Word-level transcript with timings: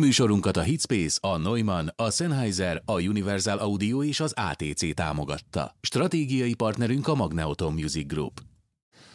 Műsorunkat 0.00 0.56
a 0.56 0.62
Hitspace, 0.62 1.18
a 1.20 1.36
Neumann, 1.36 1.88
a 1.96 2.10
Sennheiser, 2.10 2.82
a 2.84 2.92
Universal 2.92 3.58
Audio 3.58 4.04
és 4.04 4.20
az 4.20 4.32
ATC 4.36 4.94
támogatta. 4.94 5.76
Stratégiai 5.80 6.54
partnerünk 6.54 7.08
a 7.08 7.14
Magneoton 7.14 7.72
Music 7.72 8.06
Group. 8.06 8.40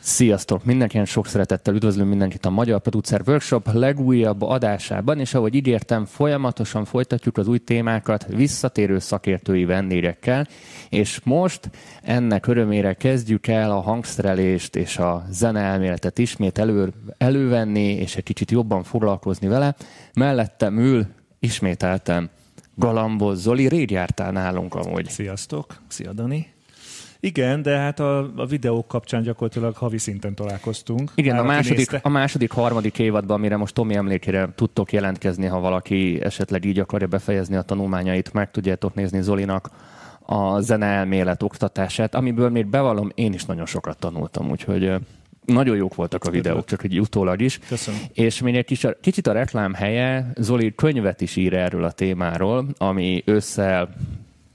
Sziasztok! 0.01 0.65
Mindenkinek 0.65 1.07
sok 1.07 1.27
szeretettel 1.27 1.73
üdvözlöm 1.73 2.07
mindenkit 2.07 2.45
a 2.45 2.49
Magyar 2.49 2.79
Producer 2.79 3.21
Workshop 3.25 3.69
legújabb 3.73 4.41
adásában, 4.41 5.19
és 5.19 5.33
ahogy 5.33 5.55
ígértem, 5.55 6.05
folyamatosan 6.05 6.85
folytatjuk 6.85 7.37
az 7.37 7.47
új 7.47 7.57
témákat 7.57 8.25
visszatérő 8.27 8.99
szakértői 8.99 9.65
vendégekkel, 9.65 10.47
és 10.89 11.19
most 11.23 11.69
ennek 12.01 12.47
örömére 12.47 12.93
kezdjük 12.93 13.47
el 13.47 13.71
a 13.71 13.79
hangszerelést 13.79 14.75
és 14.75 14.97
a 14.97 15.23
zeneelméletet 15.29 16.17
ismét 16.17 16.57
elő, 16.57 16.93
elővenni, 17.17 17.93
és 17.93 18.15
egy 18.15 18.23
kicsit 18.23 18.51
jobban 18.51 18.83
foglalkozni 18.83 19.47
vele. 19.47 19.75
Mellettem 20.13 20.77
ül 20.77 21.05
ismételten 21.39 22.29
Galamboz 22.75 23.41
Zoli, 23.41 23.67
rég 23.67 23.91
jártál 23.91 24.31
nálunk 24.31 24.75
amúgy. 24.75 25.07
Sziasztok! 25.09 25.81
Szia 25.87 26.13
Dani! 26.13 26.57
Igen, 27.19 27.61
de 27.61 27.77
hát 27.77 27.99
a, 27.99 28.31
a 28.35 28.45
videók 28.45 28.87
kapcsán 28.87 29.21
gyakorlatilag 29.21 29.75
havi 29.75 29.97
szinten 29.97 30.35
találkoztunk. 30.35 31.11
Igen, 31.15 31.37
a 31.37 31.43
második, 31.43 31.99
a 32.01 32.09
második, 32.09 32.51
harmadik 32.51 32.99
évadban, 32.99 33.37
amire 33.37 33.57
most 33.57 33.73
Tomi 33.73 33.95
emlékére 33.95 34.49
tudtok 34.55 34.93
jelentkezni, 34.93 35.45
ha 35.45 35.59
valaki 35.59 36.21
esetleg 36.23 36.65
így 36.65 36.79
akarja 36.79 37.07
befejezni 37.07 37.55
a 37.55 37.61
tanulmányait, 37.61 38.33
meg 38.33 38.51
tudjátok 38.51 38.93
nézni 38.93 39.21
Zolinak 39.21 39.69
a 40.25 40.59
zeneelmélet 40.59 41.43
oktatását, 41.43 42.15
amiből 42.15 42.49
még 42.49 42.65
bevallom, 42.65 43.11
én 43.15 43.33
is 43.33 43.45
nagyon 43.45 43.65
sokat 43.65 43.97
tanultam, 43.97 44.49
úgyhogy 44.49 44.93
nagyon 45.45 45.75
jók 45.75 45.95
voltak 45.95 46.23
a 46.23 46.29
videók, 46.29 46.65
csak 46.65 46.83
egy 46.83 46.99
utólag 46.99 47.41
is. 47.41 47.59
Köszönöm. 47.67 47.99
És 48.13 48.41
még 48.41 48.55
egy 48.55 48.65
kis, 48.65 48.85
kicsit 49.01 49.27
a 49.27 49.31
reklám 49.31 49.73
helye, 49.73 50.31
Zoli 50.35 50.75
könyvet 50.75 51.21
is 51.21 51.35
ír 51.35 51.53
erről 51.53 51.83
a 51.83 51.91
témáról, 51.91 52.65
ami 52.77 53.23
ősszel 53.25 53.89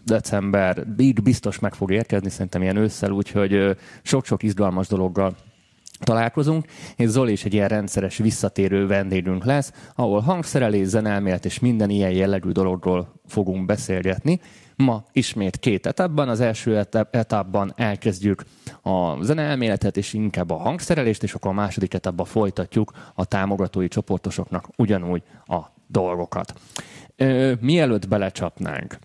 december, 0.04 0.87
így 0.98 1.23
biztos 1.23 1.59
meg 1.59 1.74
fog 1.74 1.92
érkezni, 1.92 2.30
szerintem 2.30 2.62
ilyen 2.62 2.76
ősszel, 2.76 3.10
úgyhogy 3.10 3.76
sok-sok 4.02 4.42
izgalmas 4.42 4.87
dologgal 4.87 5.37
találkozunk, 6.01 6.66
és 6.96 7.09
Zoli 7.09 7.32
is 7.32 7.45
egy 7.45 7.54
ilyen 7.54 7.68
rendszeres 7.68 8.16
visszatérő 8.16 8.87
vendégünk 8.87 9.45
lesz, 9.45 9.73
ahol 9.95 10.20
hangszerelés, 10.20 10.87
zenelmélet 10.87 11.45
és 11.45 11.59
minden 11.59 11.90
ilyen 11.90 12.10
jellegű 12.10 12.51
dologról 12.51 13.12
fogunk 13.26 13.66
beszélgetni. 13.66 14.40
Ma 14.76 15.04
ismét 15.12 15.56
két 15.56 15.87
etapban. 15.87 16.29
Az 16.29 16.40
első 16.40 16.86
etapban 17.10 17.73
elkezdjük 17.76 18.45
a 18.82 19.23
zeneelméletet, 19.23 19.96
és 19.96 20.12
inkább 20.12 20.51
a 20.51 20.57
hangszerelést, 20.57 21.23
és 21.23 21.34
akkor 21.34 21.51
a 21.51 21.54
második 21.54 21.95
etapban 21.95 22.26
folytatjuk 22.26 22.92
a 23.14 23.24
támogatói 23.24 23.88
csoportosoknak 23.88 24.68
ugyanúgy 24.76 25.23
a 25.46 25.60
dolgokat. 25.86 26.54
Mielőtt 27.60 28.09
belecsapnánk, 28.09 28.98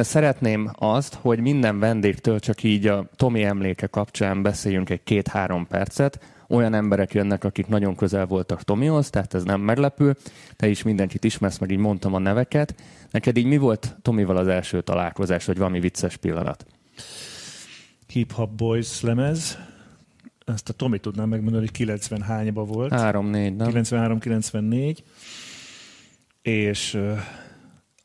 Szeretném 0.00 0.70
azt, 0.74 1.14
hogy 1.14 1.40
minden 1.40 1.78
vendégtől 1.78 2.40
csak 2.40 2.62
így 2.62 2.86
a 2.86 3.08
Tomi 3.16 3.44
emléke 3.44 3.86
kapcsán 3.86 4.42
beszéljünk 4.42 4.90
egy 4.90 5.02
két-három 5.04 5.66
percet. 5.66 6.20
Olyan 6.48 6.74
emberek 6.74 7.14
jönnek, 7.14 7.44
akik 7.44 7.66
nagyon 7.66 7.96
közel 7.96 8.26
voltak 8.26 8.62
Tomihoz, 8.62 9.10
tehát 9.10 9.34
ez 9.34 9.44
nem 9.44 9.60
meglepő. 9.60 10.16
Te 10.56 10.68
is 10.68 10.82
mindenkit 10.82 11.24
ismersz, 11.24 11.58
meg 11.58 11.70
így 11.70 11.78
mondtam 11.78 12.14
a 12.14 12.18
neveket. 12.18 12.74
Neked 13.10 13.36
így 13.36 13.46
mi 13.46 13.56
volt 13.56 13.96
Tomival 14.02 14.36
az 14.36 14.48
első 14.48 14.82
találkozás, 14.82 15.44
vagy 15.44 15.58
valami 15.58 15.80
vicces 15.80 16.16
pillanat? 16.16 16.66
Hip 18.06 18.32
Hop 18.32 18.50
Boys 18.50 19.00
lemez. 19.00 19.58
Ezt 20.46 20.68
a 20.68 20.72
Tomi 20.72 20.98
tudnám 20.98 21.28
megmondani, 21.28 21.64
hogy 21.64 21.74
90 21.74 22.22
hányba 22.22 22.64
volt. 22.64 22.92
3-4, 22.96 23.56
nem? 23.56 23.70
93-94. 23.72 24.96
És 26.42 26.98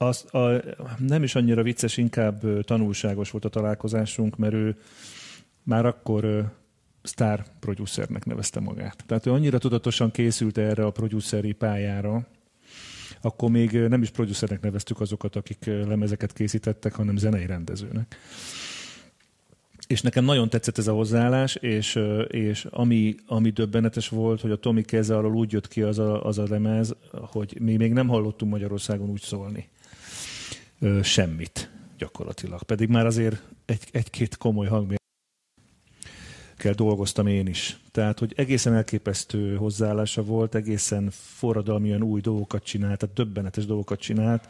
az, 0.05 0.33
a, 0.33 0.61
nem 0.97 1.23
is 1.23 1.35
annyira 1.35 1.63
vicces, 1.63 1.97
inkább 1.97 2.63
tanulságos 2.63 3.31
volt 3.31 3.45
a 3.45 3.49
találkozásunk, 3.49 4.37
mert 4.37 4.53
ő 4.53 4.77
már 5.63 5.85
akkor 5.85 6.51
sztár 7.03 7.45
producernek 7.59 8.25
nevezte 8.25 8.59
magát. 8.59 9.03
Tehát 9.05 9.25
ő 9.25 9.31
annyira 9.31 9.57
tudatosan 9.57 10.11
készült 10.11 10.57
erre 10.57 10.85
a 10.85 10.91
produceri 10.91 11.51
pályára, 11.51 12.27
akkor 13.21 13.49
még 13.49 13.71
nem 13.71 14.01
is 14.01 14.09
producernek 14.09 14.61
neveztük 14.61 14.99
azokat, 14.99 15.35
akik 15.35 15.65
lemezeket 15.65 16.33
készítettek, 16.33 16.93
hanem 16.93 17.17
zenei 17.17 17.45
rendezőnek. 17.45 18.17
És 19.87 20.01
nekem 20.01 20.25
nagyon 20.25 20.49
tetszett 20.49 20.77
ez 20.77 20.87
a 20.87 20.93
hozzáállás, 20.93 21.55
és, 21.55 21.99
és 22.27 22.67
ami, 22.69 23.15
ami 23.25 23.49
döbbenetes 23.49 24.09
volt, 24.09 24.41
hogy 24.41 24.51
a 24.51 24.55
Tomi 24.55 24.81
keze 24.81 25.17
alól 25.17 25.35
úgy 25.35 25.51
jött 25.51 25.67
ki 25.67 25.81
az 25.81 25.99
a, 25.99 26.25
az 26.25 26.37
a 26.37 26.45
lemez, 26.49 26.95
hogy 27.11 27.57
mi 27.59 27.75
még 27.75 27.93
nem 27.93 28.07
hallottunk 28.07 28.51
Magyarországon 28.51 29.09
úgy 29.09 29.21
szólni 29.21 29.69
semmit 31.03 31.69
gyakorlatilag. 31.97 32.63
Pedig 32.63 32.89
már 32.89 33.05
azért 33.05 33.41
egy, 33.65 33.87
egy-két 33.91 34.37
komoly 34.37 34.67
hangmér 34.67 35.01
kell 36.57 36.73
dolgoztam 36.73 37.27
én 37.27 37.47
is. 37.47 37.77
Tehát, 37.91 38.19
hogy 38.19 38.33
egészen 38.35 38.73
elképesztő 38.73 39.55
hozzáállása 39.55 40.23
volt, 40.23 40.55
egészen 40.55 41.09
forradalmian 41.11 42.03
új 42.03 42.21
dolgokat 42.21 42.63
csinált, 42.63 42.99
tehát 42.99 43.15
döbbenetes 43.15 43.65
dolgokat 43.65 43.99
csinált, 43.99 44.47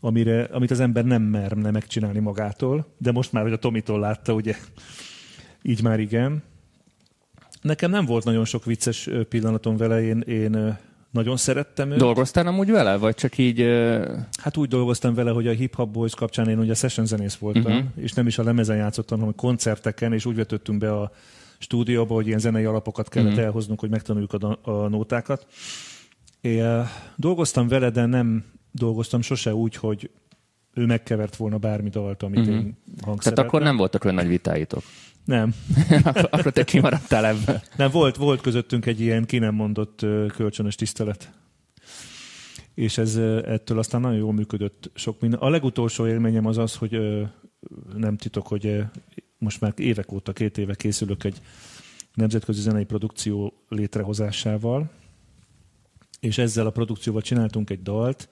amire, 0.00 0.42
amit 0.44 0.70
az 0.70 0.80
ember 0.80 1.04
nem 1.04 1.22
merne 1.22 1.70
megcsinálni 1.70 2.18
magától, 2.18 2.86
de 2.98 3.12
most 3.12 3.32
már, 3.32 3.42
hogy 3.42 3.52
a 3.52 3.58
Tomitól 3.58 4.00
látta, 4.00 4.32
ugye, 4.32 4.56
így 5.62 5.82
már 5.82 6.00
igen. 6.00 6.42
Nekem 7.62 7.90
nem 7.90 8.04
volt 8.04 8.24
nagyon 8.24 8.44
sok 8.44 8.64
vicces 8.64 9.08
pillanatom 9.28 9.76
vele, 9.76 10.02
én, 10.02 10.20
én 10.20 10.78
nagyon 11.10 11.36
szerettem 11.36 11.90
őt. 11.90 11.98
Dolgoztál 11.98 12.46
amúgy 12.46 12.70
vele, 12.70 12.96
vagy 12.96 13.14
csak 13.14 13.38
így... 13.38 13.60
Uh... 13.60 14.16
Hát 14.42 14.56
úgy 14.56 14.68
dolgoztam 14.68 15.14
vele, 15.14 15.30
hogy 15.30 15.46
a 15.46 15.52
Hip 15.52 15.74
Hop 15.74 15.92
Boys 15.92 16.14
kapcsán 16.14 16.48
én 16.48 16.58
ugye 16.58 16.74
session 16.74 17.06
zenész 17.06 17.34
voltam, 17.34 17.72
uh-huh. 17.72 17.86
és 17.96 18.12
nem 18.12 18.26
is 18.26 18.38
a 18.38 18.42
lemezen 18.42 18.76
játszottam, 18.76 19.18
hanem 19.18 19.34
koncerteken, 19.34 20.12
és 20.12 20.24
úgy 20.24 20.36
vetöttünk 20.36 20.78
be 20.78 20.92
a 20.92 21.10
stúdióba, 21.58 22.14
hogy 22.14 22.26
ilyen 22.26 22.38
zenei 22.38 22.64
alapokat 22.64 23.08
kellett 23.08 23.30
uh-huh. 23.30 23.44
elhoznunk, 23.44 23.80
hogy 23.80 23.90
megtanuljuk 23.90 24.32
a, 24.32 24.58
a 24.62 24.88
nótákat. 24.88 25.46
É, 26.40 26.62
dolgoztam 27.16 27.68
vele, 27.68 27.90
de 27.90 28.06
nem 28.06 28.44
dolgoztam 28.70 29.20
sose 29.20 29.54
úgy, 29.54 29.74
hogy 29.74 30.10
ő 30.74 30.86
megkevert 30.86 31.36
volna 31.36 31.58
bármi 31.58 31.88
dalt, 31.88 32.22
amit 32.22 32.38
uh-huh. 32.38 32.54
én 32.54 32.76
Tehát 33.18 33.38
akkor 33.38 33.62
nem 33.62 33.76
voltak 33.76 34.04
olyan 34.04 34.16
nagy 34.16 34.28
vitáitok? 34.28 34.82
Nem. 35.28 35.54
akkor, 36.04 36.28
akkor 36.30 36.52
te 36.52 36.64
kimaradtál 36.64 37.26
ebből. 37.26 37.62
Nem, 37.76 37.90
volt, 37.90 38.16
volt 38.16 38.40
közöttünk 38.40 38.86
egy 38.86 39.00
ilyen 39.00 39.24
ki 39.24 39.38
nem 39.38 39.54
mondott 39.54 40.06
kölcsönös 40.34 40.74
tisztelet. 40.74 41.32
És 42.74 42.98
ez 42.98 43.16
ettől 43.44 43.78
aztán 43.78 44.00
nagyon 44.00 44.18
jól 44.18 44.32
működött 44.32 44.90
sok 44.94 45.20
minden. 45.20 45.40
A 45.40 45.48
legutolsó 45.48 46.06
élményem 46.06 46.46
az 46.46 46.58
az, 46.58 46.74
hogy 46.74 46.98
nem 47.96 48.16
titok, 48.16 48.46
hogy 48.46 48.84
most 49.38 49.60
már 49.60 49.72
évek 49.76 50.12
óta, 50.12 50.32
két 50.32 50.58
éve 50.58 50.74
készülök 50.74 51.24
egy 51.24 51.40
nemzetközi 52.14 52.60
zenei 52.60 52.84
produkció 52.84 53.52
létrehozásával, 53.68 54.90
és 56.20 56.38
ezzel 56.38 56.66
a 56.66 56.70
produkcióval 56.70 57.22
csináltunk 57.22 57.70
egy 57.70 57.82
dalt, 57.82 58.28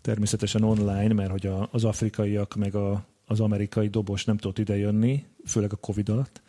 természetesen 0.00 0.62
online, 0.62 1.14
mert 1.14 1.30
hogy 1.30 1.50
az 1.70 1.84
afrikaiak 1.84 2.54
meg 2.54 2.74
a 2.74 3.04
az 3.26 3.40
amerikai 3.40 3.88
dobos 3.88 4.24
nem 4.24 4.36
tudott 4.36 4.58
idejönni, 4.58 5.24
főleg 5.46 5.72
a 5.72 5.76
Covid 5.76 6.08
alatt, 6.08 6.42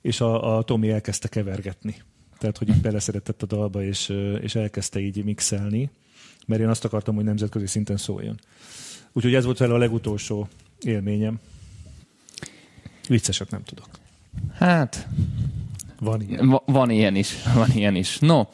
és 0.00 0.20
a, 0.20 0.56
a 0.56 0.62
Tomi 0.62 0.90
elkezdte 0.90 1.28
kevergetni. 1.28 2.02
Tehát, 2.38 2.58
hogy 2.58 2.68
így 2.68 2.80
beleszeretett 2.80 3.42
a 3.42 3.46
dalba, 3.46 3.82
és, 3.82 4.08
és 4.40 4.54
elkezdte 4.54 5.00
így 5.00 5.24
mixelni, 5.24 5.90
mert 6.46 6.60
én 6.60 6.68
azt 6.68 6.84
akartam, 6.84 7.14
hogy 7.14 7.24
nemzetközi 7.24 7.66
szinten 7.66 7.96
szóljon. 7.96 8.40
Úgyhogy 9.12 9.34
ez 9.34 9.44
volt 9.44 9.58
vele 9.58 9.74
a 9.74 9.78
legutolsó 9.78 10.48
élményem. 10.80 11.40
Viccesek 13.08 13.50
nem 13.50 13.62
tudok. 13.62 13.88
Hát, 14.54 15.08
van 16.00 16.20
ilyen. 16.20 16.48
Va- 16.48 16.62
van 16.66 16.90
ilyen 16.90 17.16
is, 17.16 17.42
van 17.54 17.70
ilyen 17.70 17.94
is. 17.94 18.18
No, 18.18 18.44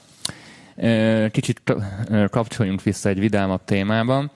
kicsit 1.30 1.62
kapcsoljunk 2.30 2.82
vissza 2.82 3.08
egy 3.08 3.18
vidámabb 3.18 3.64
témában 3.64 4.30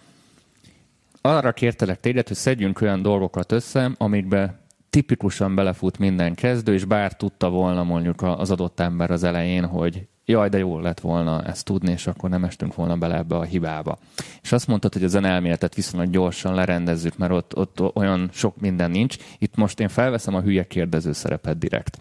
arra 1.27 1.53
kértelek 1.53 2.01
téged, 2.01 2.29
hogy 2.29 2.37
szedjünk 2.37 2.81
olyan 2.81 3.03
dolgokat 3.03 3.53
össze, 3.53 3.91
amikbe 3.97 4.61
tipikusan 4.91 5.55
belefut 5.55 5.99
minden 5.99 6.35
kezdő, 6.35 6.73
és 6.73 6.85
bár 6.85 7.13
tudta 7.13 7.51
volna 7.51 7.85
mondjuk 7.85 8.23
az 8.23 8.51
adott 8.51 8.81
ember 8.81 9.11
az 9.11 9.23
elején, 9.25 9.65
hogy 9.67 10.07
jaj, 10.25 10.49
de 10.49 10.59
jó 10.59 10.79
lett 10.79 11.01
volna 11.01 11.43
ezt 11.43 11.65
tudni, 11.65 11.93
és 11.93 12.07
akkor 12.07 12.31
nem 12.31 12.45
estünk 12.45 12.75
volna 12.75 12.97
bele 12.97 13.17
ebbe 13.17 13.37
a 13.37 13.43
hibába. 13.43 13.99
És 14.43 14.53
azt 14.53 14.67
mondtad, 14.67 14.93
hogy 14.93 15.05
az 15.05 15.15
elméletet 15.15 15.75
viszonylag 15.75 16.11
gyorsan 16.11 16.55
lerendezzük, 16.55 17.17
mert 17.17 17.33
ott, 17.33 17.57
ott 17.57 17.97
olyan 17.97 18.29
sok 18.33 18.61
minden 18.61 18.91
nincs. 18.91 19.17
Itt 19.39 19.57
most 19.57 19.81
én 19.81 19.89
felveszem 19.89 20.35
a 20.35 20.41
hülye 20.41 20.67
kérdező 20.67 21.13
szerepet 21.13 21.59
direkt. 21.59 21.99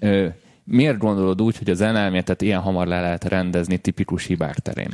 Ö, 0.00 0.26
miért 0.64 0.98
gondolod 0.98 1.42
úgy, 1.42 1.58
hogy 1.58 1.70
az 1.70 1.80
elméletet 1.80 2.42
ilyen 2.42 2.60
hamar 2.60 2.86
le 2.86 3.00
lehet 3.00 3.24
rendezni 3.24 3.76
tipikus 3.76 4.26
hibák 4.26 4.58
terén? 4.58 4.90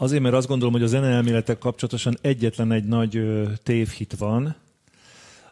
Azért, 0.00 0.22
mert 0.22 0.34
azt 0.34 0.48
gondolom, 0.48 0.74
hogy 0.74 0.82
a 0.82 0.86
zeneelméletek 0.86 1.58
kapcsolatosan 1.58 2.16
egyetlen 2.20 2.72
egy 2.72 2.84
nagy 2.84 3.22
tévhit 3.62 4.14
van, 4.18 4.56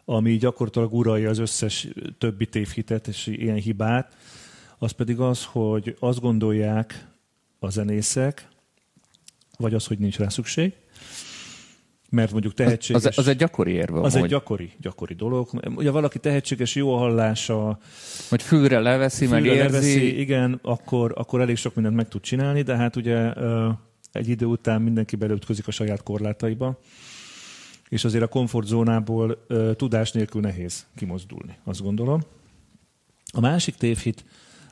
ami 0.05 0.37
gyakorlatilag 0.37 0.93
uralja 0.93 1.29
az 1.29 1.37
összes 1.37 1.87
többi 2.17 2.45
tévhitet 2.45 3.07
és 3.07 3.27
ilyen 3.27 3.55
hibát, 3.55 4.17
az 4.77 4.91
pedig 4.91 5.19
az, 5.19 5.45
hogy 5.45 5.95
azt 5.99 6.19
gondolják 6.19 7.07
a 7.59 7.69
zenészek, 7.69 8.47
vagy 9.57 9.73
az, 9.73 9.85
hogy 9.85 9.97
nincs 9.97 10.17
rá 10.17 10.27
szükség. 10.27 10.73
Mert 12.09 12.31
mondjuk 12.31 12.53
tehetséges... 12.53 13.05
Az, 13.05 13.17
az 13.17 13.27
egy 13.27 13.37
gyakori 13.37 13.71
érve. 13.71 14.01
Az 14.01 14.15
egy 14.15 14.25
gyakori, 14.25 14.71
gyakori 14.81 15.13
dolog. 15.13 15.49
Ugye 15.75 15.91
valaki 15.91 16.19
tehetséges, 16.19 16.75
jó 16.75 16.93
a 16.93 16.97
hallása... 16.97 17.79
Hogy 18.29 18.41
fülre 18.41 18.79
leveszi, 18.79 19.25
fülre 19.25 19.39
meg 19.39 19.45
érzi. 19.45 19.63
Leveszi, 19.63 20.19
igen, 20.19 20.59
akkor, 20.61 21.13
akkor 21.15 21.41
elég 21.41 21.55
sok 21.55 21.75
mindent 21.75 21.95
meg 21.95 22.07
tud 22.07 22.21
csinálni, 22.21 22.61
de 22.61 22.75
hát 22.75 22.95
ugye 22.95 23.33
egy 24.17 24.27
idő 24.27 24.45
után 24.45 24.81
mindenki 24.81 25.15
belőtközik 25.15 25.67
a 25.67 25.71
saját 25.71 26.03
korlátaiba, 26.03 26.79
és 27.89 28.03
azért 28.03 28.23
a 28.23 28.27
komfortzónából 28.27 29.45
tudás 29.75 30.11
nélkül 30.11 30.41
nehéz 30.41 30.85
kimozdulni, 30.95 31.57
azt 31.63 31.81
gondolom. 31.81 32.21
A 33.31 33.39
másik 33.39 33.75
tévhit, 33.75 34.25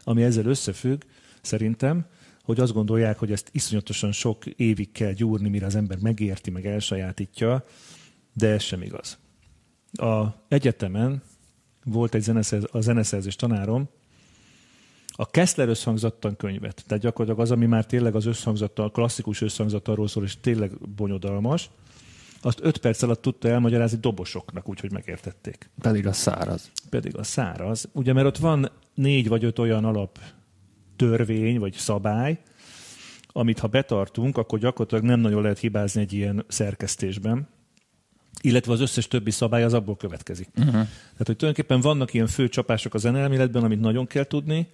ami 0.03 0.23
ezzel 0.23 0.45
összefügg, 0.45 1.01
szerintem, 1.41 2.05
hogy 2.43 2.59
azt 2.59 2.73
gondolják, 2.73 3.19
hogy 3.19 3.31
ezt 3.31 3.49
iszonyatosan 3.51 4.11
sok 4.11 4.45
évig 4.45 4.91
kell 4.91 5.11
gyúrni, 5.11 5.49
mire 5.49 5.65
az 5.65 5.75
ember 5.75 5.97
megérti, 5.97 6.49
meg 6.49 6.65
elsajátítja, 6.65 7.65
de 8.33 8.47
ez 8.47 8.61
sem 8.61 8.81
igaz. 8.81 9.17
A 9.91 10.25
egyetemen 10.47 11.21
volt 11.83 12.15
egy 12.15 12.21
zeneszerz, 12.21 12.65
a 12.71 12.81
zeneszerzés 12.81 13.35
tanárom, 13.35 13.89
a 15.15 15.29
Kessler 15.29 15.69
összhangzattan 15.69 16.35
könyvet, 16.35 16.83
tehát 16.87 17.03
gyakorlatilag 17.03 17.45
az, 17.45 17.51
ami 17.51 17.65
már 17.65 17.85
tényleg 17.85 18.15
az 18.15 18.25
összhangzattal, 18.25 18.91
klasszikus 18.91 19.41
összhangzattalról 19.41 20.07
szól, 20.07 20.23
és 20.23 20.39
tényleg 20.39 20.89
bonyodalmas, 20.95 21.69
azt 22.41 22.59
öt 22.61 22.77
perc 22.77 23.01
alatt 23.01 23.21
tudta 23.21 23.47
elmagyarázni 23.47 23.97
dobosoknak, 24.01 24.69
úgyhogy 24.69 24.91
megértették. 24.91 25.69
Pedig 25.81 26.07
a 26.07 26.13
száraz. 26.13 26.71
Pedig 26.89 27.17
a 27.17 27.23
száraz. 27.23 27.89
Ugye, 27.91 28.13
mert 28.13 28.25
ott 28.27 28.37
van 28.37 28.71
négy 28.93 29.27
vagy 29.27 29.43
öt 29.43 29.59
olyan 29.59 29.85
alap 29.85 30.19
törvény 30.95 31.59
vagy 31.59 31.73
szabály, 31.73 32.41
amit 33.27 33.59
ha 33.59 33.67
betartunk, 33.67 34.37
akkor 34.37 34.59
gyakorlatilag 34.59 35.03
nem 35.03 35.19
nagyon 35.19 35.41
lehet 35.41 35.59
hibázni 35.59 36.01
egy 36.01 36.13
ilyen 36.13 36.45
szerkesztésben, 36.47 37.47
illetve 38.41 38.71
az 38.71 38.79
összes 38.79 39.07
többi 39.07 39.31
szabály 39.31 39.63
az 39.63 39.73
abból 39.73 39.95
következik. 39.95 40.47
Uh-huh. 40.55 40.71
Tehát, 40.73 41.25
hogy 41.25 41.35
tulajdonképpen 41.35 41.81
vannak 41.81 42.13
ilyen 42.13 42.27
fő 42.27 42.49
csapások 42.49 42.93
a 42.93 42.97
zenelméletben, 42.97 43.63
amit 43.63 43.79
nagyon 43.79 44.07
kell 44.07 44.23
tudni, 44.23 44.69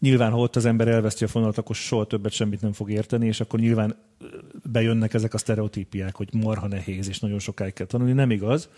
Nyilván, 0.00 0.30
ha 0.30 0.38
ott 0.38 0.56
az 0.56 0.64
ember 0.64 0.88
elveszti 0.88 1.24
a 1.24 1.28
fonalat, 1.28 1.58
akkor 1.58 1.76
soha 1.76 2.04
többet 2.04 2.32
semmit 2.32 2.60
nem 2.60 2.72
fog 2.72 2.90
érteni, 2.90 3.26
és 3.26 3.40
akkor 3.40 3.60
nyilván 3.60 3.96
bejönnek 4.72 5.14
ezek 5.14 5.34
a 5.34 5.38
sztereotípiák, 5.38 6.14
hogy 6.14 6.28
marha 6.32 6.66
nehéz, 6.66 7.08
és 7.08 7.18
nagyon 7.18 7.38
sokáig 7.38 7.72
kell 7.72 7.86
tanulni. 7.86 8.12
Nem 8.12 8.30
igaz. 8.30 8.68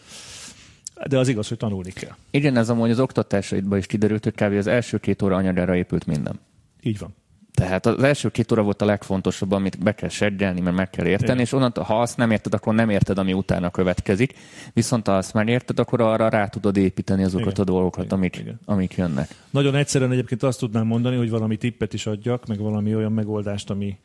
De 1.09 1.19
az 1.19 1.29
igaz, 1.29 1.49
hogy 1.49 1.57
tanulni 1.57 1.91
kell. 1.91 2.15
Igen, 2.31 2.57
ez 2.57 2.71
amúgy 2.71 2.91
az 2.91 3.01
oktatásaidban 3.01 3.79
is 3.79 3.87
kiderült, 3.87 4.25
hogy 4.25 4.35
kb. 4.35 4.53
az 4.53 4.67
első 4.67 4.99
két 4.99 5.23
óra 5.23 5.37
anyagára 5.37 5.77
épült 5.77 6.07
minden. 6.07 6.41
Így 6.83 6.99
van. 6.99 7.15
Tehát 7.55 7.87
az 7.87 8.03
első 8.03 8.29
két 8.29 8.53
óra 8.53 8.63
volt 8.63 8.83
a 8.83 8.85
legfontosabb, 8.85 9.53
amit 9.53 9.83
be 9.83 9.95
kell 9.95 10.09
seggelni, 10.09 10.61
mert 10.61 10.77
meg 10.77 10.91
kell 10.91 11.07
érteni, 11.07 11.31
Igen. 11.31 11.45
és 11.45 11.53
onnantól, 11.53 11.85
ha 11.85 12.01
azt 12.01 12.17
nem 12.17 12.31
érted, 12.31 12.55
akkor 12.55 12.75
nem 12.75 12.91
érted, 12.91 13.19
ami 13.19 13.33
utána 13.33 13.71
következik. 13.71 14.35
Viszont 14.73 15.07
ha 15.07 15.17
azt 15.17 15.33
már 15.33 15.49
érted, 15.49 15.79
akkor 15.79 16.01
arra 16.01 16.29
rá 16.29 16.47
tudod 16.47 16.77
építeni 16.77 17.25
azokat 17.25 17.53
Igen. 17.53 17.61
a 17.61 17.65
dolgokat, 17.65 18.05
Igen. 18.05 18.19
Amik, 18.19 18.37
Igen. 18.37 18.61
amik 18.65 18.93
jönnek. 18.93 19.35
Nagyon 19.51 19.75
egyszerűen 19.75 20.13
egyébként 20.13 20.43
azt 20.43 20.59
tudnám 20.59 20.87
mondani, 20.87 21.17
hogy 21.17 21.31
valami 21.31 21.57
tippet 21.57 21.93
is 21.95 22.07
adjak, 22.07 22.47
meg 22.47 22.59
valami 22.59 22.95
olyan 22.95 23.13
megoldást, 23.13 23.71
ami, 23.71 23.99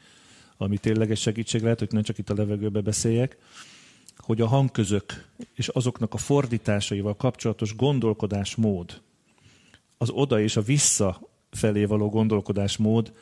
ami 0.58 0.78
tényleges 0.78 1.20
segítség 1.20 1.62
lehet, 1.62 1.80
hogy 1.80 1.92
nem 1.92 2.04
csak 2.04 2.18
itt 2.18 2.30
a 2.30 2.36
levegőbe 2.36 2.82
beszéljek, 2.82 3.38
hogy 4.18 4.42
a 4.42 4.48
hangközök 4.48 5.26
és 5.54 5.68
azoknak 5.68 6.14
a 6.14 6.18
fordításaival 6.18 7.16
kapcsolatos 7.16 7.76
gondolkodásmód, 7.76 9.02
az 9.98 10.10
oda 10.10 10.40
és 10.40 10.56
a 10.56 10.62
vissza 10.62 11.20
felé 11.52 11.86
való 11.86 12.10
gondolkodásmód 12.10 13.14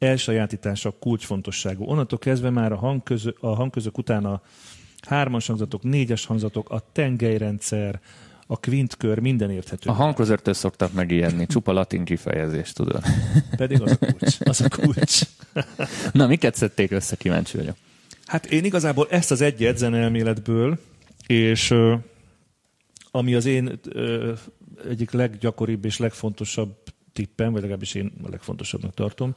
elsajátítása 0.00 0.90
kulcsfontosságú. 0.90 1.84
Onnantól 1.84 2.18
kezdve 2.18 2.50
már 2.50 2.72
a, 2.72 2.76
hangközö, 2.76 3.30
a 3.40 3.54
hangközök 3.54 3.98
után 3.98 4.24
a 4.24 4.42
hármas 5.06 5.46
hangzatok, 5.46 5.82
négyes 5.82 6.26
hangzatok, 6.26 6.70
a 6.70 6.82
tengelyrendszer, 6.92 8.00
a 8.46 8.56
kvintkör, 8.56 9.18
minden 9.18 9.50
érthető. 9.50 9.90
A 9.90 9.92
hangközörtől 9.92 10.54
szoktak 10.54 10.92
megijedni, 10.92 11.46
csupa 11.46 11.72
latin 11.72 12.04
kifejezés, 12.04 12.72
tudod. 12.72 13.02
Pedig 13.56 13.82
az 13.82 13.96
a 14.00 14.06
kulcs. 14.06 14.36
Az 14.40 14.60
a 14.60 14.68
kulcs. 14.68 15.20
Na, 16.12 16.26
miket 16.26 16.54
szedték 16.54 16.90
össze, 16.90 17.16
kíváncsi 17.16 17.56
vagyok. 17.56 17.76
Hát 18.26 18.46
én 18.46 18.64
igazából 18.64 19.06
ezt 19.10 19.30
az 19.30 19.40
egyet 19.40 19.82
elméletből, 19.82 20.78
és 21.26 21.74
ami 23.10 23.34
az 23.34 23.44
én 23.44 23.80
egyik 24.88 25.10
leggyakoribb 25.10 25.84
és 25.84 25.98
legfontosabb 25.98 26.76
tippem, 27.12 27.52
vagy 27.52 27.60
legalábbis 27.60 27.94
én 27.94 28.12
a 28.22 28.28
legfontosabbnak 28.28 28.94
tartom, 28.94 29.34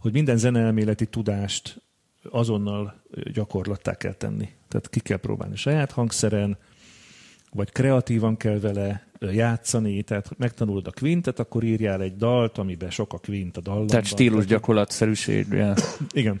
hogy 0.00 0.12
minden 0.12 0.36
zeneelméleti 0.36 1.06
tudást 1.06 1.82
azonnal 2.30 3.02
gyakorlattá 3.32 3.94
kell 3.96 4.12
tenni. 4.12 4.48
Tehát 4.68 4.88
ki 4.88 5.00
kell 5.00 5.16
próbálni 5.16 5.56
saját 5.56 5.90
hangszeren, 5.90 6.58
vagy 7.52 7.72
kreatívan 7.72 8.36
kell 8.36 8.58
vele 8.58 9.06
játszani, 9.20 10.02
tehát 10.02 10.38
megtanulod 10.38 10.86
a 10.86 10.90
quintet, 10.90 11.38
akkor 11.38 11.64
írjál 11.64 12.02
egy 12.02 12.16
dalt, 12.16 12.58
amiben 12.58 12.90
sok 12.90 13.12
a 13.12 13.18
quint 13.18 13.56
a 13.56 13.60
dallamban. 13.60 13.88
Tehát 13.88 14.04
stílus 14.04 14.46
gyakorlatszerűség. 14.46 15.46
Igen. 16.12 16.40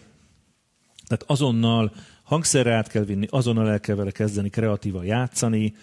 Tehát 1.06 1.24
azonnal 1.26 1.92
hangszerre 2.22 2.74
át 2.74 2.88
kell 2.88 3.04
vinni, 3.04 3.26
azonnal 3.30 3.70
el 3.70 3.80
kell 3.80 3.96
vele 3.96 4.10
kezdeni 4.10 4.48
kreatívan 4.48 5.04
játszani. 5.04 5.74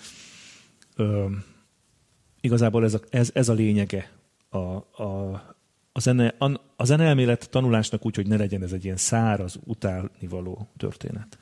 Ö, 0.95 1.25
igazából 2.41 2.83
ez 2.83 2.93
a, 2.93 2.99
ez, 3.09 3.29
ez 3.33 3.49
a 3.49 3.53
lényege 3.53 4.11
a, 4.49 4.57
a, 5.03 5.56
a, 5.97 5.99
zene, 5.99 6.33
a, 6.75 6.85
zeneelmélet 6.85 7.49
tanulásnak 7.49 8.05
úgy, 8.05 8.15
hogy 8.15 8.27
ne 8.27 8.37
legyen 8.37 8.63
ez 8.63 8.71
egy 8.71 8.83
ilyen 8.83 8.97
száraz, 8.97 9.59
utálnivaló 9.63 10.67
történet. 10.77 11.37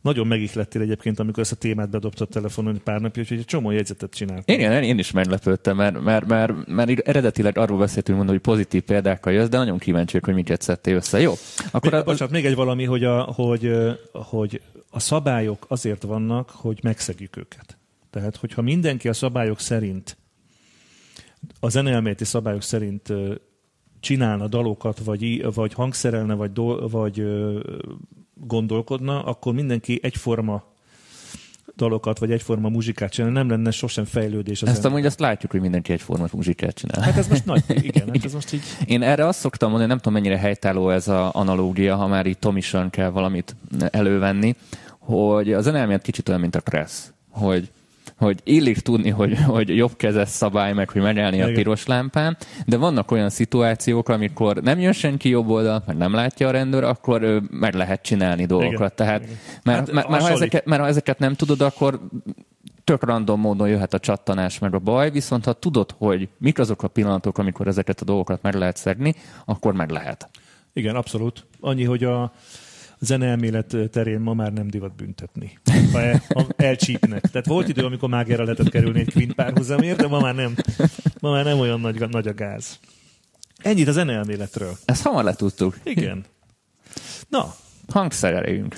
Nagyon 0.00 0.26
megihlettél 0.26 0.82
egyébként, 0.82 1.18
amikor 1.18 1.42
ezt 1.42 1.52
a 1.52 1.56
témát 1.56 1.90
bedobtad 1.90 2.28
telefonon 2.28 2.80
pár 2.84 3.00
napja, 3.00 3.22
úgyhogy 3.22 3.38
egy 3.38 3.44
csomó 3.44 3.70
jegyzetet 3.70 4.14
csináltam. 4.14 4.54
Igen, 4.54 4.82
én 4.82 4.98
is 4.98 5.10
meglepődtem, 5.10 5.76
mert, 5.76 6.00
mert, 6.00 6.26
mert, 6.26 6.66
mert 6.66 7.00
eredetileg 7.00 7.58
arról 7.58 7.78
beszéltünk, 7.78 8.16
mondani, 8.16 8.38
hogy 8.38 8.54
pozitív 8.54 8.82
példákkal 8.82 9.32
jössz, 9.32 9.48
de 9.48 9.56
nagyon 9.56 9.78
kíváncsiak, 9.78 10.24
hogy 10.24 10.34
miket 10.34 10.62
szedtél 10.62 10.96
össze. 10.96 11.20
Jó? 11.20 11.32
Akkor 11.70 11.92
még, 11.92 12.00
a, 12.00 12.04
bocsánat, 12.04 12.34
még 12.34 12.44
egy 12.44 12.54
valami, 12.54 12.84
hogy 12.84 13.04
a, 13.04 13.22
hogy, 13.22 13.70
hogy 14.12 14.60
a 14.90 15.00
szabályok 15.00 15.66
azért 15.68 16.02
vannak, 16.02 16.50
hogy 16.50 16.78
megszegjük 16.82 17.36
őket. 17.36 17.78
Tehát, 18.10 18.36
hogyha 18.36 18.62
mindenki 18.62 19.08
a 19.08 19.12
szabályok 19.12 19.60
szerint, 19.60 20.16
a 21.60 21.68
zeneelméleti 21.68 22.24
szabályok 22.24 22.62
szerint 22.62 23.12
csinálna 24.00 24.48
dalokat, 24.48 24.98
vagy, 25.04 25.54
vagy 25.54 25.72
hangszerelne, 25.72 26.34
vagy, 26.34 26.52
do, 26.52 26.88
vagy 26.88 27.24
gondolkodna, 28.34 29.22
akkor 29.24 29.54
mindenki 29.54 29.98
egyforma 30.02 30.64
dalokat, 31.76 32.18
vagy 32.18 32.30
egyforma 32.30 32.68
muzsikát 32.68 33.12
csinál, 33.12 33.30
nem 33.30 33.48
lenne 33.48 33.70
sosem 33.70 34.04
fejlődés. 34.04 34.62
Az 34.62 34.68
Ezt 34.68 34.84
amúgy 34.84 35.06
azt 35.06 35.20
látjuk, 35.20 35.50
hogy 35.50 35.60
mindenki 35.60 35.92
egyforma 35.92 36.26
muzsikát 36.32 36.74
csinál. 36.74 37.02
Hát 37.02 37.16
ez 37.16 37.28
most 37.28 37.44
nagy, 37.44 37.64
igen, 37.90 38.06
hát 38.06 38.24
ez 38.24 38.32
most 38.32 38.52
így... 38.52 38.62
Én 38.86 39.02
erre 39.02 39.26
azt 39.26 39.38
szoktam 39.38 39.68
mondani, 39.68 39.88
nem 39.88 39.98
tudom 39.98 40.12
mennyire 40.12 40.38
helytálló 40.38 40.90
ez 40.90 41.08
az 41.08 41.30
analógia, 41.32 41.96
ha 41.96 42.06
már 42.06 42.26
itt 42.26 42.40
Tomisan 42.40 42.90
kell 42.90 43.10
valamit 43.10 43.56
elővenni, 43.90 44.56
hogy 44.98 45.52
a 45.52 45.60
zene 45.60 45.98
kicsit 45.98 46.28
olyan, 46.28 46.40
mint 46.40 46.54
a 46.54 46.60
Kressz, 46.60 47.12
hogy 47.30 47.70
hogy 48.18 48.40
illik 48.44 48.78
tudni, 48.78 49.10
hogy, 49.10 49.38
hogy 49.42 49.76
jobb 49.76 49.96
kezes 49.96 50.28
szabály, 50.28 50.72
meg 50.72 50.90
hogy 50.90 51.02
megállni 51.02 51.42
a 51.42 51.52
piros 51.52 51.86
lámpán, 51.86 52.36
de 52.66 52.76
vannak 52.76 53.10
olyan 53.10 53.30
szituációk, 53.30 54.08
amikor 54.08 54.56
nem 54.56 54.78
jön 54.78 54.92
senki 54.92 55.28
jobb 55.28 55.48
oldalt, 55.48 55.86
meg 55.86 55.96
nem 55.96 56.12
látja 56.12 56.48
a 56.48 56.50
rendőr, 56.50 56.84
akkor 56.84 57.22
ő 57.22 57.42
meg 57.50 57.74
lehet 57.74 58.02
csinálni 58.02 58.46
dolgokat. 58.46 58.74
Igen. 58.74 58.94
Tehát, 58.94 59.22
Igen. 59.22 59.36
Mert, 59.62 59.78
hát, 59.78 59.92
mert, 59.92 60.08
mert, 60.08 60.22
ha 60.22 60.30
ezeket, 60.30 60.64
mert 60.64 60.80
ha 60.80 60.86
ezeket 60.86 61.18
nem 61.18 61.34
tudod, 61.34 61.60
akkor 61.60 62.00
tök 62.84 63.04
random 63.04 63.40
módon 63.40 63.68
jöhet 63.68 63.94
a 63.94 63.98
csattanás 63.98 64.58
meg 64.58 64.74
a 64.74 64.78
baj, 64.78 65.10
viszont 65.10 65.44
ha 65.44 65.52
tudod, 65.52 65.94
hogy 65.98 66.28
mik 66.38 66.58
azok 66.58 66.82
a 66.82 66.88
pillanatok, 66.88 67.38
amikor 67.38 67.66
ezeket 67.66 68.00
a 68.00 68.04
dolgokat 68.04 68.42
meg 68.42 68.54
lehet 68.54 68.76
szegni, 68.76 69.14
akkor 69.44 69.74
meg 69.74 69.90
lehet. 69.90 70.30
Igen, 70.72 70.94
abszolút. 70.94 71.46
Annyi, 71.60 71.84
hogy 71.84 72.04
a, 72.04 72.32
zeneelmélet 73.00 73.76
terén 73.90 74.20
ma 74.20 74.34
már 74.34 74.52
nem 74.52 74.68
divat 74.68 74.96
büntetni, 74.96 75.58
ha, 75.92 76.00
el, 76.00 76.22
ha 76.34 76.46
elcsípnek. 76.56 77.20
Tehát 77.20 77.46
volt 77.46 77.68
idő, 77.68 77.84
amikor 77.84 78.08
mágerre 78.08 78.42
lehetett 78.42 78.68
kerülni 78.68 79.00
egy 79.00 79.12
Quint 79.12 79.32
párhuzamért, 79.32 79.98
de 79.98 80.06
ma 80.06 80.20
már 80.20 80.34
nem, 80.34 80.54
ma 81.20 81.30
már 81.30 81.44
nem 81.44 81.58
olyan 81.58 81.80
nagy, 81.80 82.08
nagy 82.08 82.28
a 82.28 82.34
gáz. 82.34 82.78
Ennyit 83.62 83.88
a 83.88 83.92
zeneelméletről. 83.92 84.76
Ezt 84.84 85.02
hamar 85.02 85.24
letudtuk. 85.24 85.78
Igen. 85.82 86.24
Na. 87.28 87.54
Hangszereljünk. 87.88 88.76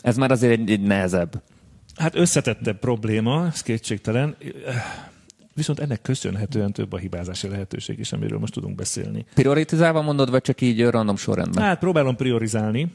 Ez 0.00 0.16
már 0.16 0.30
azért 0.30 0.52
egy, 0.52 0.70
egy 0.70 0.82
nehezebb. 0.82 1.42
Hát 1.94 2.14
összetettebb 2.16 2.78
probléma, 2.78 3.46
ez 3.46 3.62
kétségtelen. 3.62 4.36
Viszont 5.54 5.80
ennek 5.80 6.02
köszönhetően 6.02 6.72
több 6.72 6.92
a 6.92 6.96
hibázási 6.96 7.48
lehetőség 7.48 7.98
is, 7.98 8.12
amiről 8.12 8.38
most 8.38 8.52
tudunk 8.52 8.74
beszélni. 8.74 9.24
Prioritizálva 9.34 10.02
mondod, 10.02 10.30
vagy 10.30 10.42
csak 10.42 10.60
így 10.60 10.84
random 10.84 11.16
sorrendben? 11.16 11.64
Hát 11.64 11.78
próbálom 11.78 12.16
priorizálni. 12.16 12.92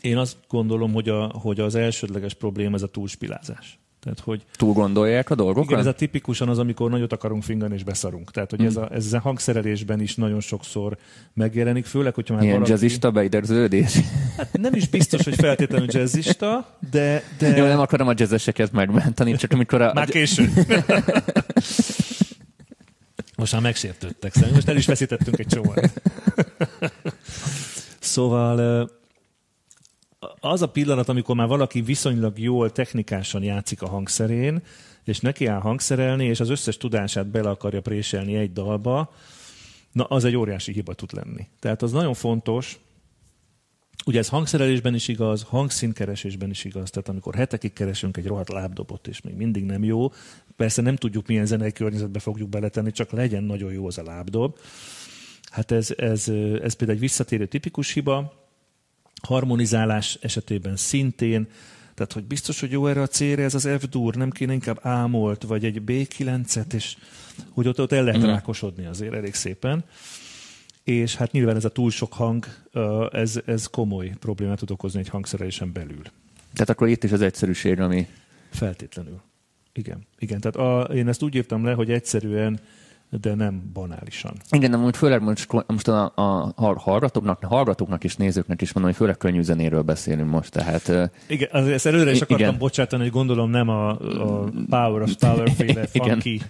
Én 0.00 0.16
azt 0.16 0.36
gondolom, 0.48 0.92
hogy, 0.92 1.08
a, 1.08 1.24
hogy 1.24 1.60
az 1.60 1.74
elsődleges 1.74 2.34
probléma 2.34 2.74
ez 2.74 2.82
a 2.82 2.86
túlspilázás. 2.86 3.78
Tehát, 4.04 4.20
hogy 4.20 4.42
Túl 4.56 4.72
gondolják 4.72 5.30
a 5.30 5.34
dolgokat? 5.34 5.64
igen, 5.64 5.78
ez 5.78 5.86
a 5.86 5.92
tipikusan 5.92 6.48
az, 6.48 6.58
amikor 6.58 6.90
nagyot 6.90 7.12
akarunk 7.12 7.42
fingani 7.42 7.74
és 7.74 7.84
beszarunk. 7.84 8.30
Tehát, 8.30 8.50
hogy 8.50 8.64
ez, 8.64 8.76
a, 8.76 8.88
ez 8.92 9.12
a 9.12 9.18
hangszerelésben 9.18 10.00
is 10.00 10.14
nagyon 10.14 10.40
sokszor 10.40 10.96
megjelenik, 11.34 11.84
főleg, 11.84 12.14
hogyha 12.14 12.34
már 12.34 12.42
Ilyen 12.42 12.54
valaki... 12.54 12.72
jazzista 12.72 13.10
beidegződés? 13.10 13.98
Hát 14.36 14.48
nem 14.52 14.74
is 14.74 14.88
biztos, 14.88 15.24
hogy 15.24 15.34
feltétlenül 15.34 15.86
jazzista, 15.90 16.76
de... 16.90 17.22
de... 17.38 17.56
Jó, 17.56 17.66
nem 17.66 17.80
akarom 17.80 18.08
a 18.08 18.12
jazzeseket 18.16 18.72
megmenteni, 18.72 19.36
csak 19.36 19.52
amikor 19.52 19.80
a... 19.80 19.92
Már 19.94 20.08
késő. 20.08 20.52
Most 23.36 23.52
már 23.52 23.62
megsértődtek, 23.62 24.32
szerintem 24.32 24.54
most 24.54 24.68
el 24.68 24.76
is 24.76 24.86
veszítettünk 24.86 25.38
egy 25.38 25.46
csomót. 25.46 25.92
Szóval 28.00 28.90
az 30.40 30.62
a 30.62 30.68
pillanat, 30.68 31.08
amikor 31.08 31.36
már 31.36 31.48
valaki 31.48 31.80
viszonylag 31.80 32.38
jól 32.38 32.72
technikásan 32.72 33.42
játszik 33.42 33.82
a 33.82 33.88
hangszerén, 33.88 34.62
és 35.04 35.20
neki 35.20 35.46
áll 35.46 35.60
hangszerelni, 35.60 36.24
és 36.24 36.40
az 36.40 36.50
összes 36.50 36.76
tudását 36.76 37.26
bele 37.26 37.48
akarja 37.50 37.80
préselni 37.80 38.34
egy 38.34 38.52
dalba, 38.52 39.14
na 39.92 40.04
az 40.04 40.24
egy 40.24 40.36
óriási 40.36 40.72
hiba 40.72 40.94
tud 40.94 41.12
lenni. 41.12 41.46
Tehát 41.58 41.82
az 41.82 41.92
nagyon 41.92 42.14
fontos, 42.14 42.78
Ugye 44.06 44.18
ez 44.18 44.28
hangszerelésben 44.28 44.94
is 44.94 45.08
igaz, 45.08 45.42
hangszínkeresésben 45.42 46.50
is 46.50 46.64
igaz, 46.64 46.90
tehát 46.90 47.08
amikor 47.08 47.34
hetekig 47.34 47.72
keresünk 47.72 48.16
egy 48.16 48.26
rohadt 48.26 48.48
lábdobot, 48.48 49.06
és 49.06 49.20
még 49.20 49.34
mindig 49.34 49.64
nem 49.64 49.84
jó, 49.84 50.12
persze 50.56 50.82
nem 50.82 50.96
tudjuk, 50.96 51.26
milyen 51.26 51.46
zenei 51.46 51.72
környezetbe 51.72 52.18
fogjuk 52.18 52.48
beletenni, 52.48 52.92
csak 52.92 53.10
legyen 53.10 53.42
nagyon 53.44 53.72
jó 53.72 53.86
az 53.86 53.98
a 53.98 54.02
lábdob. 54.02 54.58
Hát 55.50 55.70
ez, 55.70 55.90
ez, 55.96 56.28
ez 56.62 56.72
például 56.74 56.90
egy 56.90 56.98
visszatérő 56.98 57.46
tipikus 57.46 57.92
hiba, 57.92 58.42
harmonizálás 59.22 60.18
esetében 60.20 60.76
szintén, 60.76 61.48
tehát 61.94 62.12
hogy 62.12 62.24
biztos, 62.24 62.60
hogy 62.60 62.70
jó 62.70 62.86
erre 62.86 63.02
a 63.02 63.06
célra 63.06 63.42
ez 63.42 63.54
az 63.54 63.68
F-dur, 63.78 64.14
nem 64.14 64.30
kéne 64.30 64.52
inkább 64.52 64.78
ámolt, 64.82 65.42
vagy 65.42 65.64
egy 65.64 65.82
B9-et, 65.86 66.72
és 66.72 66.96
hogy 67.50 67.68
ott, 67.68 67.80
ott 67.80 67.92
el 67.92 68.04
lehet 68.04 68.20
Mhm. 68.20 68.30
rákosodni 68.30 68.86
azért 68.86 69.14
elég 69.14 69.34
szépen. 69.34 69.84
És 70.84 71.16
hát 71.16 71.32
nyilván 71.32 71.56
ez 71.56 71.64
a 71.64 71.68
túl 71.68 71.90
sok 71.90 72.12
hang, 72.12 72.46
ez, 73.10 73.40
ez 73.46 73.66
komoly 73.66 74.12
problémát 74.20 74.58
tud 74.58 74.70
okozni 74.70 75.00
egy 75.00 75.08
hangszerelésen 75.08 75.72
belül. 75.72 76.02
Tehát 76.52 76.68
akkor 76.68 76.88
itt 76.88 77.04
is 77.04 77.12
az 77.12 77.20
egyszerűség, 77.20 77.80
ami... 77.80 78.06
Feltétlenül. 78.50 79.20
Igen. 79.74 80.06
Igen. 80.18 80.40
Tehát 80.40 80.56
a, 80.56 80.92
én 80.92 81.08
ezt 81.08 81.22
úgy 81.22 81.34
írtam 81.34 81.64
le, 81.64 81.72
hogy 81.72 81.90
egyszerűen, 81.90 82.60
de 83.20 83.34
nem 83.34 83.70
banálisan. 83.72 84.32
Igen, 84.50 84.70
de 84.70 84.76
úgy 84.76 84.96
főleg 84.96 85.22
most, 85.22 85.46
most 85.66 85.88
a, 85.88 86.12
a 86.14 86.52
hall- 86.56 86.78
hallgatóknak, 86.78 87.44
hallgatóknak 87.44 88.04
és 88.04 88.16
nézőknek 88.16 88.62
is 88.62 88.72
mondom, 88.72 88.92
hogy 88.92 89.00
főleg 89.00 89.16
könnyű 89.16 89.42
zenéről 89.42 89.82
beszélünk 89.82 90.30
most, 90.30 90.50
tehát 90.50 91.10
Igen, 91.26 91.48
az- 91.52 91.68
ezt 91.68 91.86
előre 91.86 92.10
is 92.10 92.20
akartam 92.20 92.46
igen. 92.46 92.58
bocsátani, 92.58 93.02
hogy 93.02 93.12
gondolom 93.12 93.50
nem 93.50 93.68
a, 93.68 93.88
a 93.90 94.50
Power 94.68 95.02
of 95.02 95.14
Power 95.18 95.50
féle 95.56 95.86
funky 95.86 96.40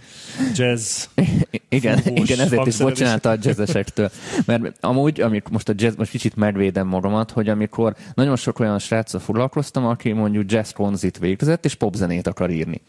jazz. 0.55 1.05
igen, 1.69 2.01
igen, 2.05 2.41
ezért 2.41 2.67
is 2.67 2.77
bocsánat 2.77 3.25
a 3.25 3.37
jazzesektől. 3.43 4.11
Mert 4.47 4.77
amúgy, 4.81 5.21
amikor 5.21 5.53
most 5.53 5.69
a 5.69 5.73
jazz, 5.77 5.97
most 5.97 6.11
kicsit 6.11 6.37
megvédem 6.37 6.87
magamat, 6.87 7.31
hogy 7.31 7.49
amikor 7.49 7.95
nagyon 8.15 8.37
sok 8.37 8.59
olyan 8.59 8.79
sráccal 8.79 9.21
foglalkoztam, 9.21 9.87
aki 9.87 10.13
mondjuk 10.13 10.51
jazz 10.53 10.71
konzit 10.71 11.19
végzett, 11.19 11.65
és 11.65 11.75
popzenét 11.75 12.27
akar 12.27 12.51
írni. 12.51 12.81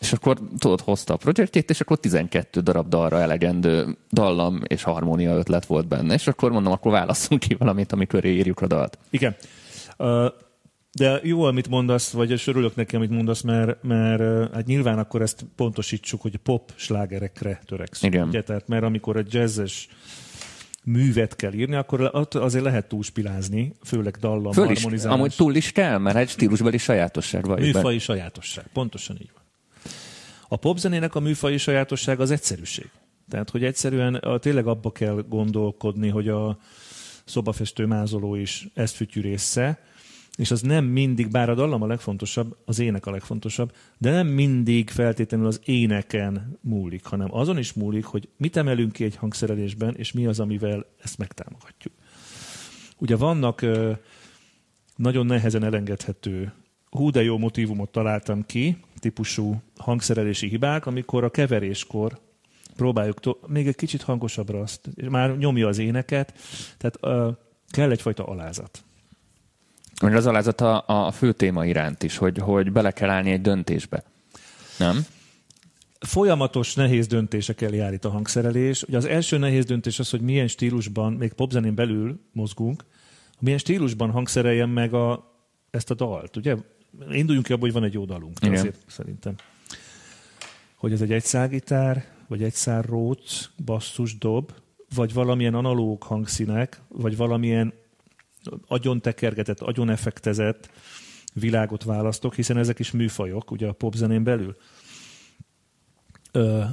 És 0.00 0.12
akkor 0.12 0.38
tudod, 0.58 0.80
hozta 0.80 1.14
a 1.14 1.16
projektjét, 1.16 1.70
és 1.70 1.80
akkor 1.80 1.98
12 1.98 2.60
darab 2.60 2.88
dalra 2.88 3.20
elegendő 3.20 3.96
dallam 4.10 4.60
és 4.66 4.82
harmónia 4.82 5.36
ötlet 5.36 5.66
volt 5.66 5.88
benne. 5.88 6.14
És 6.14 6.26
akkor 6.26 6.50
mondom, 6.50 6.72
akkor 6.72 6.92
válasszunk 6.92 7.40
ki 7.40 7.54
valamit, 7.54 7.92
amikor 7.92 8.24
írjuk 8.24 8.60
a 8.60 8.66
dalt. 8.66 8.98
Igen. 9.10 9.36
Uh, 9.98 10.26
de 10.92 11.20
jó, 11.22 11.42
amit 11.42 11.68
mondasz, 11.68 12.10
vagy 12.10 12.30
és 12.30 12.46
örülök 12.46 12.74
neki, 12.74 12.96
amit 12.96 13.10
mondasz, 13.10 13.40
mert, 13.40 13.82
mert 13.82 14.52
hát 14.54 14.66
nyilván 14.66 14.98
akkor 14.98 15.22
ezt 15.22 15.46
pontosítsuk, 15.56 16.20
hogy 16.20 16.36
pop 16.36 16.72
slágerekre 16.76 17.60
törekszünk. 17.66 18.14
Igen. 18.14 18.28
Ugye? 18.28 18.42
Tehát, 18.42 18.68
mert 18.68 18.82
amikor 18.82 19.16
egy 19.16 19.34
jazzes 19.34 19.88
művet 20.84 21.36
kell 21.36 21.52
írni, 21.52 21.74
akkor 21.74 22.10
azért 22.32 22.64
lehet 22.64 22.88
túlspilázni, 22.88 23.72
főleg 23.84 24.16
dallam, 24.20 24.52
Föl 24.52 24.70
is, 24.70 24.82
harmonizálás. 24.82 25.18
amúgy 25.18 25.34
túl 25.36 25.54
is 25.54 25.72
kell, 25.72 25.98
mert 25.98 26.16
egy 26.16 26.28
stílusbeli 26.28 26.78
sajátosság 26.78 27.46
van. 27.46 27.60
Műfai 27.60 27.98
sajátosság. 27.98 28.64
Pontosan 28.72 29.16
így 29.20 29.30
van. 29.34 29.39
A 30.52 30.56
popzenének 30.56 31.14
a 31.14 31.20
műfai 31.20 31.58
sajátosság 31.58 32.20
az 32.20 32.30
egyszerűség. 32.30 32.90
Tehát, 33.28 33.50
hogy 33.50 33.64
egyszerűen 33.64 34.14
a, 34.14 34.38
tényleg 34.38 34.66
abba 34.66 34.92
kell 34.92 35.24
gondolkodni, 35.28 36.08
hogy 36.08 36.28
a 36.28 36.58
szobafestő 37.24 37.86
mázoló 37.86 38.34
is 38.34 38.68
ezt 38.74 38.94
fütyűrésze, 38.94 39.82
és 40.36 40.50
az 40.50 40.60
nem 40.60 40.84
mindig, 40.84 41.30
bár 41.30 41.50
a 41.50 41.54
dallam 41.54 41.82
a 41.82 41.86
legfontosabb, 41.86 42.56
az 42.64 42.78
ének 42.78 43.06
a 43.06 43.10
legfontosabb, 43.10 43.72
de 43.98 44.10
nem 44.10 44.26
mindig 44.26 44.90
feltétlenül 44.90 45.46
az 45.46 45.60
éneken 45.64 46.58
múlik, 46.60 47.04
hanem 47.04 47.34
azon 47.34 47.58
is 47.58 47.72
múlik, 47.72 48.04
hogy 48.04 48.28
mit 48.36 48.56
emelünk 48.56 48.92
ki 48.92 49.04
egy 49.04 49.16
hangszerelésben, 49.16 49.94
és 49.96 50.12
mi 50.12 50.26
az, 50.26 50.40
amivel 50.40 50.86
ezt 51.02 51.18
megtámogatjuk. 51.18 51.94
Ugye 52.98 53.16
vannak 53.16 53.66
nagyon 54.96 55.26
nehezen 55.26 55.64
elengedhető 55.64 56.52
hú 56.90 57.10
de 57.10 57.22
jó 57.22 57.38
motivumot 57.38 57.90
találtam 57.90 58.46
ki, 58.46 58.76
típusú 59.00 59.62
hangszerelési 59.76 60.48
hibák, 60.48 60.86
amikor 60.86 61.24
a 61.24 61.30
keveréskor 61.30 62.18
próbáljuk 62.76 63.20
to- 63.20 63.48
még 63.48 63.66
egy 63.66 63.76
kicsit 63.76 64.02
hangosabbra 64.02 64.60
azt, 64.60 64.88
és 64.94 65.06
már 65.08 65.36
nyomja 65.36 65.68
az 65.68 65.78
éneket, 65.78 66.34
tehát 66.78 67.26
uh, 67.28 67.36
kell 67.68 67.90
egyfajta 67.90 68.24
alázat. 68.24 68.82
Meg 70.02 70.14
az 70.14 70.26
alázat 70.26 70.60
a, 70.60 70.84
a 70.86 71.10
fő 71.10 71.32
téma 71.32 71.66
iránt 71.66 72.02
is, 72.02 72.16
hogy, 72.16 72.38
hogy 72.38 72.72
bele 72.72 72.90
kell 72.90 73.10
állni 73.10 73.30
egy 73.30 73.40
döntésbe. 73.40 74.04
Nem? 74.78 75.04
Folyamatos 76.00 76.74
nehéz 76.74 77.06
döntésekkel 77.06 77.74
jár 77.74 77.92
itt 77.92 78.04
a 78.04 78.10
hangszerelés. 78.10 78.82
Ugye 78.82 78.96
az 78.96 79.04
első 79.04 79.38
nehéz 79.38 79.64
döntés 79.64 79.98
az, 79.98 80.10
hogy 80.10 80.20
milyen 80.20 80.46
stílusban, 80.46 81.12
még 81.12 81.32
popzenén 81.32 81.74
belül 81.74 82.20
mozgunk, 82.32 82.84
milyen 83.38 83.58
stílusban 83.58 84.10
hangszereljem 84.10 84.70
meg 84.70 84.94
a, 84.94 85.34
ezt 85.70 85.90
a 85.90 85.94
dalt. 85.94 86.36
Ugye 86.36 86.56
induljunk 87.10 87.46
ki 87.46 87.52
abból, 87.52 87.70
hogy 87.70 87.80
van 87.80 87.84
egy 87.84 87.92
jó 87.92 88.04
dalunk. 88.04 88.38
Igen. 88.40 88.54
Azért 88.54 88.78
szerintem. 88.86 89.34
Hogy 90.74 90.92
ez 90.92 91.00
egy 91.00 91.12
egyszálgitár, 91.12 92.06
vagy 92.28 92.42
egyszár 92.42 92.84
róc, 92.84 93.48
basszus, 93.64 94.18
dob, 94.18 94.52
vagy 94.94 95.12
valamilyen 95.12 95.54
analóg 95.54 96.02
hangszínek, 96.02 96.80
vagy 96.88 97.16
valamilyen 97.16 97.72
agyon 98.66 99.00
tekergetett, 99.00 99.60
agyon 99.60 99.90
effektezett 99.90 100.70
világot 101.34 101.84
választok, 101.84 102.34
hiszen 102.34 102.56
ezek 102.56 102.78
is 102.78 102.90
műfajok, 102.90 103.50
ugye 103.50 103.66
a 103.66 103.72
popzenén 103.72 104.24
belül. 104.24 104.56
Ö, 106.32 106.64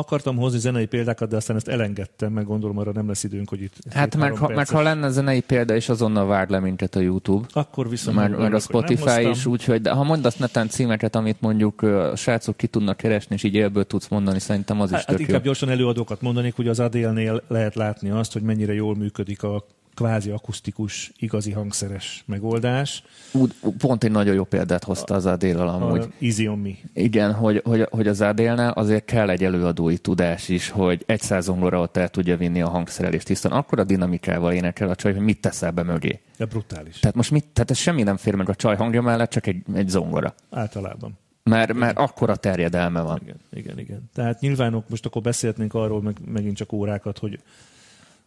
akartam 0.00 0.36
hozni 0.36 0.58
zenei 0.58 0.86
példákat, 0.86 1.28
de 1.28 1.36
aztán 1.36 1.56
ezt 1.56 1.68
elengedtem, 1.68 2.32
meg 2.32 2.44
gondolom 2.44 2.78
arra 2.78 2.92
nem 2.92 3.08
lesz 3.08 3.24
időnk, 3.24 3.48
hogy 3.48 3.62
itt 3.62 3.74
Hát 3.90 4.16
meg, 4.16 4.36
ha, 4.36 4.48
meg 4.48 4.68
ha 4.68 4.82
lenne 4.82 5.10
zenei 5.10 5.40
példa, 5.40 5.74
és 5.74 5.88
azonnal 5.88 6.26
várd 6.26 6.50
le 6.50 6.58
minket 6.60 6.94
a 6.94 7.00
YouTube. 7.00 7.46
Akkor 7.52 7.88
viszont 7.88 8.18
örülök, 8.18 8.38
meg 8.38 8.54
a 8.54 8.58
Spotify 8.58 9.28
is 9.28 9.46
úgy, 9.46 9.64
hogy 9.64 9.80
de 9.80 9.90
ha 9.90 10.02
mondasz 10.02 10.36
netán 10.36 10.68
címeket, 10.68 11.16
amit 11.16 11.40
mondjuk 11.40 11.82
a 11.82 12.16
srácok 12.16 12.56
ki 12.56 12.66
tudnak 12.66 12.96
keresni, 12.96 13.34
és 13.34 13.42
így 13.42 13.54
élből 13.54 13.84
tudsz 13.84 14.08
mondani, 14.08 14.38
szerintem 14.38 14.80
az 14.80 14.90
is 14.90 14.96
Hát, 14.96 15.04
hát 15.04 15.16
tök 15.16 15.18
jó. 15.18 15.26
inkább 15.26 15.44
gyorsan 15.44 15.68
előadókat 15.68 16.20
mondanék, 16.20 16.56
hogy 16.56 16.68
az 16.68 16.80
Adélnél 16.80 17.42
lehet 17.48 17.74
látni 17.74 18.10
azt, 18.10 18.32
hogy 18.32 18.42
mennyire 18.42 18.74
jól 18.74 18.96
működik 18.96 19.42
a 19.42 19.64
kvázi 20.00 20.30
akusztikus, 20.30 21.12
igazi 21.18 21.52
hangszeres 21.52 22.24
megoldás. 22.26 23.02
Úgy, 23.32 23.54
pont 23.78 24.04
egy 24.04 24.10
nagyon 24.10 24.34
jó 24.34 24.44
példát 24.44 24.84
hozta 24.84 25.14
az 25.14 25.26
Adél 25.26 25.58
amúgy. 25.58 26.00
A 26.00 26.06
Easy 26.20 26.48
on 26.48 26.58
Me. 26.58 26.70
Igen, 26.94 27.32
hogy, 27.32 27.60
hogy, 27.64 27.86
hogy 27.90 28.06
az 28.06 28.20
Adélnál 28.20 28.72
azért 28.72 29.04
kell 29.04 29.30
egy 29.30 29.44
előadói 29.44 29.98
tudás 29.98 30.48
is, 30.48 30.68
hogy 30.68 31.02
egy 31.06 31.20
százongora 31.20 31.80
ott 31.80 31.96
el 31.96 32.08
tudja 32.08 32.36
vinni 32.36 32.62
a 32.62 32.68
hangszerelést, 32.68 33.28
hiszen 33.28 33.52
akkor 33.52 33.78
a 33.78 33.84
dinamikával 33.84 34.52
énekel 34.52 34.88
a 34.88 34.94
csaj, 34.94 35.12
hogy 35.12 35.22
mit 35.22 35.40
teszel 35.40 35.70
be 35.70 35.82
mögé. 35.82 36.20
De 36.36 36.44
brutális. 36.44 36.98
Tehát 36.98 37.16
most 37.16 37.30
mit, 37.30 37.44
tehát 37.52 37.70
ez 37.70 37.78
semmi 37.78 38.02
nem 38.02 38.16
fér 38.16 38.34
meg 38.34 38.48
a 38.48 38.54
csaj 38.54 38.76
hangja 38.76 39.02
mellett, 39.02 39.30
csak 39.30 39.46
egy, 39.46 39.62
egy 39.74 39.88
zongora. 39.88 40.34
Általában. 40.50 41.18
Mert, 41.42 41.72
mert 41.72 41.98
akkora 41.98 42.36
terjedelme 42.36 43.00
van. 43.00 43.20
Igen, 43.22 43.40
igen, 43.52 43.78
igen. 43.78 44.10
Tehát 44.14 44.40
nyilván 44.40 44.74
ok- 44.74 44.88
most 44.88 45.06
akkor 45.06 45.22
beszélhetnénk 45.22 45.74
arról 45.74 46.02
meg, 46.02 46.16
megint 46.24 46.56
csak 46.56 46.72
órákat, 46.72 47.18
hogy, 47.18 47.40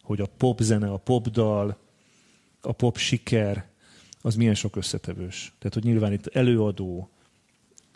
hogy 0.03 0.21
a 0.21 0.25
pop 0.37 0.61
zene, 0.61 0.91
a 0.91 0.97
pop 0.97 1.27
dal, 1.27 1.77
a 2.61 2.71
pop 2.71 2.97
siker, 2.97 3.65
az 4.21 4.35
milyen 4.35 4.53
sok 4.53 4.75
összetevős. 4.75 5.53
Tehát, 5.59 5.73
hogy 5.73 5.83
nyilván 5.83 6.13
itt 6.13 6.27
előadó, 6.27 7.09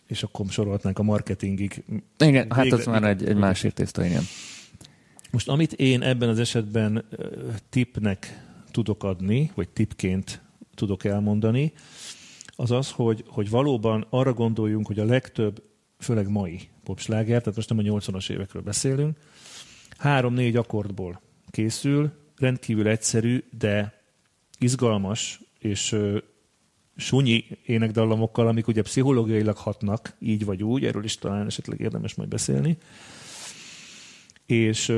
és 0.06 0.22
akkor 0.22 0.46
sorolhatnánk 0.48 0.98
a 0.98 1.02
marketingig. 1.02 1.84
Igen, 2.18 2.50
hát 2.50 2.62
Végre- 2.62 2.80
az 2.80 2.86
már 2.86 3.04
egy, 3.04 3.24
egy 3.24 3.36
másik 3.36 3.72
tészta, 3.72 4.04
igen. 4.04 4.22
Most 5.30 5.48
amit 5.48 5.72
én 5.72 6.02
ebben 6.02 6.28
az 6.28 6.38
esetben 6.38 7.04
tipnek 7.70 8.46
tudok 8.70 9.04
adni, 9.04 9.50
vagy 9.54 9.68
tipként 9.68 10.42
tudok 10.74 11.04
elmondani, 11.04 11.72
az 12.46 12.70
az, 12.70 12.90
hogy, 12.90 13.24
hogy 13.26 13.50
valóban 13.50 14.06
arra 14.10 14.32
gondoljunk, 14.32 14.86
hogy 14.86 14.98
a 14.98 15.04
legtöbb, 15.04 15.62
főleg 15.98 16.28
mai 16.28 16.68
popsláger, 16.84 17.38
tehát 17.40 17.56
most 17.56 17.68
nem 17.68 17.78
a 17.78 17.82
80-as 17.82 18.30
évekről 18.30 18.62
beszélünk, 18.62 19.16
három-négy 19.96 20.56
akkordból 20.56 21.20
készül, 21.50 22.12
rendkívül 22.36 22.88
egyszerű, 22.88 23.44
de 23.58 24.02
izgalmas 24.58 25.40
és 25.58 25.96
sunyi 26.96 27.44
énekdallamokkal, 27.66 28.48
amik 28.48 28.66
ugye 28.66 28.82
pszichológiailag 28.82 29.56
hatnak, 29.56 30.16
így 30.18 30.44
vagy 30.44 30.62
úgy, 30.62 30.84
erről 30.84 31.04
is 31.04 31.16
talán 31.16 31.46
esetleg 31.46 31.80
érdemes 31.80 32.14
majd 32.14 32.28
beszélni. 32.28 32.78
És 34.46 34.88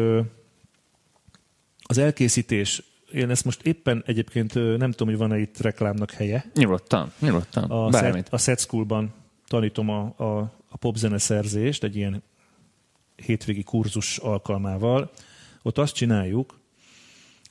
az 1.82 1.98
elkészítés, 1.98 2.82
én 3.12 3.30
ezt 3.30 3.44
most 3.44 3.62
éppen 3.62 4.02
egyébként 4.06 4.54
nem 4.54 4.90
tudom, 4.90 5.08
hogy 5.08 5.16
van-e 5.16 5.38
itt 5.38 5.58
reklámnak 5.58 6.10
helye. 6.10 6.50
Nyugodtan, 6.54 7.12
nyugodtan, 7.18 7.70
a. 7.70 7.92
Set, 7.92 8.32
a 8.32 8.38
Set 8.38 8.60
School-ban 8.60 9.12
tanítom 9.46 9.88
a, 9.88 10.14
a, 10.16 10.38
a 10.68 10.76
popzene 10.76 11.18
szerzést 11.18 11.84
egy 11.84 11.96
ilyen 11.96 12.22
hétvégi 13.16 13.62
kurzus 13.62 14.18
alkalmával. 14.18 15.10
Ott 15.62 15.78
azt 15.78 15.94
csináljuk, 15.94 16.60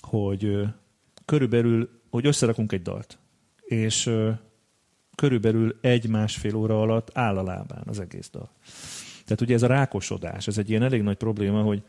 hogy 0.02 0.62
körülbelül, 1.26 1.90
hogy 2.10 2.26
összerakunk 2.26 2.72
egy 2.72 2.82
dalt, 2.82 3.18
és 3.64 4.10
körülbelül 5.16 5.78
egy-másfél 5.82 6.56
óra 6.56 6.82
alatt 6.82 7.10
áll 7.14 7.38
a 7.38 7.44
lábán 7.44 7.84
az 7.86 8.00
egész 8.00 8.30
dal. 8.30 8.50
Tehát 9.24 9.42
ugye 9.42 9.54
ez 9.54 9.64
a 9.64 9.68
rákosodás, 9.68 10.48
ez 10.48 10.58
egy 10.58 10.70
ilyen 10.70 10.84
elég 10.84 11.02
nagy 11.02 11.18
probléma, 11.18 11.62
hogy, 11.62 11.82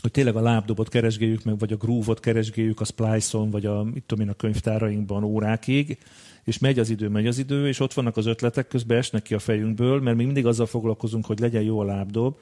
hogy 0.00 0.10
tényleg 0.10 0.36
a 0.36 0.40
lábdobot 0.40 0.88
keresgéljük 0.88 1.44
meg, 1.44 1.58
vagy 1.58 1.72
a 1.72 1.76
groove-ot 1.76 2.20
keresgéljük 2.20 2.80
a 2.80 2.84
splice-on, 2.84 3.50
vagy 3.50 3.66
a, 3.66 3.82
mit 3.82 4.04
tudom 4.06 4.24
én, 4.24 4.30
a 4.30 4.36
könyvtárainkban 4.36 5.24
órákig, 5.24 5.98
és 6.44 6.58
megy 6.58 6.78
az 6.78 6.90
idő, 6.90 7.08
megy 7.08 7.26
az 7.26 7.38
idő, 7.38 7.68
és 7.68 7.80
ott 7.80 7.92
vannak 7.92 8.16
az 8.16 8.26
ötletek, 8.26 8.68
közben 8.68 8.98
esnek 8.98 9.22
ki 9.22 9.34
a 9.34 9.38
fejünkből, 9.38 10.00
mert 10.00 10.16
mi 10.16 10.24
mindig 10.24 10.46
azzal 10.46 10.66
foglalkozunk, 10.66 11.26
hogy 11.26 11.38
legyen 11.38 11.62
jó 11.62 11.80
a 11.80 11.84
lábdob. 11.84 12.38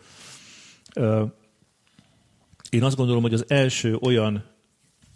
Én 2.71 2.83
azt 2.83 2.97
gondolom, 2.97 3.23
hogy 3.23 3.35
az 3.35 3.45
első 3.49 3.97
olyan, 4.01 4.45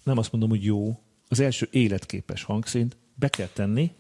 nem 0.05 0.19
azt 0.19 0.33
mondom, 0.33 0.51
hogy 0.51 0.65
jó, 0.65 1.01
az 1.29 1.41
első 1.41 1.69
életképes 1.71 2.43
hangszint 2.43 2.97
be 3.15 3.29
kell 3.29 3.49
tenni, 3.53 3.91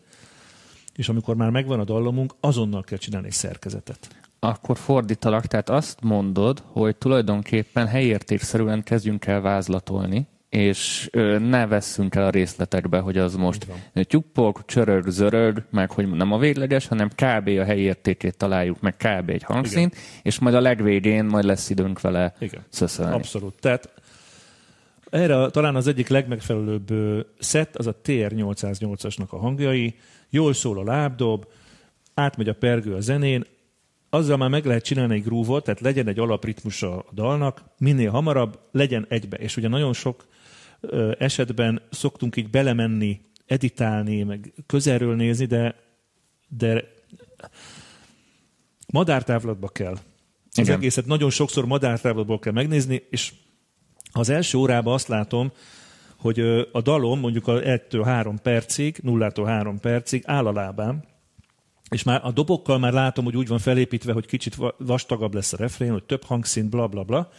és 0.94 1.08
amikor 1.08 1.36
már 1.36 1.50
megvan 1.50 1.80
a 1.80 1.84
dallamunk, 1.84 2.34
azonnal 2.40 2.82
kell 2.82 2.98
csinálni 2.98 3.26
egy 3.26 3.32
szerkezetet. 3.32 4.16
Akkor 4.38 4.78
fordítalak, 4.78 5.46
tehát 5.46 5.68
azt 5.68 6.00
mondod, 6.00 6.62
hogy 6.66 6.96
tulajdonképpen 6.96 7.86
helyértékszerűen 7.86 8.82
kezdjünk 8.82 9.26
el 9.26 9.40
vázlatolni, 9.40 10.26
és 10.48 11.10
ne 11.38 11.66
vesszünk 11.66 12.14
el 12.14 12.24
a 12.24 12.30
részletekbe, 12.30 12.98
hogy 12.98 13.18
az 13.18 13.34
most 13.34 13.66
tyuppog, 14.02 14.64
csörög, 14.64 15.08
zörög, 15.08 15.62
meg 15.70 15.90
hogy 15.90 16.10
nem 16.10 16.32
a 16.32 16.38
végleges, 16.38 16.86
hanem 16.86 17.08
kb. 17.08 17.48
a 17.48 17.64
helyi 17.64 17.80
értékét 17.80 18.36
találjuk, 18.36 18.80
meg 18.80 18.96
kb. 18.96 19.28
egy 19.28 19.42
hangszínt, 19.42 19.92
Igen. 19.92 20.04
és 20.22 20.38
majd 20.38 20.54
a 20.54 20.60
legvégén 20.60 21.24
majd 21.24 21.44
lesz 21.44 21.70
időnk 21.70 22.00
vele 22.00 22.34
Igen. 22.38 22.64
szöszölni. 22.68 23.14
Abszolút. 23.14 23.54
Tehát 23.60 23.92
erre 25.10 25.50
talán 25.50 25.76
az 25.76 25.86
egyik 25.86 26.08
legmegfelelőbb 26.08 26.92
szett 27.38 27.76
az 27.76 27.86
a 27.86 28.00
TR-808-asnak 28.04 29.28
a 29.28 29.38
hangjai, 29.38 29.94
jól 30.30 30.52
szól 30.52 30.78
a 30.78 30.84
lábdob, 30.84 31.46
átmegy 32.14 32.48
a 32.48 32.54
pergő 32.54 32.94
a 32.94 33.00
zenén, 33.00 33.44
azzal 34.10 34.36
már 34.36 34.48
meg 34.48 34.64
lehet 34.64 34.84
csinálni 34.84 35.14
egy 35.14 35.22
grúvot, 35.22 35.64
tehát 35.64 35.80
legyen 35.80 36.08
egy 36.08 36.18
alapritmus 36.18 36.82
a 36.82 37.04
dalnak, 37.12 37.62
minél 37.78 38.10
hamarabb 38.10 38.58
legyen 38.72 39.06
egybe. 39.08 39.36
És 39.36 39.56
ugye 39.56 39.68
nagyon 39.68 39.92
sok 39.92 40.26
esetben 41.18 41.82
szoktunk 41.90 42.36
így 42.36 42.50
belemenni, 42.50 43.20
editálni, 43.46 44.22
meg 44.22 44.52
közelről 44.66 45.14
nézni, 45.14 45.44
de, 45.44 45.74
de 46.48 46.84
madártávlatba 48.92 49.68
kell. 49.68 49.96
Az 50.50 50.58
Igen. 50.58 50.76
egészet 50.76 51.06
nagyon 51.06 51.30
sokszor 51.30 51.66
madártávlatból 51.66 52.38
kell 52.38 52.52
megnézni, 52.52 53.02
és 53.10 53.32
az 54.12 54.28
első 54.28 54.58
órában 54.58 54.94
azt 54.94 55.08
látom, 55.08 55.52
hogy 56.16 56.40
a 56.72 56.80
dalom 56.80 57.20
mondjuk 57.20 57.46
a 57.48 57.52
1-3 57.52 58.36
percig, 58.42 58.98
0 59.02 59.32
3 59.44 59.80
percig 59.80 60.22
áll 60.26 60.46
a 60.46 60.52
lábám, 60.52 61.04
és 61.90 62.02
már 62.02 62.20
a 62.24 62.32
dobokkal 62.32 62.78
már 62.78 62.92
látom, 62.92 63.24
hogy 63.24 63.36
úgy 63.36 63.48
van 63.48 63.58
felépítve, 63.58 64.12
hogy 64.12 64.26
kicsit 64.26 64.56
vastagabb 64.78 65.34
lesz 65.34 65.52
a 65.52 65.56
refrén, 65.56 65.92
hogy 65.92 66.04
több 66.04 66.24
hangszint, 66.24 66.70
bla 66.70 66.86
bla 66.86 67.02
bla, 67.02 67.30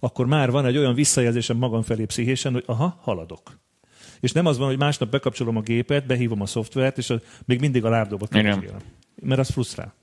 akkor 0.00 0.26
már 0.26 0.50
van 0.50 0.66
egy 0.66 0.76
olyan 0.76 0.94
visszajelzésem 0.94 1.56
magam 1.56 1.82
felé 1.82 2.04
pszichésen, 2.04 2.52
hogy 2.52 2.64
aha, 2.66 2.98
haladok. 3.00 3.58
És 4.20 4.32
nem 4.32 4.46
az 4.46 4.58
van, 4.58 4.68
hogy 4.68 4.78
másnap 4.78 5.10
bekapcsolom 5.10 5.56
a 5.56 5.60
gépet, 5.60 6.06
behívom 6.06 6.40
a 6.40 6.46
szoftvert, 6.46 6.98
és 6.98 7.10
a, 7.10 7.20
még 7.44 7.60
mindig 7.60 7.84
a 7.84 7.88
lábdobot 7.88 8.30
kapcsolom. 8.30 8.64
Mert 9.22 9.40
az 9.40 9.50
frusztrál. 9.50 9.94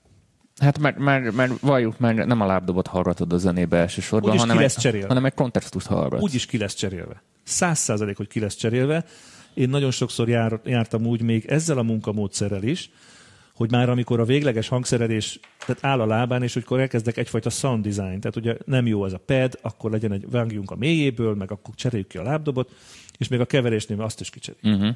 Hát 0.59 0.79
mert, 0.79 0.97
mert, 0.97 1.35
mert 1.35 1.59
valljuk, 1.59 1.99
mert 1.99 2.25
nem 2.25 2.41
a 2.41 2.45
lábdobot 2.45 2.87
hallgatod 2.87 3.33
a 3.33 3.37
zenébe 3.37 3.77
elsősorban, 3.77 4.29
Úgyis 4.29 4.41
hanem, 4.41 4.55
ki 4.55 4.61
lesz 4.61 4.85
egy, 4.85 5.05
hanem 5.07 5.25
egy 5.25 5.33
kontextust 5.33 5.87
hallgat. 5.87 6.21
Úgy 6.21 6.33
is 6.33 6.45
ki 6.45 6.57
lesz 6.57 6.73
cserélve. 6.73 7.23
Száz 7.43 7.79
százalék, 7.79 8.17
hogy 8.17 8.27
ki 8.27 8.39
lesz 8.39 8.55
cserélve. 8.55 9.05
Én 9.53 9.69
nagyon 9.69 9.91
sokszor 9.91 10.29
jár, 10.29 10.59
jártam 10.63 11.05
úgy 11.05 11.21
még 11.21 11.45
ezzel 11.45 11.77
a 11.77 11.83
munkamódszerrel 11.83 12.63
is, 12.63 12.89
hogy 13.57 13.71
már 13.71 13.89
amikor 13.89 14.19
a 14.19 14.25
végleges 14.25 14.67
hangszerelés 14.67 15.39
tehát 15.65 15.83
áll 15.83 15.99
a 15.99 16.05
lábán, 16.05 16.43
és 16.43 16.55
akkor 16.55 16.79
elkezdek 16.79 17.17
egyfajta 17.17 17.49
sound 17.49 17.83
design, 17.83 18.19
tehát 18.19 18.35
ugye 18.35 18.57
nem 18.65 18.87
jó 18.87 19.05
ez 19.05 19.13
a 19.13 19.21
pad, 19.25 19.59
akkor 19.61 19.91
legyen 19.91 20.11
egy 20.11 20.29
vágjunk 20.29 20.71
a 20.71 20.75
mélyéből, 20.75 21.35
meg 21.35 21.51
akkor 21.51 21.73
cseréljük 21.75 22.07
ki 22.07 22.17
a 22.17 22.23
lábdobot, 22.23 22.71
és 23.17 23.27
még 23.27 23.39
a 23.39 23.45
keverésnél 23.45 24.01
azt 24.01 24.19
is 24.19 24.29
kicseréljük. 24.29 24.81
Uh-huh. 24.81 24.95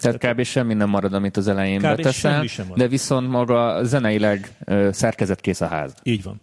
Tehát 0.00 0.18
kb. 0.18 0.42
semmi 0.42 0.74
nem 0.74 0.88
marad, 0.88 1.12
amit 1.12 1.36
az 1.36 1.48
elején 1.48 1.80
beteszel, 1.80 2.44
de 2.74 2.88
viszont 2.88 3.28
maga 3.28 3.84
zeneileg 3.84 4.56
szerkezetkész 4.90 5.60
a 5.60 5.66
ház. 5.66 5.94
Így 6.02 6.22
van. 6.22 6.40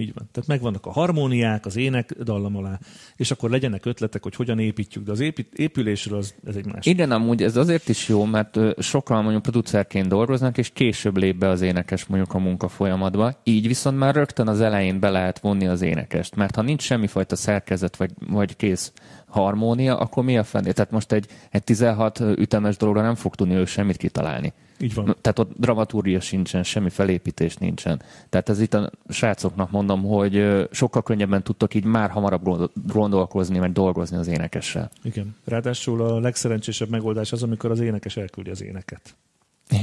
Így 0.00 0.12
van. 0.14 0.28
Tehát 0.32 0.48
megvannak 0.48 0.86
a 0.86 0.90
harmóniák, 0.90 1.66
az 1.66 1.76
ének 1.76 2.12
dallam 2.22 2.56
alá, 2.56 2.78
és 3.16 3.30
akkor 3.30 3.50
legyenek 3.50 3.84
ötletek, 3.86 4.22
hogy 4.22 4.34
hogyan 4.34 4.58
építjük, 4.58 5.04
de 5.04 5.10
az 5.10 5.20
épít, 5.20 5.54
épülésről 5.54 6.18
az, 6.18 6.34
ez 6.46 6.56
egy 6.56 6.66
más. 6.66 6.86
Igen, 6.86 7.10
amúgy 7.10 7.42
ez 7.42 7.56
azért 7.56 7.88
is 7.88 8.08
jó, 8.08 8.24
mert 8.24 8.58
sokan 8.78 9.22
mondjuk 9.22 9.42
producerként 9.42 10.08
dolgoznak, 10.08 10.58
és 10.58 10.70
később 10.72 11.16
lép 11.16 11.36
be 11.36 11.48
az 11.48 11.60
énekes 11.60 12.06
mondjuk 12.06 12.34
a 12.34 12.38
munka 12.38 12.68
folyamatba. 12.68 13.40
Így 13.44 13.66
viszont 13.66 13.98
már 13.98 14.14
rögtön 14.14 14.48
az 14.48 14.60
elején 14.60 15.00
be 15.00 15.10
lehet 15.10 15.38
vonni 15.38 15.66
az 15.66 15.82
énekest, 15.82 16.36
mert 16.36 16.54
ha 16.54 16.62
nincs 16.62 16.82
semmifajta 16.82 17.36
szerkezet 17.36 17.96
vagy, 17.96 18.10
vagy 18.28 18.56
kész 18.56 18.92
harmónia, 19.30 19.98
akkor 19.98 20.24
mi 20.24 20.38
a 20.38 20.44
fenné? 20.44 20.70
Tehát 20.70 20.90
most 20.90 21.12
egy, 21.12 21.26
egy 21.50 21.64
16 21.64 22.20
ütemes 22.20 22.76
dologra 22.76 23.02
nem 23.02 23.14
fog 23.14 23.34
tudni 23.34 23.54
ő 23.54 23.64
semmit 23.64 23.96
kitalálni. 23.96 24.52
Így 24.80 24.94
van. 24.94 25.16
Tehát 25.20 25.38
ott 25.38 25.50
dramaturgia 25.56 26.20
sincsen, 26.20 26.62
semmi 26.62 26.90
felépítés 26.90 27.56
nincsen. 27.56 28.02
Tehát 28.28 28.48
ez 28.48 28.60
itt 28.60 28.74
a 28.74 28.90
srácoknak 29.08 29.70
mondom, 29.70 30.02
hogy 30.02 30.66
sokkal 30.70 31.02
könnyebben 31.02 31.42
tudtok 31.42 31.74
így 31.74 31.84
már 31.84 32.10
hamarabb 32.10 32.70
gondolkozni, 32.92 33.58
meg 33.58 33.72
dolgozni 33.72 34.16
az 34.16 34.26
énekessel. 34.26 34.90
Igen. 35.02 35.36
Ráadásul 35.44 36.02
a 36.02 36.20
legszerencsésebb 36.20 36.88
megoldás 36.88 37.32
az, 37.32 37.42
amikor 37.42 37.70
az 37.70 37.80
énekes 37.80 38.16
elküldi 38.16 38.50
az 38.50 38.62
éneket. 38.62 39.16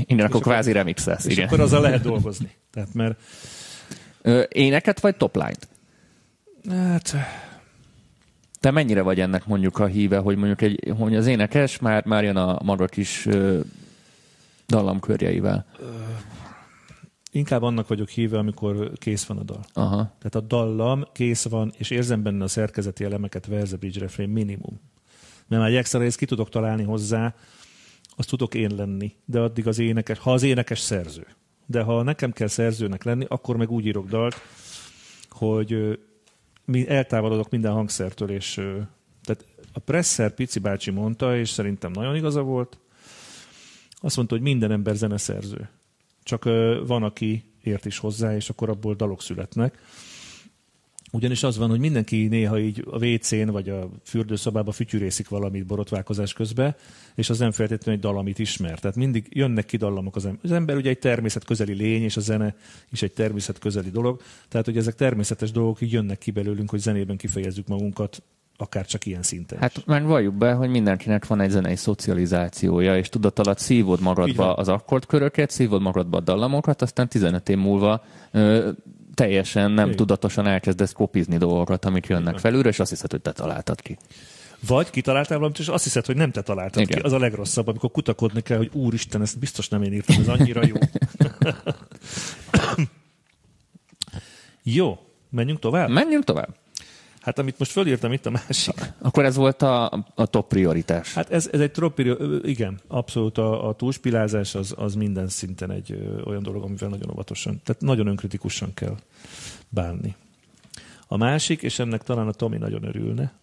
Innen 0.06 0.26
akkor 0.26 0.42
kvázi 0.42 0.72
remixelsz, 0.72 1.26
és 1.26 1.32
igen. 1.32 1.46
akkor 1.48 1.60
azzal 1.60 1.82
lehet 1.82 2.02
dolgozni. 2.02 2.52
Tehát 2.72 2.94
mert... 2.94 3.20
Éneket 4.50 5.00
vagy 5.00 5.16
topline-t? 5.16 5.68
Hát... 6.70 7.16
Te 8.60 8.72
mennyire 8.72 9.02
vagy 9.02 9.20
ennek 9.20 9.46
mondjuk 9.46 9.80
a 9.80 9.86
híve, 9.86 10.18
hogy 10.18 10.38
mondjuk 10.38 10.62
egy, 10.62 10.94
hogy 10.98 11.16
az 11.16 11.28
énekes 11.28 11.80
már, 11.80 12.06
már 12.06 12.24
jön 12.24 12.36
a 12.36 12.60
maga 12.64 12.86
kis 12.86 13.28
dallamkörjeivel? 14.68 15.66
Inkább 17.32 17.62
annak 17.62 17.88
vagyok 17.88 18.10
híve, 18.10 18.38
amikor 18.38 18.92
kész 18.96 19.26
van 19.26 19.38
a 19.38 19.44
dal. 19.44 19.66
Aha. 19.74 19.96
Tehát 19.96 20.36
a 20.36 20.42
dallam 20.42 21.04
kész 21.14 21.46
van, 21.46 21.74
és 21.78 21.90
érzem 21.90 22.24
benne 22.24 22.44
a 22.44 22.48
szerkezeti 22.48 23.04
elemeket, 23.04 23.46
verze, 23.46 23.78
bridge, 23.78 24.00
refrain, 24.00 24.30
minimum. 24.30 24.80
Mert 25.48 25.62
már 25.62 25.72
egy 25.72 25.78
extra 25.78 26.00
részt 26.00 26.18
ki 26.18 26.26
tudok 26.26 26.50
találni 26.50 26.84
hozzá, 26.84 27.36
azt 28.16 28.30
tudok 28.30 28.56
én 28.56 28.72
lenni, 28.76 29.16
de 29.26 29.40
addig 29.40 29.68
az 29.68 29.80
énekes, 29.80 30.20
ha 30.20 30.32
az 30.34 30.44
énekes 30.44 30.80
szerző. 30.80 31.28
De 31.66 31.82
ha 31.82 32.04
nekem 32.04 32.32
kell 32.32 32.48
szerzőnek 32.48 33.04
lenni, 33.04 33.26
akkor 33.28 33.58
meg 33.58 33.72
úgy 33.72 33.86
írok 33.86 34.08
dalt, 34.08 34.36
hogy 35.30 36.00
eltávolodok 36.88 37.50
minden 37.50 37.72
hangszertől, 37.74 38.30
és 38.30 38.54
tehát 39.24 39.46
a 39.74 39.80
Presser 39.80 40.34
Pici 40.34 40.60
bácsi 40.60 40.92
mondta, 40.92 41.38
és 41.38 41.50
szerintem 41.50 41.92
nagyon 41.92 42.16
igaza 42.16 42.42
volt, 42.42 42.80
azt 44.00 44.16
mondta, 44.16 44.36
hogy 44.36 44.44
minden 44.44 44.72
ember 44.72 44.96
zeneszerző. 44.96 45.70
Csak 46.24 46.44
van, 46.88 47.04
aki 47.04 47.44
ért 47.64 47.86
is 47.86 47.98
hozzá, 47.98 48.36
és 48.36 48.50
akkor 48.50 48.70
abból 48.70 48.96
dalok 48.96 49.22
születnek. 49.22 49.80
Ugyanis 51.12 51.44
az 51.44 51.58
van, 51.58 51.70
hogy 51.70 51.80
mindenki 51.80 52.28
néha 52.28 52.60
így 52.60 52.84
a 52.92 53.06
WC-n 53.06 53.50
vagy 53.50 53.70
a 53.70 53.90
fürdőszobában 54.04 54.74
fütyűrészik 54.74 55.30
valamit 55.30 55.66
borotválkozás 55.66 56.34
közben, 56.34 56.76
és 57.16 57.30
az 57.30 57.40
nem 57.40 57.52
feltétlenül 57.52 58.02
egy 58.02 58.06
dal, 58.06 58.18
amit 58.18 58.40
ismer. 58.40 58.80
Tehát 58.80 58.96
mindig 58.96 59.28
jönnek 59.30 59.66
ki 59.66 59.78
dallamok 59.78 60.16
az 60.16 60.26
ember. 60.26 60.40
Az 60.44 60.52
ember 60.52 60.76
ugye 60.76 60.90
egy 60.90 61.00
természet 61.00 61.46
közeli 61.46 61.74
lény, 61.74 62.04
és 62.04 62.18
a 62.18 62.22
zene 62.22 62.56
is 62.92 63.02
egy 63.02 63.14
természet 63.14 63.60
közeli 63.60 63.90
dolog. 63.90 64.22
Tehát, 64.48 64.66
hogy 64.66 64.78
ezek 64.78 64.96
természetes 64.96 65.52
dolgok 65.52 65.82
így 65.82 65.92
jönnek 65.92 66.18
ki 66.18 66.32
belőlünk, 66.32 66.70
hogy 66.70 66.80
zenében 66.80 67.18
kifejezzük 67.18 67.68
magunkat, 67.68 68.22
akár 68.58 68.86
csak 68.86 69.06
ilyen 69.06 69.22
szinten. 69.22 69.60
Hát 69.60 69.86
meg 69.86 70.06
valljuk 70.06 70.36
be, 70.36 70.54
hogy 70.54 70.70
mindenkinek 70.70 71.28
van 71.28 71.42
egy 71.42 71.50
zenei 71.50 71.76
szocializációja, 71.76 72.98
és 72.98 73.10
tudat 73.10 73.40
alatt 73.40 73.60
szívod 73.60 74.02
magadba 74.02 74.54
az 74.54 74.68
akkordköröket, 74.68 75.50
szívod 75.50 75.82
magadba 75.82 76.18
a 76.18 76.22
dallamokat, 76.22 76.82
aztán 76.82 77.08
15 77.08 77.50
év 77.50 77.58
múlva 77.58 78.04
ö, 78.32 78.70
teljesen 79.18 79.72
nem 79.72 79.86
Igen. 79.86 79.98
tudatosan 79.98 80.48
elkezdesz 80.48 80.92
kopizni 80.92 81.38
dolgokat, 81.38 81.86
amik 81.86 82.06
jönnek 82.06 82.28
Igen. 82.28 82.40
felülre, 82.40 82.70
és 82.70 82.80
azt 82.80 82.90
hiszed, 82.90 83.12
hogy 83.12 83.22
te 83.22 83.32
találtad 83.32 83.82
ki. 83.82 83.98
Vagy 84.68 84.90
kitaláltál 84.90 85.38
valamit, 85.38 85.60
és 85.60 85.68
azt 85.68 85.84
hiszed, 85.84 86.06
hogy 86.06 86.16
nem 86.16 86.32
te 86.32 86.42
találtad 86.42 86.82
Igen. 86.82 86.98
ki. 86.98 87.06
Az 87.06 87.14
a 87.14 87.20
legrosszabb, 87.20 87.68
amikor 87.68 87.92
kutakodni 87.92 88.42
kell, 88.42 88.58
hogy 88.58 88.70
úristen, 88.74 89.22
ezt 89.22 89.40
biztos 89.40 89.70
nem 89.70 89.84
én 89.84 89.94
írtam, 89.94 90.16
ez 90.20 90.28
annyira 90.28 90.66
jó. 90.66 90.76
jó, 94.78 94.98
menjünk 95.30 95.60
tovább? 95.60 95.90
Menjünk 95.90 96.24
tovább. 96.24 96.56
Hát 97.28 97.40
amit 97.40 97.60
most 97.60 97.72
fölírtam 97.72 98.12
itt 98.12 98.26
a 98.26 98.30
másik. 98.30 98.94
Akkor 99.02 99.26
ez 99.26 99.36
volt 99.36 99.62
a, 99.62 100.06
a 100.16 100.26
top 100.26 100.48
prioritás. 100.48 101.14
Hát 101.14 101.30
ez, 101.30 101.50
ez 101.52 101.60
egy 101.60 101.72
top 101.72 101.94
prioritás, 101.94 102.50
igen, 102.50 102.80
abszolút 102.88 103.38
a, 103.38 103.68
a 103.68 103.74
túlspilázás 103.74 104.56
az, 104.56 104.74
az 104.78 104.96
minden 104.96 105.28
szinten 105.28 105.72
egy 105.72 105.92
ö, 105.92 106.22
olyan 106.22 106.44
dolog, 106.44 106.64
amivel 106.64 106.90
nagyon 106.90 107.10
óvatosan, 107.10 107.62
tehát 107.64 107.82
nagyon 107.82 108.08
önkritikusan 108.08 108.74
kell 108.74 108.96
bánni. 109.70 110.16
A 111.08 111.18
másik, 111.18 111.62
és 111.62 111.80
ennek 111.80 112.04
talán 112.04 112.28
a 112.28 112.32
Tomi 112.32 112.58
nagyon 112.58 112.84
örülne, 112.84 113.34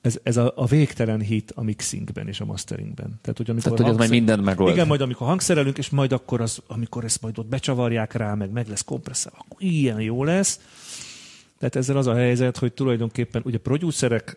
ez, 0.00 0.18
ez 0.22 0.36
a, 0.36 0.52
a 0.56 0.66
végtelen 0.66 1.20
hit 1.20 1.52
a 1.54 1.62
mixingben 1.62 2.28
és 2.28 2.40
a 2.40 2.44
masteringben. 2.44 3.18
Tehát, 3.22 3.36
hogy 3.36 3.50
amikor 3.50 3.72
Tehát, 3.72 3.78
hogy 3.78 3.86
hangszer... 3.86 4.08
majd 4.08 4.10
mindent 4.10 4.44
megold. 4.44 4.72
Igen, 4.72 4.86
majd 4.86 5.00
amikor 5.00 5.26
hangszerelünk, 5.26 5.78
és 5.78 5.90
majd 5.90 6.12
akkor 6.12 6.40
az, 6.40 6.62
amikor 6.66 7.04
ezt 7.04 7.22
majd 7.22 7.38
ott 7.38 7.46
becsavarják 7.46 8.12
rá, 8.12 8.34
meg 8.34 8.50
meg 8.50 8.68
lesz 8.68 8.84
kompresszor, 8.84 9.32
akkor 9.36 9.62
ilyen 9.62 10.00
jó 10.00 10.24
lesz. 10.24 10.60
Tehát 11.62 11.76
ezzel 11.76 11.96
az 11.96 12.06
a 12.06 12.14
helyzet, 12.14 12.56
hogy 12.56 12.72
tulajdonképpen 12.72 13.42
ugye 13.44 13.58
producerek, 13.58 14.36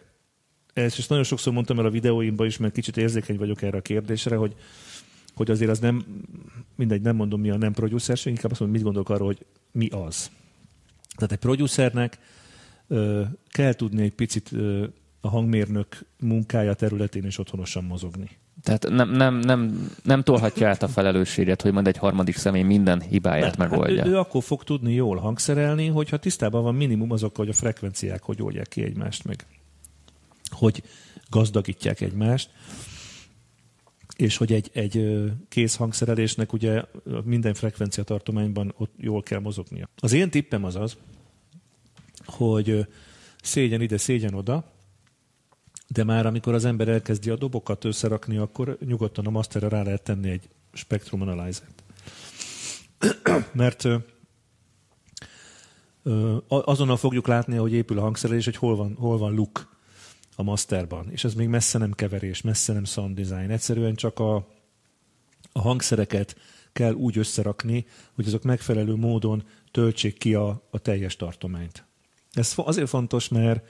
ezt 0.74 0.98
is 0.98 1.08
nagyon 1.08 1.24
sokszor 1.24 1.54
mondtam 1.54 1.80
el 1.80 1.86
a 1.86 1.90
videóimban 1.90 2.48
is, 2.48 2.58
mert 2.58 2.74
kicsit 2.74 2.98
érzékeny 2.98 3.38
vagyok 3.38 3.62
erre 3.62 3.78
a 3.78 3.82
kérdésre, 3.82 4.36
hogy, 4.36 4.56
hogy 5.36 5.52
azért 5.52 5.72
az 5.72 5.80
nem, 5.80 6.06
mindegy, 6.76 7.02
nem 7.02 7.16
mondom 7.16 7.42
mi 7.42 7.50
a 7.50 7.58
nem 7.58 7.74
producer, 7.74 8.18
inkább 8.24 8.52
azt 8.52 8.60
mondom, 8.60 8.78
mit 8.78 8.82
gondolok 8.86 9.10
arról, 9.10 9.26
hogy 9.26 9.46
mi 9.72 9.88
az. 9.88 10.32
Tehát 11.16 11.32
egy 11.32 11.38
producernek 11.38 12.18
ö, 12.88 13.22
kell 13.48 13.74
tudni 13.74 14.02
egy 14.02 14.16
picit 14.16 14.52
ö, 14.52 14.86
a 15.22 15.28
hangmérnök 15.28 16.06
munkája 16.20 16.74
területén 16.74 17.26
is 17.26 17.38
otthonosan 17.38 17.84
mozogni. 17.84 18.30
Tehát 18.64 18.90
nem, 18.90 19.10
nem, 19.10 19.40
nem, 19.40 19.90
nem 20.04 20.24
tolhatja 20.24 20.68
át 20.68 20.84
a 20.84 20.88
felelősséget, 20.88 21.62
hogy 21.62 21.74
majd 21.74 21.88
egy 21.88 21.98
harmadik 21.98 22.36
személy 22.36 22.62
minden 22.62 23.02
hibáját 23.02 23.58
nem, 23.58 23.70
megoldja. 23.70 23.98
Hát 23.98 24.08
ő, 24.08 24.10
ő 24.10 24.18
akkor 24.18 24.44
fog 24.44 24.64
tudni 24.64 24.94
jól 24.94 25.18
hangszerelni, 25.18 25.88
hogyha 25.88 26.18
tisztában 26.18 26.64
van 26.64 26.76
minimum 26.76 27.12
azokkal, 27.12 27.46
hogy 27.46 27.54
a 27.54 27.58
frekvenciák 27.58 28.24
hogy 28.24 28.42
oldják 28.42 28.68
ki 28.68 28.84
egymást, 28.84 29.24
meg 29.24 29.46
hogy 30.50 30.84
gazdagítják 31.30 32.02
egymást, 32.02 32.50
és 34.16 34.38
hogy 34.38 34.54
egy, 34.54 34.70
egy 34.74 35.24
kész 35.50 35.76
hangszerelésnek 35.76 36.54
ugye 36.54 36.84
minden 37.24 37.54
frekvencia 37.54 38.04
tartományban 38.04 38.74
ott 38.78 38.94
jól 38.98 39.24
kell 39.24 39.40
mozognia. 39.40 39.90
Az 40.00 40.14
én 40.14 40.30
tippem 40.30 40.64
az 40.64 40.76
az, 40.76 40.98
hogy 42.26 42.88
szégyen 43.42 43.82
ide, 43.82 43.98
szégyen 43.98 44.34
oda, 44.34 44.75
de 45.88 46.04
már 46.04 46.26
amikor 46.26 46.54
az 46.54 46.66
ember 46.66 46.88
elkezdi 46.88 47.30
a 47.30 47.36
dobokat 47.36 47.84
összerakni, 47.84 48.38
akkor 48.38 48.78
nyugodtan 48.86 49.26
a 49.26 49.30
masterre 49.30 49.68
rá 49.68 49.84
lehet 49.84 50.04
tenni 50.04 50.30
egy 50.30 50.50
Spectrum 50.74 51.22
Analyzer-t. 51.22 51.84
Mert 53.54 53.88
azonnal 56.48 56.98
fogjuk 56.98 57.28
látni, 57.28 57.56
hogy 57.56 57.74
épül 57.74 57.98
a 57.98 58.02
hangszerelés, 58.02 58.46
hogy 58.46 58.56
hol 58.56 58.76
van, 58.76 58.96
hol 59.00 59.18
van 59.18 59.34
look 59.34 59.78
a 60.36 60.44
masterban. 60.44 61.12
És 61.12 61.24
ez 61.24 61.34
még 61.34 61.48
messze 61.48 61.78
nem 61.78 61.92
keverés, 61.92 62.42
messze 62.42 62.74
nem 62.74 62.84
sound 62.84 63.20
design. 63.20 63.50
Egyszerűen 63.50 63.96
csak 63.96 64.20
a, 64.20 64.36
a 65.52 65.62
hangszereket 65.62 66.36
kell 66.74 66.94
úgy 66.94 67.18
összerakni, 67.18 67.86
hogy 68.14 68.28
azok 68.28 68.44
megfelelő 68.44 68.96
módon 68.96 69.44
töltsék 69.72 70.18
ki 70.18 70.34
a, 70.34 70.62
a 70.70 70.80
teljes 70.80 71.16
tartományt. 71.16 71.86
Ez 72.34 72.54
azért 72.56 72.90
fontos, 72.90 73.28
mert 73.28 73.66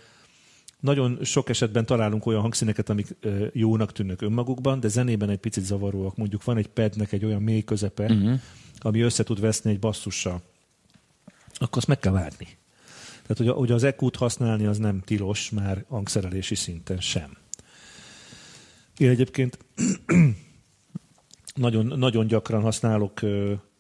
nagyon 0.86 1.20
sok 1.24 1.50
esetben 1.50 1.86
találunk 1.86 2.26
olyan 2.26 2.42
hangszíneket, 2.42 2.90
amik 2.90 3.16
jónak 3.52 3.92
tűnnek 3.92 4.22
önmagukban, 4.22 4.80
de 4.80 4.88
zenében 4.88 5.30
egy 5.30 5.38
picit 5.38 5.64
zavaróak. 5.64 6.18
Mondjuk 6.18 6.44
van 6.44 6.58
egy 6.58 6.68
pednek 6.68 7.12
egy 7.12 7.26
olyan 7.26 7.42
mély 7.42 7.64
közepe, 7.64 8.04
uh-huh. 8.04 8.40
ami 8.80 9.00
össze 9.00 9.24
tud 9.24 9.40
veszni 9.40 9.72
egy 9.72 9.80
basszussal. 9.80 10.42
Akkor 11.54 11.78
azt 11.78 11.88
meg 11.88 12.00
kell 12.00 12.12
várni. 12.12 12.48
Tehát, 13.28 13.38
hogy, 13.38 13.50
hogy 13.50 13.72
az 13.72 13.84
EQ-t 13.84 14.16
használni 14.16 14.66
az 14.66 14.78
nem 14.78 15.02
tilos 15.06 15.50
már 15.50 15.86
hangszerelési 15.88 16.56
szinten 16.56 17.00
sem. 17.00 17.38
Én 18.98 19.10
egyébként 19.10 19.58
nagyon, 21.56 21.86
nagyon 21.86 22.28
gyakran 22.28 22.62
használok 22.62 23.20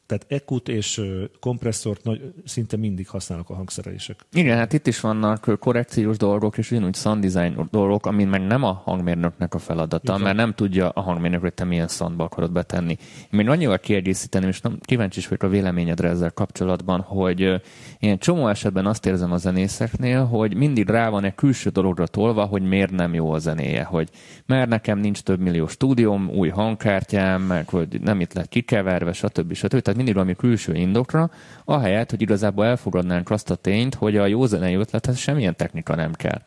tehát 0.05 0.25
ekut 0.27 0.69
és 0.69 1.01
kompresszort 1.39 2.03
nagy, 2.03 2.33
szinte 2.45 2.77
mindig 2.77 3.07
használok 3.07 3.49
a 3.49 3.53
hangszerelések. 3.53 4.19
Igen, 4.31 4.57
hát 4.57 4.73
itt 4.73 4.87
is 4.87 4.99
vannak 4.99 5.57
korrekciós 5.59 6.17
dolgok, 6.17 6.57
és 6.57 6.71
ugyanúgy 6.71 6.95
sound 6.95 7.25
design 7.25 7.67
dolgok, 7.71 8.05
ami 8.05 8.23
meg 8.23 8.47
nem 8.47 8.63
a 8.63 8.81
hangmérnöknek 8.85 9.53
a 9.53 9.59
feladata, 9.59 10.13
Igen. 10.13 10.21
mert 10.21 10.35
nem 10.35 10.53
tudja 10.53 10.89
a 10.89 11.01
hangmérnök, 11.01 11.41
hogy 11.41 11.53
te 11.53 11.63
milyen 11.63 11.87
soundba 11.87 12.23
akarod 12.23 12.51
betenni. 12.51 12.97
Én 13.21 13.27
még 13.29 13.49
annyival 13.49 13.79
kiegészíteni, 13.79 14.47
és 14.47 14.61
nem, 14.61 14.79
kíváncsi 14.81 15.19
is 15.19 15.27
vagyok 15.27 15.43
a 15.43 15.47
véleményedre 15.47 16.09
ezzel 16.09 16.31
kapcsolatban, 16.31 17.01
hogy 17.01 17.61
én 17.99 18.17
csomó 18.17 18.47
esetben 18.47 18.85
azt 18.85 19.05
érzem 19.05 19.31
a 19.31 19.37
zenészeknél, 19.37 20.25
hogy 20.25 20.55
mindig 20.55 20.89
rá 20.89 21.09
van 21.09 21.23
egy 21.23 21.35
külső 21.35 21.69
dologra 21.69 22.07
tolva, 22.07 22.45
hogy 22.45 22.61
miért 22.61 22.91
nem 22.91 23.13
jó 23.13 23.31
a 23.31 23.37
zenéje, 23.37 23.83
hogy 23.83 24.09
mert 24.45 24.69
nekem 24.69 24.99
nincs 24.99 25.21
több 25.21 25.39
millió 25.39 25.67
stúdióm, 25.67 26.29
új 26.29 26.49
hangkártyám, 26.49 27.41
meg 27.41 27.69
hogy 27.69 28.01
nem 28.01 28.19
itt 28.19 28.33
lett 28.33 28.47
kikeverve, 28.47 29.13
stb. 29.13 29.53
stb. 29.53 29.94
Tehát 29.95 30.13
mindig 30.13 30.13
valami 30.13 30.35
külső 30.35 30.73
indokra, 30.73 31.31
ahelyett, 31.65 32.09
hogy 32.09 32.21
igazából 32.21 32.65
elfogadnánk 32.65 33.29
azt 33.29 33.49
a 33.49 33.55
tényt, 33.55 33.95
hogy 33.95 34.17
a 34.17 34.25
jó 34.25 34.45
zenei 34.45 34.75
ötlethez 34.75 35.17
semmilyen 35.17 35.55
technika 35.55 35.95
nem 35.95 36.13
kell. 36.13 36.41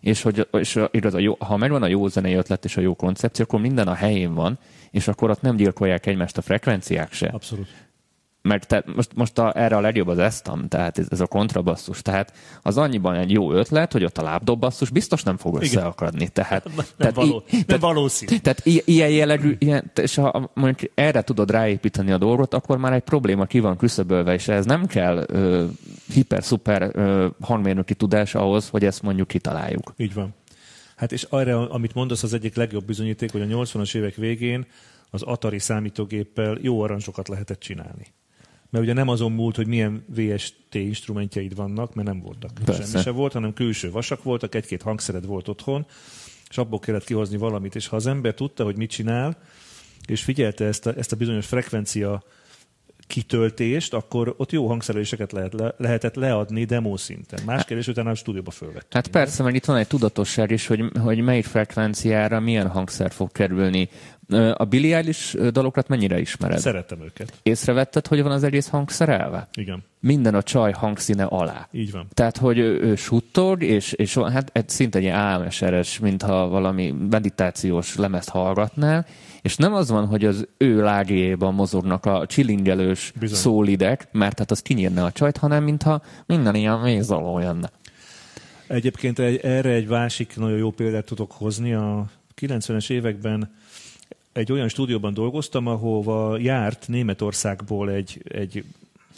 És 0.00 0.22
hogy 0.22 0.48
és 0.52 0.80
igaz, 0.90 1.14
a 1.14 1.18
jó, 1.18 1.36
ha 1.38 1.56
megvan 1.56 1.82
a 1.82 1.86
jó 1.86 2.08
zenei 2.08 2.34
ötlet 2.34 2.64
és 2.64 2.76
a 2.76 2.80
jó 2.80 2.94
koncepció, 2.94 3.44
akkor 3.44 3.60
minden 3.60 3.88
a 3.88 3.94
helyén 3.94 4.34
van, 4.34 4.58
és 4.90 5.08
akkor 5.08 5.30
ott 5.30 5.40
nem 5.40 5.56
gyilkolják 5.56 6.06
egymást 6.06 6.38
a 6.38 6.42
frekvenciák 6.42 7.12
se. 7.12 7.26
Abszolút 7.26 7.68
mert 8.42 8.66
te, 8.66 8.84
most, 8.94 9.10
most 9.14 9.38
a, 9.38 9.52
erre 9.56 9.76
a 9.76 9.80
legjobb 9.80 10.08
az 10.08 10.18
esztam, 10.18 10.68
tehát 10.68 10.98
ez, 10.98 11.06
ez 11.10 11.20
a 11.20 11.26
kontrabasszus. 11.26 12.02
Tehát 12.02 12.32
az 12.62 12.76
annyiban 12.76 13.14
egy 13.14 13.30
jó 13.30 13.52
ötlet, 13.52 13.92
hogy 13.92 14.04
ott 14.04 14.18
a 14.18 14.22
lábdobbasszus 14.22 14.90
biztos 14.90 15.22
nem 15.22 15.36
fog 15.36 15.62
összeakadni. 15.62 16.28
Tehát, 16.28 16.64
nem, 16.64 16.84
tehát, 16.96 17.14
való, 17.14 17.42
i, 17.50 17.56
nem 17.66 17.78
valószínű. 17.78 18.38
Tehát 18.38 18.66
i, 18.66 18.82
ilyen 18.84 19.10
jellegű, 19.10 19.56
ilyen, 19.58 19.90
és 19.94 20.14
ha 20.14 20.50
mondjuk 20.54 20.90
erre 20.94 21.22
tudod 21.22 21.50
ráépíteni 21.50 22.12
a 22.12 22.18
dolgot, 22.18 22.54
akkor 22.54 22.78
már 22.78 22.92
egy 22.92 23.02
probléma 23.02 23.46
ki 23.46 23.60
van 23.60 23.76
küszöbölve, 23.76 24.32
és 24.32 24.48
ez 24.48 24.64
nem 24.64 24.86
kell 24.86 25.24
ö, 25.28 25.64
hiper-szuper 26.12 26.92
hangmérnöki 27.40 27.94
tudás 27.94 28.34
ahhoz, 28.34 28.68
hogy 28.68 28.84
ezt 28.84 29.02
mondjuk 29.02 29.28
kitaláljuk. 29.28 29.94
Így 29.96 30.14
van. 30.14 30.34
Hát 30.96 31.12
és 31.12 31.22
arra, 31.22 31.70
amit 31.70 31.94
mondasz, 31.94 32.22
az 32.22 32.34
egyik 32.34 32.54
legjobb 32.54 32.84
bizonyíték, 32.84 33.32
hogy 33.32 33.40
a 33.40 33.44
80-as 33.44 33.94
évek 33.94 34.14
végén 34.14 34.66
az 35.10 35.22
Atari 35.22 35.58
számítógéppel 35.58 36.58
jó 36.60 36.80
aranzsokat 36.80 37.28
lehetett 37.28 37.60
csinálni 37.60 38.06
mert 38.70 38.84
ugye 38.84 38.92
nem 38.92 39.08
azon 39.08 39.32
múlt, 39.32 39.56
hogy 39.56 39.66
milyen 39.66 40.04
VST 40.14 40.74
instrumentjeid 40.74 41.54
vannak, 41.54 41.94
mert 41.94 42.08
nem 42.08 42.20
voltak. 42.20 42.50
Persze. 42.64 42.84
Semmi 42.84 43.02
se 43.02 43.10
volt, 43.10 43.32
hanem 43.32 43.52
külső 43.52 43.90
vasak 43.90 44.22
voltak, 44.22 44.54
egy-két 44.54 44.82
hangszered 44.82 45.26
volt 45.26 45.48
otthon, 45.48 45.86
és 46.48 46.58
abból 46.58 46.78
kellett 46.78 47.04
kihozni 47.04 47.36
valamit. 47.36 47.74
És 47.74 47.86
ha 47.86 47.96
az 47.96 48.06
ember 48.06 48.34
tudta, 48.34 48.64
hogy 48.64 48.76
mit 48.76 48.90
csinál, 48.90 49.38
és 50.06 50.22
figyelte 50.22 50.64
ezt 50.64 50.86
a, 50.86 50.96
ezt 50.96 51.12
a 51.12 51.16
bizonyos 51.16 51.46
frekvencia 51.46 52.22
kitöltést, 53.10 53.94
akkor 53.94 54.34
ott 54.36 54.52
jó 54.52 54.66
hangszereléseket 54.66 55.32
lehet, 55.32 55.52
le, 55.52 55.74
lehetett 55.76 56.14
leadni 56.14 56.64
demo 56.64 56.96
szinten. 56.96 57.40
Más 57.46 57.64
kérdés, 57.64 57.86
utána 57.86 58.10
a 58.10 58.14
stúdióba 58.14 58.50
fölvett. 58.50 58.86
Hát 58.92 59.08
persze, 59.08 59.42
mert 59.42 59.54
itt 59.54 59.64
van 59.64 59.76
egy 59.76 59.86
tudatosság 59.86 60.50
is, 60.50 60.66
hogy, 60.66 60.84
hogy 61.02 61.20
melyik 61.20 61.44
frekvenciára 61.44 62.40
milyen 62.40 62.68
hangszer 62.68 63.10
fog 63.10 63.32
kerülni. 63.32 63.88
A 64.54 64.64
Billy 64.64 64.92
Eilish 64.92 65.36
dalokat 65.36 65.88
mennyire 65.88 66.20
ismered? 66.20 66.58
Szeretem 66.58 67.02
őket. 67.02 67.32
Észrevetted, 67.42 68.06
hogy 68.06 68.22
van 68.22 68.32
az 68.32 68.42
egész 68.42 68.68
hangszerelve? 68.68 69.48
Igen. 69.54 69.84
Minden 70.00 70.34
a 70.34 70.42
csaj 70.42 70.72
hangszíne 70.72 71.24
alá. 71.24 71.68
Így 71.72 71.92
van. 71.92 72.06
Tehát, 72.14 72.36
hogy 72.36 72.58
ő, 72.58 72.80
ő 72.80 72.96
suttog, 72.96 73.62
és, 73.62 73.92
és 73.92 74.18
hát 74.18 74.50
egy 74.52 74.68
szinte 74.68 74.98
egy 74.98 75.06
álmeseres, 75.06 75.98
mintha 75.98 76.48
valami 76.48 76.94
meditációs 77.10 77.96
lemezt 77.96 78.28
hallgatnál, 78.28 79.06
és 79.42 79.56
nem 79.56 79.74
az 79.74 79.90
van, 79.90 80.06
hogy 80.06 80.24
az 80.24 80.48
ő 80.56 80.82
lágéjében 80.82 81.54
mozognak 81.54 82.06
a 82.06 82.26
csilingelős 82.26 83.12
Bizony. 83.20 83.38
szólidek, 83.38 84.08
mert 84.12 84.38
hát 84.38 84.50
az 84.50 84.62
kinyírne 84.62 85.04
a 85.04 85.12
csajt, 85.12 85.36
hanem 85.36 85.64
mintha 85.64 86.02
minden 86.26 86.54
ilyen 86.54 86.78
mézaló 86.78 87.38
jönne. 87.38 87.70
Egyébként 88.66 89.18
egy, 89.18 89.36
erre 89.36 89.70
egy 89.70 89.86
másik 89.86 90.36
nagyon 90.36 90.58
jó 90.58 90.70
példát 90.70 91.04
tudok 91.04 91.32
hozni. 91.32 91.72
A 91.72 92.06
90-es 92.40 92.90
években 92.90 93.50
egy 94.32 94.52
olyan 94.52 94.68
stúdióban 94.68 95.14
dolgoztam, 95.14 95.66
ahova 95.66 96.38
járt 96.38 96.88
Németországból 96.88 97.90
egy, 97.90 98.22
egy 98.28 98.64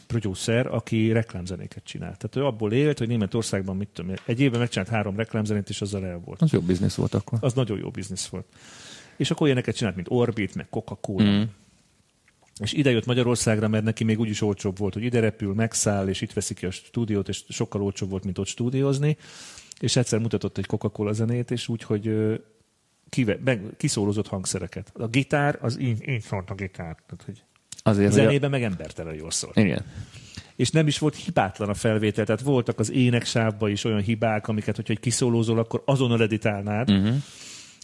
producer, 0.06 0.66
aki 0.66 1.12
reklámzenéket 1.12 1.84
csinált. 1.84 2.16
Tehát 2.18 2.36
ő 2.36 2.44
abból 2.44 2.72
élt, 2.72 2.98
hogy 2.98 3.08
Németországban 3.08 3.76
mit 3.76 3.88
tudom, 3.92 4.14
egy 4.26 4.40
évben 4.40 4.60
megcsinált 4.60 4.88
három 4.88 5.16
reklámzenét, 5.16 5.68
és 5.68 5.80
azzal 5.80 6.06
el 6.06 6.20
volt. 6.24 6.42
Az 6.42 6.52
jó 6.52 6.60
biznisz 6.60 6.94
volt 6.94 7.14
akkor. 7.14 7.38
Az 7.42 7.52
nagyon 7.52 7.78
jó 7.78 7.90
biznisz 7.90 8.26
volt. 8.26 8.46
És 9.22 9.30
akkor 9.30 9.46
ilyeneket 9.46 9.76
csinált, 9.76 9.94
mint 9.94 10.06
Orbit, 10.10 10.54
meg 10.54 10.66
Coca-Cola. 10.70 11.30
Mm. 11.30 11.42
És 12.60 12.72
ide 12.72 12.90
jött 12.90 13.06
Magyarországra, 13.06 13.68
mert 13.68 13.84
neki 13.84 14.04
még 14.04 14.20
úgyis 14.20 14.40
olcsóbb 14.42 14.78
volt, 14.78 14.94
hogy 14.94 15.02
ide 15.02 15.20
repül, 15.20 15.54
megszáll, 15.54 16.08
és 16.08 16.20
itt 16.20 16.32
veszik 16.32 16.56
ki 16.56 16.66
a 16.66 16.70
stúdiót, 16.70 17.28
és 17.28 17.44
sokkal 17.48 17.82
olcsóbb 17.82 18.10
volt, 18.10 18.24
mint 18.24 18.38
ott 18.38 18.46
stúdiózni. 18.46 19.16
és 19.80 19.96
egyszer 19.96 20.18
mutatott 20.18 20.58
egy 20.58 20.66
Coca-Cola 20.66 21.12
zenét, 21.12 21.50
és 21.50 21.68
úgy, 21.68 21.82
hogy 21.82 22.10
kive, 23.08 23.38
meg, 23.44 23.62
kiszólozott 23.76 24.28
hangszereket. 24.28 24.92
A 24.94 25.06
gitár, 25.06 25.58
az 25.60 25.80
így, 25.80 26.08
így 26.08 26.22
szólt 26.22 26.50
a 26.50 26.54
gitár. 26.54 26.96
Tehát, 27.06 27.22
hogy 27.24 27.42
Azért, 27.82 28.10
hogy 28.12 28.20
a... 28.20 28.22
zenében 28.24 28.50
meg 28.50 28.62
embertelen 28.62 29.14
jól 29.14 29.30
szólt. 29.30 29.56
Igen. 29.56 29.84
És 30.56 30.70
nem 30.70 30.86
is 30.86 30.98
volt 30.98 31.16
hibátlan 31.16 31.68
a 31.68 31.74
felvétel, 31.74 32.24
tehát 32.24 32.40
voltak 32.40 32.78
az 32.78 32.90
éneksávban 32.90 33.70
is 33.70 33.84
olyan 33.84 34.00
hibák, 34.00 34.48
amiket, 34.48 34.76
hogyha 34.76 34.92
egy 34.92 35.00
kiszólózol, 35.00 35.58
akkor 35.58 35.82
azonnal 35.84 36.22
editálnád, 36.22 36.90
Uh-huh. 36.90 37.14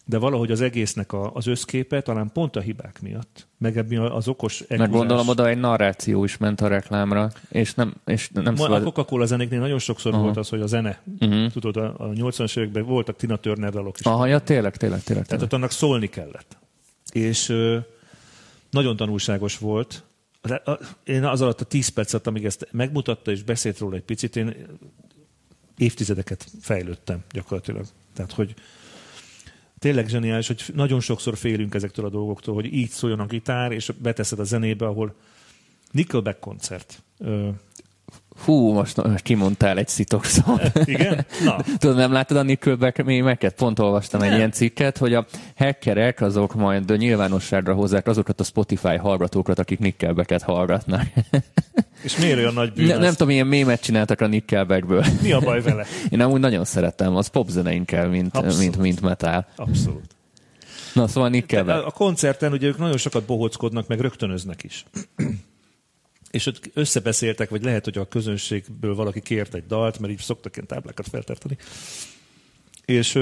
De 0.09 0.19
valahogy 0.19 0.51
az 0.51 0.61
egésznek 0.61 1.13
a, 1.13 1.35
az 1.35 1.47
összképe 1.47 2.01
talán 2.01 2.31
pont 2.33 2.57
a 2.57 2.61
hibák 2.61 3.01
miatt, 3.01 3.47
meg 3.59 3.77
ebbi 3.77 3.97
az 3.97 4.29
okos 4.29 4.61
Meg 4.69 4.81
ekúzás. 4.81 4.97
gondolom 4.99 5.29
oda 5.29 5.49
egy 5.49 5.59
narráció 5.59 6.25
is 6.25 6.37
ment 6.37 6.61
a 6.61 6.69
reklámra, 6.69 7.31
és 7.49 7.75
nem, 7.75 7.95
és 8.07 8.31
nem 8.33 8.45
Ma, 8.45 8.51
a 8.51 8.57
szabad... 8.57 8.83
Coca-Cola 8.83 9.27
zenéknél 9.27 9.61
nagyon 9.61 9.79
sokszor 9.79 10.13
Aha. 10.13 10.23
volt 10.23 10.37
az, 10.37 10.49
hogy 10.49 10.61
a 10.61 10.67
zene, 10.67 11.01
Uh-huh. 11.21 11.51
tudod, 11.53 11.77
a, 11.77 11.95
a 11.99 12.09
80-as 12.09 12.59
években 12.59 12.85
voltak 12.85 13.17
Tina 13.17 13.37
Turner 13.37 13.71
dalok 13.73 13.99
is. 13.99 14.07
Aha, 14.07 14.27
ja, 14.27 14.39
tényleg, 14.39 14.77
tényleg, 14.77 15.03
tényleg. 15.03 15.27
Tehát 15.27 15.43
ott 15.45 15.53
annak 15.53 15.71
szólni 15.71 16.07
kellett. 16.07 16.57
És 17.13 17.49
ö, 17.49 17.79
nagyon 18.71 18.97
tanulságos 18.97 19.59
volt. 19.59 20.03
A, 20.65 20.79
én 21.05 21.25
az 21.25 21.41
alatt 21.41 21.61
a 21.61 21.65
10 21.65 21.89
percet, 21.89 22.27
amíg 22.27 22.45
ezt 22.45 22.69
megmutatta 22.71 23.31
és 23.31 23.43
beszélt 23.43 23.79
róla 23.79 23.97
egy 23.97 24.03
picit, 24.03 24.37
én 24.37 24.55
évtizedeket 25.77 26.47
fejlődtem 26.61 27.19
gyakorlatilag. 27.31 27.85
Tehát, 28.15 28.33
hogy 28.33 28.55
tényleg 29.79 30.09
zseniális, 30.09 30.47
hogy 30.47 30.65
nagyon 30.75 31.01
sokszor 31.01 31.37
félünk 31.37 31.75
ezektől 31.75 32.05
a 32.05 32.11
dolgoktól, 32.11 32.55
hogy 32.55 32.73
így 32.73 32.91
szóljon 32.91 33.21
a 33.21 33.27
gitár, 33.27 33.73
és 33.73 33.93
beteszed 33.99 34.39
a 34.39 34.45
zenébe, 34.45 34.87
ahol 34.87 35.15
Nickelback 35.91 36.41
koncert. 36.41 37.03
Fú, 38.39 38.73
most, 38.73 39.03
kimondtál 39.23 39.79
egy 39.79 39.89
szitok 39.89 40.25
szót. 40.25 40.71
igen? 40.85 41.27
Na, 41.45 41.57
Tudod, 41.79 41.97
nem 41.97 42.13
láttad 42.13 42.37
a 42.37 42.43
Nickelback 42.43 43.05
mémeket? 43.05 43.55
Pont 43.55 43.79
olvastam 43.79 44.21
egy 44.21 44.29
Nem. 44.29 44.37
ilyen 44.37 44.51
cikket, 44.51 44.99
hogy 44.99 45.15
a 45.15 45.27
hackerek 45.57 46.21
azok 46.21 46.55
majd 46.55 46.99
nyilvánosságra 46.99 47.75
hozzák 47.75 48.07
azokat 48.07 48.41
a 48.41 48.45
Spotify 48.45 48.97
hallgatókat, 48.97 49.59
akik 49.59 49.79
Nickelbacket 49.79 50.43
hallgatnak. 50.43 51.03
és 52.05 52.17
miért 52.17 52.39
olyan 52.39 52.55
nagy 52.55 52.73
bűn 52.73 52.87
Ne, 52.87 52.97
nem 52.97 53.11
tudom, 53.11 53.29
milyen 53.29 53.47
mémet 53.47 53.81
csináltak 53.81 54.21
a 54.21 54.27
Nickelbackből. 54.27 55.05
Mi 55.23 55.33
a 55.33 55.41
baj 55.41 55.63
vele? 55.63 55.85
Én 56.11 56.21
amúgy 56.21 56.41
nagyon 56.41 56.65
szeretem, 56.65 57.17
az 57.17 57.27
popzene 57.27 57.73
inkább, 57.73 58.11
mint, 58.11 58.37
Abszolút. 58.37 58.59
mint, 58.59 58.77
mint 58.77 59.01
metal. 59.01 59.47
Abszolút. 59.57 60.17
Na, 60.95 61.09
szóval 61.09 61.29
Nickelback. 61.29 61.87
A 61.87 61.91
koncerten 61.91 62.53
ugye 62.53 62.67
ők 62.67 62.79
nagyon 62.79 62.97
sokat 62.97 63.25
bohóckodnak, 63.25 63.87
meg 63.87 64.01
rögtönöznek 64.01 64.63
is. 64.63 64.85
És 66.31 66.47
ott 66.47 66.71
összebeszéltek, 66.75 67.49
vagy 67.51 67.63
lehet, 67.63 67.85
hogy 67.85 67.99
a 67.99 68.09
közönségből 68.09 68.95
valaki 68.95 69.21
kért 69.21 69.55
egy 69.55 69.67
dalt, 69.67 69.99
mert 69.99 70.13
így 70.13 70.19
szoktak 70.19 70.57
ilyen 70.57 70.67
táblákat 70.67 71.09
feltartani. 71.09 71.57
És 72.85 73.19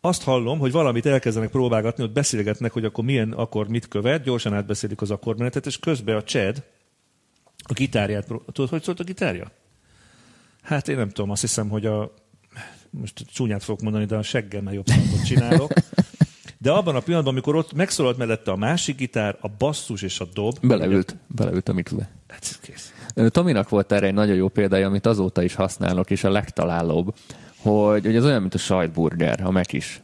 azt 0.00 0.22
hallom, 0.22 0.58
hogy 0.58 0.72
valamit 0.72 1.06
elkezdenek 1.06 1.50
próbálgatni, 1.50 2.02
ott 2.02 2.12
beszélgetnek, 2.12 2.72
hogy 2.72 2.84
akkor 2.84 3.04
milyen 3.04 3.32
akkord 3.32 3.70
mit 3.70 3.88
követ, 3.88 4.22
gyorsan 4.22 4.54
átbeszélik 4.54 5.00
az 5.00 5.10
akkordmenetet, 5.10 5.66
és 5.66 5.78
közben 5.78 6.16
a 6.16 6.22
Chad 6.22 6.62
a 7.68 7.72
gitárját, 7.72 8.26
tudod, 8.52 8.70
hogy 8.70 8.82
szólt 8.82 9.00
a 9.00 9.04
gitárja? 9.04 9.50
Hát 10.62 10.88
én 10.88 10.96
nem 10.96 11.08
tudom, 11.08 11.30
azt 11.30 11.40
hiszem, 11.40 11.68
hogy 11.68 11.86
a 11.86 12.14
most 12.90 13.24
csúnyát 13.32 13.64
fogok 13.64 13.80
mondani, 13.80 14.04
de 14.04 14.16
a 14.16 14.22
seggemmel 14.22 14.74
jobb 14.74 14.88
hangot 14.88 15.24
csinálok. 15.24 15.72
De 16.66 16.72
abban 16.72 16.96
a 16.96 17.00
pillanatban, 17.00 17.32
amikor 17.32 17.56
ott 17.56 17.72
megszólalt 17.72 18.16
mellette 18.16 18.50
a 18.50 18.56
másik 18.56 18.96
gitár, 18.96 19.36
a 19.40 19.48
basszus 19.58 20.02
és 20.02 20.20
a 20.20 20.26
dob. 20.34 20.58
Beleült, 20.62 21.16
beleült 21.26 21.68
a 21.68 21.72
mikrobe. 21.72 22.08
Hát, 22.28 22.58
kész. 22.62 22.92
Tominak 23.28 23.68
volt 23.68 23.92
erre 23.92 24.06
egy 24.06 24.14
nagyon 24.14 24.36
jó 24.36 24.48
példája, 24.48 24.86
amit 24.86 25.06
azóta 25.06 25.42
is 25.42 25.54
használok, 25.54 26.10
és 26.10 26.24
a 26.24 26.30
legtalálóbb, 26.30 27.14
hogy, 27.56 28.04
hogy 28.04 28.16
ez 28.16 28.24
olyan, 28.24 28.40
mint 28.40 28.54
a 28.54 28.58
sajtburger, 28.58 29.40
a 29.44 29.50
meg 29.50 29.72
is. 29.72 30.02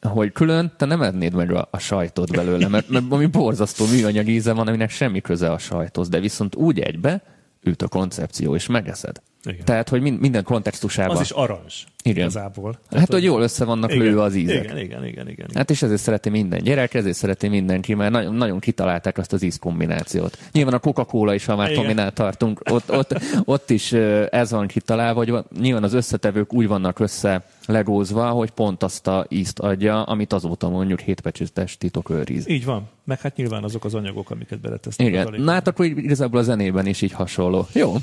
Hogy 0.00 0.32
külön 0.32 0.72
te 0.76 0.84
nem 0.84 1.02
ennéd 1.02 1.34
meg 1.34 1.52
a, 1.52 1.68
a 1.70 1.78
sajtot 1.78 2.30
belőle, 2.30 2.68
mert, 2.68 2.88
mert 2.88 3.04
ami 3.10 3.26
borzasztó 3.26 3.86
műanyag 3.86 4.28
íze 4.28 4.52
van, 4.52 4.68
aminek 4.68 4.90
semmi 4.90 5.20
köze 5.20 5.50
a 5.50 5.58
sajthoz, 5.58 6.08
de 6.08 6.20
viszont 6.20 6.54
úgy 6.54 6.80
egybe 6.80 7.22
üt 7.62 7.82
a 7.82 7.88
koncepció, 7.88 8.54
és 8.54 8.66
megeszed. 8.66 9.22
Igen. 9.44 9.64
Tehát, 9.64 9.88
hogy 9.88 10.00
min- 10.00 10.20
minden 10.20 10.42
kontextusában. 10.42 11.16
Az 11.16 11.22
is 11.22 11.30
arancs. 11.30 11.74
Igen. 12.02 12.16
Igazából. 12.16 12.78
Hát, 12.90 13.12
hogy 13.12 13.24
jól 13.24 13.42
össze 13.42 13.64
vannak 13.64 13.92
igen, 13.94 14.04
lőve 14.04 14.22
az 14.22 14.34
ízek. 14.34 14.64
Igen, 14.64 14.78
igen, 14.78 15.06
igen. 15.06 15.28
igen. 15.28 15.48
Hát 15.54 15.70
és 15.70 15.82
ezért 15.82 16.00
szereti 16.00 16.28
minden 16.28 16.62
gyerek, 16.62 16.94
ezért 16.94 17.16
szereti 17.16 17.48
mindenki, 17.48 17.94
mert 17.94 18.10
nagyon, 18.10 18.34
nagyon 18.34 18.58
kitalálták 18.58 19.18
azt 19.18 19.32
az 19.32 19.42
ízkombinációt. 19.42 20.38
Nyilván 20.52 20.74
a 20.74 20.78
Coca-Cola 20.78 21.34
is, 21.34 21.44
ha 21.44 21.56
már. 21.56 21.72
Tominál 21.72 22.12
tartunk, 22.12 22.60
ott, 22.70 22.92
ott, 22.92 23.20
ott 23.44 23.70
is 23.70 23.92
ez 24.30 24.50
van 24.50 24.66
kitalálva, 24.66 25.24
hogy 25.24 25.44
nyilván 25.60 25.82
az 25.82 25.92
összetevők 25.92 26.52
úgy 26.52 26.66
vannak 26.66 26.98
össze 26.98 27.46
legózva, 27.66 28.28
hogy 28.28 28.50
pont 28.50 28.82
azt 28.82 29.06
a 29.06 29.26
ízt 29.28 29.58
adja, 29.58 30.02
amit 30.02 30.32
azóta 30.32 30.68
mondjuk 30.68 31.00
hétpecsétes 31.00 31.78
titok 31.78 32.10
őriz. 32.10 32.48
Így 32.48 32.64
van. 32.64 32.88
Meg 33.04 33.20
hát 33.20 33.36
nyilván 33.36 33.64
azok 33.64 33.84
az 33.84 33.94
anyagok, 33.94 34.30
amiket 34.30 34.60
beletesznek. 34.60 35.06
Igen, 35.06 35.34
na 35.36 35.52
hát 35.52 35.68
akkor 35.68 35.84
igazából 35.84 36.40
a 36.40 36.42
zenében 36.42 36.86
is 36.86 37.02
így 37.02 37.12
hasonló. 37.12 37.66
Jó, 37.72 37.94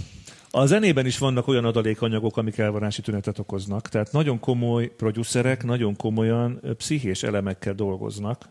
A 0.53 0.65
zenében 0.65 1.05
is 1.05 1.17
vannak 1.17 1.47
olyan 1.47 1.65
adalékanyagok, 1.65 2.37
amik 2.37 2.57
elvarási 2.57 3.01
tünetet 3.01 3.39
okoznak. 3.39 3.89
Tehát 3.89 4.11
nagyon 4.11 4.39
komoly 4.39 4.87
producerek, 4.87 5.63
nagyon 5.63 5.95
komolyan 5.95 6.61
pszichés 6.77 7.23
elemekkel 7.23 7.73
dolgoznak. 7.73 8.49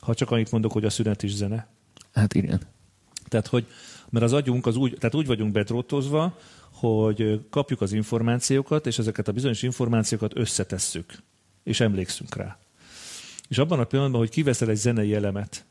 Ha 0.00 0.14
csak 0.14 0.30
annyit 0.30 0.50
mondok, 0.50 0.72
hogy 0.72 0.84
a 0.84 0.90
szünet 0.90 1.22
is 1.22 1.34
zene. 1.34 1.66
hát 2.12 2.34
igen. 2.34 2.60
Tehát, 3.28 3.46
hogy, 3.46 3.66
mert 4.10 4.24
az 4.24 4.32
agyunk 4.32 4.66
az 4.66 4.76
úgy, 4.76 4.96
tehát 4.98 5.14
úgy 5.14 5.26
vagyunk 5.26 5.52
bedrótozva, 5.52 6.38
hogy 6.72 7.46
kapjuk 7.50 7.80
az 7.80 7.92
információkat, 7.92 8.86
és 8.86 8.98
ezeket 8.98 9.28
a 9.28 9.32
bizonyos 9.32 9.62
információkat 9.62 10.36
összetesszük, 10.36 11.12
és 11.62 11.80
emlékszünk 11.80 12.36
rá. 12.36 12.58
És 13.48 13.58
abban 13.58 13.80
a 13.80 13.84
pillanatban, 13.84 14.20
hogy 14.20 14.30
kiveszel 14.30 14.68
egy 14.68 14.76
zenei 14.76 15.14
elemet 15.14 15.64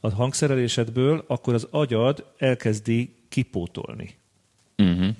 a 0.00 0.10
hangszerelésedből, 0.10 1.24
akkor 1.26 1.54
az 1.54 1.66
agyad 1.70 2.32
elkezdi 2.38 3.14
kipótolni. 3.28 4.19
Uh-huh. 4.80 5.14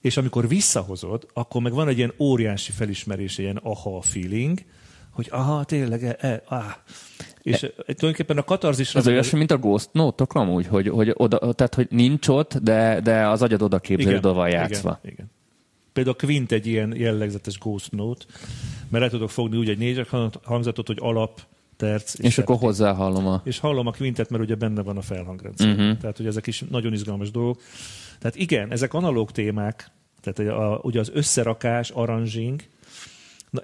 És 0.00 0.16
amikor 0.16 0.48
visszahozod, 0.48 1.26
akkor 1.32 1.62
meg 1.62 1.72
van 1.72 1.88
egy 1.88 1.96
ilyen 1.96 2.12
óriási 2.18 2.72
felismerés, 2.72 3.38
ilyen 3.38 3.60
aha 3.62 4.00
feeling, 4.00 4.58
hogy 5.10 5.28
aha, 5.30 5.64
tényleg, 5.64 6.04
e, 6.04 6.16
e, 6.20 6.42
ah. 6.48 6.64
És 7.42 7.62
e, 7.62 7.68
tulajdonképpen 7.76 8.38
a 8.38 8.42
katarzisra... 8.42 9.00
Ez 9.00 9.06
olyasmi, 9.06 9.38
mint 9.38 9.50
a 9.50 9.58
Ghost 9.58 9.88
note 9.92 10.24
amúgy, 10.28 10.66
hogy, 10.66 10.88
hogy, 10.88 11.12
oda, 11.14 11.52
tehát, 11.52 11.74
hogy 11.74 11.86
nincs 11.90 12.28
ott, 12.28 12.56
de, 12.56 13.00
de 13.00 13.28
az 13.28 13.42
agyad 13.42 13.62
oda 13.62 13.78
képzeli, 13.78 14.14
hogy 14.14 14.24
oda 14.24 14.34
van 14.34 14.48
játszva. 14.48 14.98
Igen, 15.02 15.14
igen. 15.14 15.30
Például 15.92 16.16
a 16.20 16.26
Quint 16.26 16.52
egy 16.52 16.66
ilyen 16.66 16.96
jellegzetes 16.96 17.58
ghost 17.58 17.92
note, 17.92 18.24
mert 18.88 19.04
le 19.04 19.10
tudok 19.10 19.30
fogni 19.30 19.56
úgy 19.56 19.68
egy 19.68 19.78
négyes 19.78 20.08
hangzatot, 20.42 20.86
hogy 20.86 20.98
alap, 21.00 21.40
terc 21.76 22.18
És, 22.18 22.24
és 22.24 22.38
akkor 22.38 22.56
hozzáhallom 22.56 23.26
a... 23.26 23.40
és 23.44 23.58
hallom 23.58 23.86
a 23.86 23.90
kvintet, 23.90 24.30
mert 24.30 24.42
ugye 24.42 24.54
benne 24.54 24.82
van 24.82 24.96
a 24.96 25.00
felhangrendszer. 25.00 25.68
Uh-huh. 25.68 25.96
Tehát, 25.98 26.16
hogy 26.16 26.26
ezek 26.26 26.46
is 26.46 26.64
nagyon 26.70 26.92
izgalmas 26.92 27.30
dolgok. 27.30 27.60
Tehát 28.18 28.36
igen, 28.36 28.72
ezek 28.72 28.94
analóg 28.94 29.30
témák, 29.30 29.90
tehát 30.20 30.52
a, 30.58 30.80
ugye 30.82 31.00
az 31.00 31.10
összerakás, 31.14 31.90
arranging, 31.90 32.62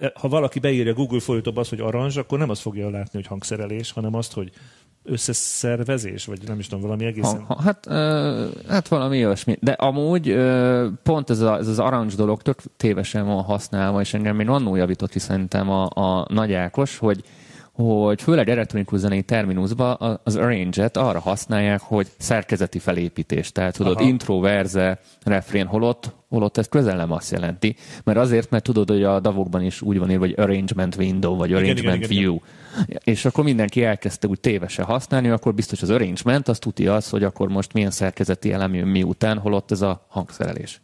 e, 0.01 0.13
ha 0.15 0.29
valaki 0.29 0.59
beírja 0.59 0.93
Google 0.93 1.21
fordítóba 1.21 1.61
azt, 1.61 1.71
hogy 1.71 1.81
aranzs, 1.81 2.17
akkor 2.17 2.39
nem 2.39 2.51
azt 2.51 2.61
fogja 2.61 2.91
látni, 2.91 3.11
hogy 3.13 3.27
hangszerelés, 3.27 3.93
hanem 3.93 4.15
azt, 4.15 4.33
hogy 4.33 4.53
összeszervezés, 5.05 6.25
vagy 6.25 6.39
nem 6.47 6.59
is 6.59 6.67
tudom, 6.67 6.83
valami 6.85 7.05
egészen... 7.05 7.41
Ha, 7.41 7.55
ha, 7.55 7.63
hát, 7.63 7.87
ö, 7.87 8.49
hát 8.69 8.89
valami 8.89 9.25
olyasmi. 9.25 9.57
De 9.61 9.73
amúgy 9.73 10.29
ö, 10.29 10.89
pont 11.03 11.31
ez, 11.31 11.41
a, 11.41 11.59
ez 11.59 11.69
az 11.69 11.79
arancs 11.79 12.17
dolog 12.17 12.43
tök 12.43 12.59
tévesen 12.77 13.27
van 13.27 13.43
használva, 13.43 14.01
és 14.01 14.15
engem 14.15 14.37
még 14.37 14.49
annól 14.49 14.79
javított 14.79 15.11
ki 15.11 15.19
a, 15.51 15.85
a 15.85 16.27
Nagy 16.29 16.53
Ákos, 16.53 16.99
hogy 16.99 17.23
hogy 17.73 18.23
főleg 18.23 18.49
elektronikus 18.49 18.99
zenei 18.99 19.23
terminusban 19.23 20.21
az 20.25 20.37
arrange-et 20.37 20.97
arra 20.97 21.21
használják, 21.21 21.81
hogy 21.81 22.09
szerkezeti 22.17 22.79
felépítés. 22.79 23.53
Tehát 23.53 23.75
tudod, 23.75 23.97
Aha. 23.97 24.09
intro, 24.09 24.41
verze, 24.41 25.01
refrén, 25.25 25.67
holott, 25.67 26.15
holott 26.29 26.59
ez 26.59 26.69
közel 26.69 26.97
nem 26.97 27.13
azt 27.13 27.31
jelenti. 27.31 27.77
Mert 28.05 28.19
azért, 28.19 28.51
mert 28.51 28.65
tudod, 28.65 28.89
hogy 28.89 29.03
a 29.03 29.21
davokban 29.21 29.63
is 29.63 29.83
úgy 29.83 29.99
van 29.99 30.11
írva, 30.11 30.25
hogy 30.25 30.35
arrangement 30.37 30.97
window, 30.97 31.37
vagy 31.37 31.51
Igen, 31.51 31.63
arrangement 31.63 31.97
igen, 31.97 32.11
igen, 32.11 32.23
view. 32.23 32.39
És 33.05 33.25
akkor 33.25 33.45
mindenki 33.45 33.85
elkezdte 33.85 34.27
úgy 34.27 34.41
tévesen 34.41 34.85
használni, 34.85 35.29
akkor 35.29 35.55
biztos 35.55 35.83
az 35.83 35.91
arrangement, 35.91 36.49
az 36.49 36.59
tuti 36.59 36.87
az, 36.87 37.09
hogy 37.09 37.25
akkor 37.25 37.49
most 37.49 37.73
milyen 37.73 37.91
szerkezeti 37.91 38.53
elem 38.53 38.75
jön 38.75 38.89
miután, 38.89 39.39
holott 39.39 39.71
ez 39.71 39.83
a 39.83 40.07
hangszerelés. 40.09 40.81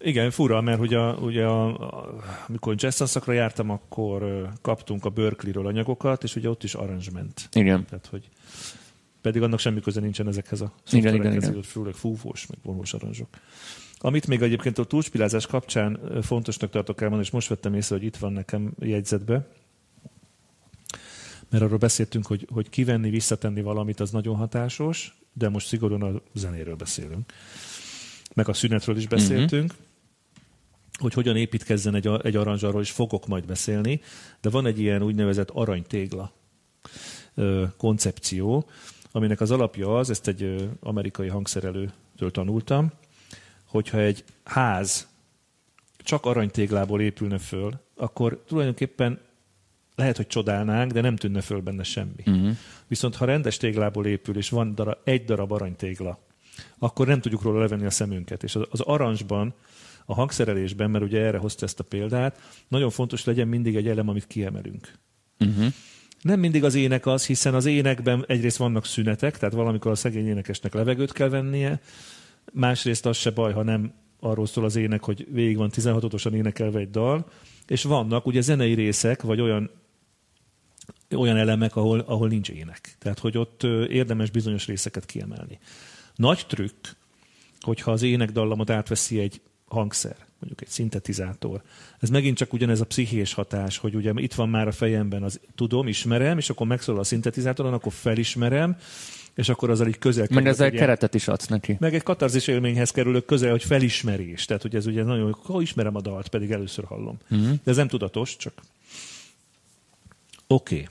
Igen, 0.00 0.30
fura, 0.30 0.60
mert 0.60 0.80
ugye, 0.80 0.98
ugye 1.00 1.44
a, 1.44 1.66
a, 1.66 2.22
amikor 2.48 2.74
jazz 2.76 3.02
szakra 3.02 3.32
jártam, 3.32 3.70
akkor 3.70 4.48
kaptunk 4.62 5.04
a 5.04 5.08
Berkeley-ről 5.08 5.66
anyagokat, 5.66 6.22
és 6.22 6.36
ugye 6.36 6.48
ott 6.48 6.64
is 6.64 6.74
arrangement. 6.74 7.48
Igen. 7.52 7.84
Tehát, 7.84 8.06
hogy 8.06 8.28
pedig 9.20 9.42
annak 9.42 9.58
semmi 9.58 9.80
köze 9.80 10.00
nincsen 10.00 10.28
ezekhez 10.28 10.60
a 10.60 10.72
Igen, 10.90 11.14
igen, 11.14 11.32
igen. 11.32 11.62
főleg 11.62 11.94
fúvós, 11.94 12.46
meg 12.46 12.58
vonós 12.62 12.92
aranzsok. 12.92 13.28
Amit 13.98 14.26
még 14.26 14.42
egyébként 14.42 14.78
a 14.78 14.84
túlspilázás 14.84 15.46
kapcsán 15.46 16.00
fontosnak 16.22 16.70
tartok 16.70 17.00
elmondani, 17.00 17.26
és 17.26 17.32
most 17.32 17.48
vettem 17.48 17.74
észre, 17.74 17.96
hogy 17.96 18.04
itt 18.04 18.16
van 18.16 18.32
nekem 18.32 18.72
jegyzetbe, 18.78 19.46
mert 21.50 21.64
arról 21.64 21.78
beszéltünk, 21.78 22.26
hogy, 22.26 22.46
hogy 22.52 22.68
kivenni, 22.68 23.10
visszatenni 23.10 23.62
valamit, 23.62 24.00
az 24.00 24.10
nagyon 24.10 24.36
hatásos, 24.36 25.18
de 25.32 25.48
most 25.48 25.66
szigorúan 25.66 26.02
a 26.02 26.20
zenéről 26.34 26.76
beszélünk. 26.76 27.32
Meg 28.34 28.48
a 28.48 28.52
szünetről 28.52 28.96
is 28.96 29.06
beszéltünk. 29.06 29.74
Hogy 30.98 31.14
hogyan 31.14 31.36
építkezzen 31.36 31.94
egy, 31.94 32.10
egy 32.22 32.36
aranzsarról, 32.36 32.80
és 32.80 32.90
fogok 32.90 33.26
majd 33.26 33.46
beszélni, 33.46 34.00
de 34.40 34.50
van 34.50 34.66
egy 34.66 34.78
ilyen 34.78 35.02
úgynevezett 35.02 35.50
aranytégla 35.50 36.32
ö, 37.34 37.64
koncepció, 37.76 38.68
aminek 39.12 39.40
az 39.40 39.50
alapja 39.50 39.98
az, 39.98 40.10
ezt 40.10 40.28
egy 40.28 40.42
ö, 40.42 40.64
amerikai 40.80 41.28
hangszerelőtől 41.28 42.30
tanultam, 42.30 42.92
hogyha 43.64 43.98
egy 43.98 44.24
ház 44.44 45.08
csak 45.98 46.26
aranytéglából 46.26 47.00
épülne 47.00 47.38
föl, 47.38 47.72
akkor 47.96 48.42
tulajdonképpen 48.46 49.20
lehet, 49.94 50.16
hogy 50.16 50.26
csodálnánk, 50.26 50.92
de 50.92 51.00
nem 51.00 51.16
tűnne 51.16 51.40
föl 51.40 51.60
benne 51.60 51.82
semmi. 51.82 52.22
Uh-huh. 52.26 52.56
Viszont 52.86 53.16
ha 53.16 53.24
rendes 53.24 53.56
téglából 53.56 54.06
épül, 54.06 54.36
és 54.36 54.48
van 54.48 54.74
darab, 54.74 54.98
egy 55.04 55.24
darab 55.24 55.52
aranytégla, 55.52 56.18
akkor 56.78 57.06
nem 57.06 57.20
tudjuk 57.20 57.42
róla 57.42 57.60
levenni 57.60 57.86
a 57.86 57.90
szemünket. 57.90 58.42
És 58.42 58.54
az, 58.54 58.66
az 58.70 58.80
arancsban, 58.80 59.54
a 60.10 60.14
hangszerelésben, 60.14 60.90
mert 60.90 61.04
ugye 61.04 61.20
erre 61.20 61.38
hozta 61.38 61.64
ezt 61.66 61.80
a 61.80 61.84
példát, 61.84 62.40
nagyon 62.68 62.90
fontos 62.90 63.24
legyen 63.24 63.48
mindig 63.48 63.76
egy 63.76 63.88
elem, 63.88 64.08
amit 64.08 64.26
kiemelünk. 64.26 64.92
Uh-huh. 65.38 65.66
Nem 66.22 66.40
mindig 66.40 66.64
az 66.64 66.74
ének 66.74 67.06
az, 67.06 67.26
hiszen 67.26 67.54
az 67.54 67.66
énekben 67.66 68.24
egyrészt 68.26 68.56
vannak 68.56 68.84
szünetek, 68.84 69.38
tehát 69.38 69.54
valamikor 69.54 69.90
a 69.90 69.94
szegény 69.94 70.26
énekesnek 70.26 70.74
levegőt 70.74 71.12
kell 71.12 71.28
vennie, 71.28 71.80
másrészt 72.52 73.06
az 73.06 73.16
se 73.16 73.30
baj, 73.30 73.52
ha 73.52 73.62
nem 73.62 73.92
arról 74.20 74.46
szól 74.46 74.64
az 74.64 74.76
ének, 74.76 75.04
hogy 75.04 75.26
végig 75.32 75.56
van 75.56 75.70
16-osan 75.74 76.32
énekelve 76.32 76.78
egy 76.78 76.90
dal, 76.90 77.30
és 77.66 77.82
vannak 77.82 78.26
ugye 78.26 78.40
zenei 78.40 78.74
részek, 78.74 79.22
vagy 79.22 79.40
olyan 79.40 79.70
olyan 81.16 81.36
elemek, 81.36 81.76
ahol, 81.76 82.00
ahol 82.00 82.28
nincs 82.28 82.50
ének. 82.50 82.96
Tehát, 82.98 83.18
hogy 83.18 83.38
ott 83.38 83.62
érdemes 83.88 84.30
bizonyos 84.30 84.66
részeket 84.66 85.06
kiemelni. 85.06 85.58
Nagy 86.14 86.44
trükk, 86.48 86.86
hogyha 87.60 87.90
az 87.90 88.02
énekdallamot 88.02 88.70
átveszi 88.70 89.18
egy 89.20 89.40
hangszer, 89.68 90.16
mondjuk 90.38 90.60
egy 90.60 90.68
szintetizátor. 90.68 91.62
Ez 91.98 92.08
megint 92.08 92.36
csak 92.36 92.52
ugyanez 92.52 92.80
a 92.80 92.86
pszichés 92.86 93.32
hatás, 93.32 93.78
hogy 93.78 93.94
ugye 93.94 94.12
itt 94.14 94.34
van 94.34 94.48
már 94.48 94.66
a 94.66 94.72
fejemben, 94.72 95.22
az 95.22 95.40
tudom, 95.54 95.88
ismerem, 95.88 96.38
és 96.38 96.50
akkor 96.50 96.66
megszólal 96.66 97.00
a 97.00 97.04
szintetizátoron, 97.04 97.72
akkor 97.72 97.92
felismerem, 97.92 98.76
és 99.34 99.48
akkor 99.48 99.70
azzal 99.70 99.86
így 99.86 99.98
közel 99.98 100.26
Meg 100.30 100.46
ezzel 100.46 100.66
egy 100.66 100.74
keretet 100.74 101.14
is 101.14 101.28
adsz 101.28 101.46
neki. 101.46 101.76
Meg 101.80 101.94
egy 101.94 102.02
katarzis 102.02 102.46
élményhez 102.46 102.90
kerülök 102.90 103.24
közel, 103.24 103.50
hogy 103.50 103.64
felismerés. 103.64 104.44
Tehát, 104.44 104.62
hogy 104.62 104.74
ez 104.74 104.86
ugye 104.86 105.02
nagyon, 105.02 105.36
hogy 105.42 105.62
ismerem 105.62 105.96
a 105.96 106.00
dalt, 106.00 106.28
pedig 106.28 106.50
először 106.50 106.84
hallom. 106.84 107.18
Uh-huh. 107.30 107.48
De 107.64 107.70
ez 107.70 107.76
nem 107.76 107.88
tudatos, 107.88 108.36
csak 108.36 108.52
oké. 110.46 110.74
Okay. 110.74 110.88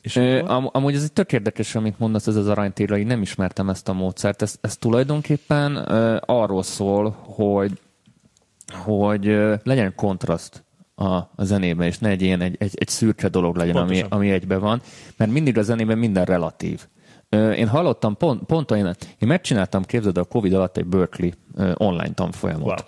És 0.00 0.16
Ö, 0.16 0.44
am, 0.44 0.68
amúgy 0.72 0.94
ez 0.94 1.02
egy 1.02 1.12
tök 1.12 1.32
érdekes, 1.32 1.74
amit 1.74 1.98
mondasz, 1.98 2.26
ez 2.26 2.36
az 2.36 2.48
aranytégla, 2.48 2.98
én 2.98 3.06
nem 3.06 3.22
ismertem 3.22 3.68
ezt 3.68 3.88
a 3.88 3.92
módszert. 3.92 4.42
Ez, 4.42 4.56
ez 4.60 4.76
tulajdonképpen 4.76 5.76
ö, 5.76 6.16
arról 6.20 6.62
szól, 6.62 7.10
hogy, 7.10 7.78
hogy 8.72 9.24
legyen 9.62 9.94
kontraszt 9.94 10.64
a, 10.94 11.04
a 11.14 11.44
zenében, 11.44 11.86
és 11.86 11.98
ne 11.98 12.08
egy 12.08 12.22
ilyen 12.22 12.40
egy, 12.40 12.56
egy, 12.58 12.74
egy 12.74 12.88
szürke 12.88 13.28
dolog 13.28 13.56
legyen, 13.56 13.76
ami, 13.76 14.04
ami 14.08 14.30
egybe 14.30 14.56
van, 14.56 14.80
mert 15.16 15.30
mindig 15.30 15.58
a 15.58 15.62
zenében 15.62 15.98
minden 15.98 16.24
relatív. 16.24 16.86
Én 17.30 17.68
hallottam, 17.68 18.16
pont, 18.16 18.42
pont 18.42 18.70
olyan, 18.70 18.86
én 19.18 19.28
megcsináltam, 19.28 19.82
képzeld 19.82 20.18
a 20.18 20.24
Covid 20.24 20.52
alatt 20.52 20.76
egy 20.76 20.86
Berkeley 20.86 21.30
online 21.74 22.12
tanfolyamot. 22.14 22.84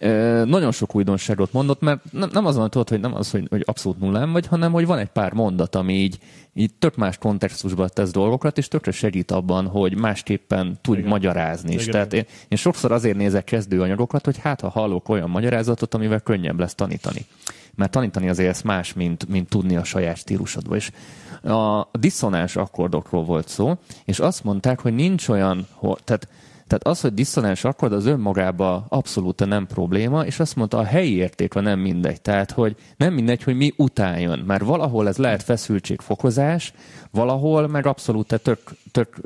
Wow. 0.00 0.44
Nagyon 0.44 0.72
sok 0.72 0.94
újdonságot 0.94 1.52
mondott, 1.52 1.80
mert 1.80 2.00
nem, 2.12 2.28
nem 2.32 2.46
az 2.46 2.56
van, 2.56 2.70
tudod, 2.70 2.88
hogy 2.88 3.00
nem 3.00 3.14
az, 3.14 3.30
hogy, 3.30 3.46
hogy 3.50 3.62
abszolút 3.66 3.98
nullán 3.98 4.32
vagy, 4.32 4.46
hanem 4.46 4.72
hogy 4.72 4.86
van 4.86 4.98
egy 4.98 5.08
pár 5.08 5.32
mondat, 5.32 5.74
ami 5.74 5.92
így, 5.94 6.18
így 6.54 6.74
tök 6.78 6.96
más 6.96 7.18
kontextusban 7.18 7.88
tesz 7.92 8.10
dolgokat, 8.10 8.58
és 8.58 8.68
tökre 8.68 8.92
segít 8.92 9.30
abban, 9.30 9.66
hogy 9.66 9.96
másképpen 9.96 10.78
tudj 10.80 10.98
Igen. 10.98 11.10
magyarázni 11.10 11.74
is. 11.74 11.80
Igen. 11.80 11.92
Tehát 11.92 12.12
én, 12.12 12.24
én 12.48 12.58
sokszor 12.58 12.92
azért 12.92 13.16
nézek 13.16 13.44
kezdőanyagokat, 13.44 14.24
hogy 14.24 14.38
hát 14.38 14.60
ha 14.60 14.68
hallok 14.68 15.08
olyan 15.08 15.30
magyarázatot, 15.30 15.94
amivel 15.94 16.20
könnyebb 16.20 16.58
lesz 16.58 16.74
tanítani. 16.74 17.26
Mert 17.76 17.90
tanítani 17.90 18.28
azért 18.28 18.48
ez 18.48 18.62
más, 18.62 18.92
mint, 18.92 19.28
mint 19.28 19.48
tudni 19.48 19.76
a 19.76 19.84
saját 19.84 20.16
stílusodba. 20.16 20.76
És 20.76 20.90
a 21.42 21.88
diszonáns 21.92 22.56
akkordokról 22.56 23.24
volt 23.24 23.48
szó, 23.48 23.74
és 24.04 24.18
azt 24.18 24.44
mondták, 24.44 24.80
hogy 24.80 24.94
nincs 24.94 25.28
olyan, 25.28 25.66
tehát 26.04 26.28
tehát 26.66 26.86
az, 26.86 27.00
hogy 27.00 27.14
diszonáns 27.14 27.64
akkord 27.64 27.92
az 27.92 28.06
önmagában 28.06 28.84
abszolút 28.88 29.46
nem 29.46 29.66
probléma, 29.66 30.24
és 30.24 30.40
azt 30.40 30.56
mondta, 30.56 30.78
a 30.78 30.84
helyi 30.84 31.14
érték 31.14 31.54
nem 31.54 31.78
mindegy. 31.78 32.20
Tehát, 32.20 32.50
hogy 32.50 32.76
nem 32.96 33.14
mindegy, 33.14 33.42
hogy 33.42 33.56
mi 33.56 33.72
után 33.76 34.20
jön. 34.20 34.38
Mert 34.38 34.64
valahol 34.64 35.08
ez 35.08 35.16
lehet 35.16 35.42
feszültségfokozás, 35.42 36.72
valahol 37.10 37.68
meg 37.68 37.86
abszolút 37.86 38.40
tök, 38.42 38.60
tök, 38.92 39.16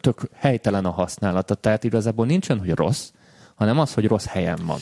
tök 0.00 0.20
helytelen 0.34 0.84
a 0.84 0.90
használata. 0.90 1.54
Tehát 1.54 1.84
igazából 1.84 2.26
nincsen, 2.26 2.58
hogy 2.58 2.70
rossz, 2.70 3.10
hanem 3.56 3.78
az, 3.78 3.94
hogy 3.94 4.06
rossz 4.06 4.26
helyen 4.26 4.58
van. 4.66 4.78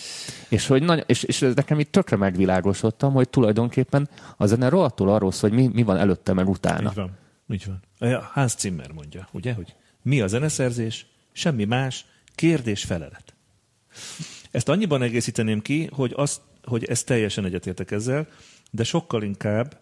És, 0.48 0.66
hogy 0.66 0.82
nagy, 0.82 1.04
és, 1.06 1.22
és 1.22 1.42
ez 1.42 1.54
nekem 1.54 1.78
itt 1.78 1.92
tökre 1.92 2.16
megvilágosodtam, 2.16 3.12
hogy 3.12 3.28
tulajdonképpen 3.28 4.08
a 4.36 4.46
zene 4.46 4.68
rohadtul 4.68 5.08
arról 5.08 5.32
szól, 5.32 5.50
hogy 5.50 5.58
mi, 5.58 5.70
mi 5.72 5.82
van 5.82 5.96
előtte, 5.96 6.32
meg 6.32 6.48
utána. 6.48 6.88
Így 6.88 6.94
van. 6.94 7.18
Így 7.48 7.66
van. 7.66 8.22
Hans 8.32 8.54
Zimmer 8.58 8.92
mondja, 8.92 9.28
ugye, 9.32 9.52
hogy 9.52 9.74
mi 10.02 10.20
a 10.20 10.26
zeneszerzés, 10.26 11.06
semmi 11.32 11.64
más, 11.64 12.04
kérdés, 12.34 12.84
felelet. 12.84 13.34
Ezt 14.50 14.68
annyiban 14.68 15.02
egészíteném 15.02 15.62
ki, 15.62 15.88
hogy, 15.92 16.12
azt, 16.16 16.40
hogy 16.62 16.84
ez 16.84 17.02
teljesen 17.02 17.44
egyetértek 17.44 17.90
ezzel, 17.90 18.28
de 18.70 18.84
sokkal 18.84 19.22
inkább 19.22 19.80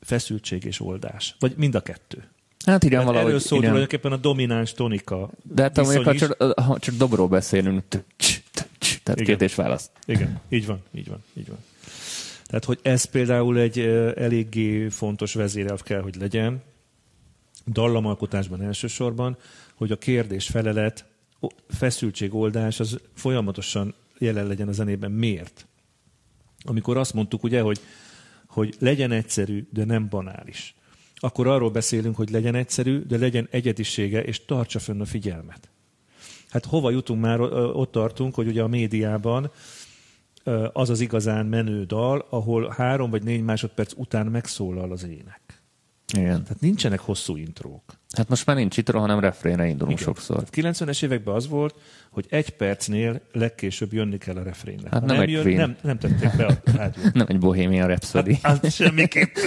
feszültség 0.00 0.64
és 0.64 0.80
oldás. 0.80 1.36
Vagy 1.38 1.54
mind 1.56 1.74
a 1.74 1.80
kettő. 1.80 2.28
Hát 2.68 2.84
igen, 2.84 3.04
valahogy. 3.04 3.26
Erről 3.26 3.38
szól 3.38 3.58
igen. 3.58 3.70
tulajdonképpen 3.70 4.12
a 4.12 4.16
domináns 4.16 4.72
tonika. 4.72 5.30
De 5.42 5.62
hát 5.62 5.78
amikor 5.78 6.04
ha 6.04 6.14
csak, 6.14 6.42
ha 6.60 6.78
csak 6.78 6.94
dobról 6.94 7.28
beszélünk, 7.28 7.82
tehát 7.88 9.20
igen. 9.20 9.24
kérdés 9.24 9.54
válasz. 9.54 9.90
Igen, 10.06 10.40
így 10.48 10.66
van, 10.66 10.82
így 10.94 11.08
van, 11.08 11.18
így 11.34 11.48
van. 11.48 11.58
Tehát, 12.46 12.64
hogy 12.64 12.78
ez 12.82 13.04
például 13.04 13.58
egy 13.58 13.78
eléggé 14.16 14.88
fontos 14.88 15.34
vezérelv 15.34 15.82
kell, 15.82 16.00
hogy 16.00 16.16
legyen, 16.16 16.62
dallamalkotásban 17.66 18.62
elsősorban, 18.62 19.36
hogy 19.74 19.92
a 19.92 19.96
kérdés-felelet, 19.96 21.04
feszültségoldás 21.68 22.80
az 22.80 23.00
folyamatosan 23.14 23.94
jelen 24.18 24.46
legyen 24.46 24.68
a 24.68 24.72
zenében. 24.72 25.10
Miért? 25.10 25.66
Amikor 26.64 26.96
azt 26.96 27.14
mondtuk, 27.14 27.42
ugye, 27.42 27.60
hogy, 27.60 27.80
hogy 28.46 28.76
legyen 28.78 29.12
egyszerű, 29.12 29.66
de 29.72 29.84
nem 29.84 30.08
banális 30.08 30.74
akkor 31.20 31.46
arról 31.46 31.70
beszélünk, 31.70 32.16
hogy 32.16 32.30
legyen 32.30 32.54
egyszerű, 32.54 32.98
de 32.98 33.18
legyen 33.18 33.48
egyedisége, 33.50 34.22
és 34.22 34.44
tartsa 34.44 34.78
fönn 34.78 35.00
a 35.00 35.04
figyelmet. 35.04 35.68
Hát 36.48 36.64
hova 36.64 36.90
jutunk 36.90 37.20
már, 37.20 37.40
ott 37.40 37.92
tartunk, 37.92 38.34
hogy 38.34 38.46
ugye 38.46 38.62
a 38.62 38.68
médiában 38.68 39.50
az 40.72 40.90
az 40.90 41.00
igazán 41.00 41.46
menő 41.46 41.84
dal, 41.84 42.26
ahol 42.30 42.74
három 42.76 43.10
vagy 43.10 43.22
négy 43.22 43.42
másodperc 43.42 43.92
után 43.96 44.26
megszólal 44.26 44.92
az 44.92 45.04
ének. 45.04 45.62
Igen. 46.16 46.42
Tehát 46.42 46.60
nincsenek 46.60 47.00
hosszú 47.00 47.36
intrók. 47.36 47.97
Hát 48.16 48.28
most 48.28 48.46
már 48.46 48.56
nincs 48.56 48.76
intro, 48.76 48.98
hanem 48.98 49.20
refrénre 49.20 49.66
indulunk 49.66 50.00
Igen. 50.00 50.12
sokszor. 50.12 50.42
90-es 50.52 51.02
években 51.02 51.34
az 51.34 51.48
volt, 51.48 51.74
hogy 52.10 52.26
egy 52.28 52.50
percnél 52.50 53.20
legkésőbb 53.32 53.92
jönni 53.92 54.18
kell 54.18 54.36
a 54.36 54.42
refrénre. 54.42 54.88
Hát 54.90 55.04
nem, 55.04 55.16
nem, 55.16 55.20
egy 55.20 55.30
jön, 55.30 55.54
nem, 55.54 55.76
nem 55.82 55.98
tették 55.98 56.36
be 56.36 56.46
a 56.46 56.52
rádiót. 56.76 57.12
nem 57.20 57.26
egy 57.28 57.38
Bohemian 57.38 57.86
Rhapsody. 57.86 58.38
Hát, 58.42 58.62
hát 58.62 58.72
semmiképpen. 58.72 59.42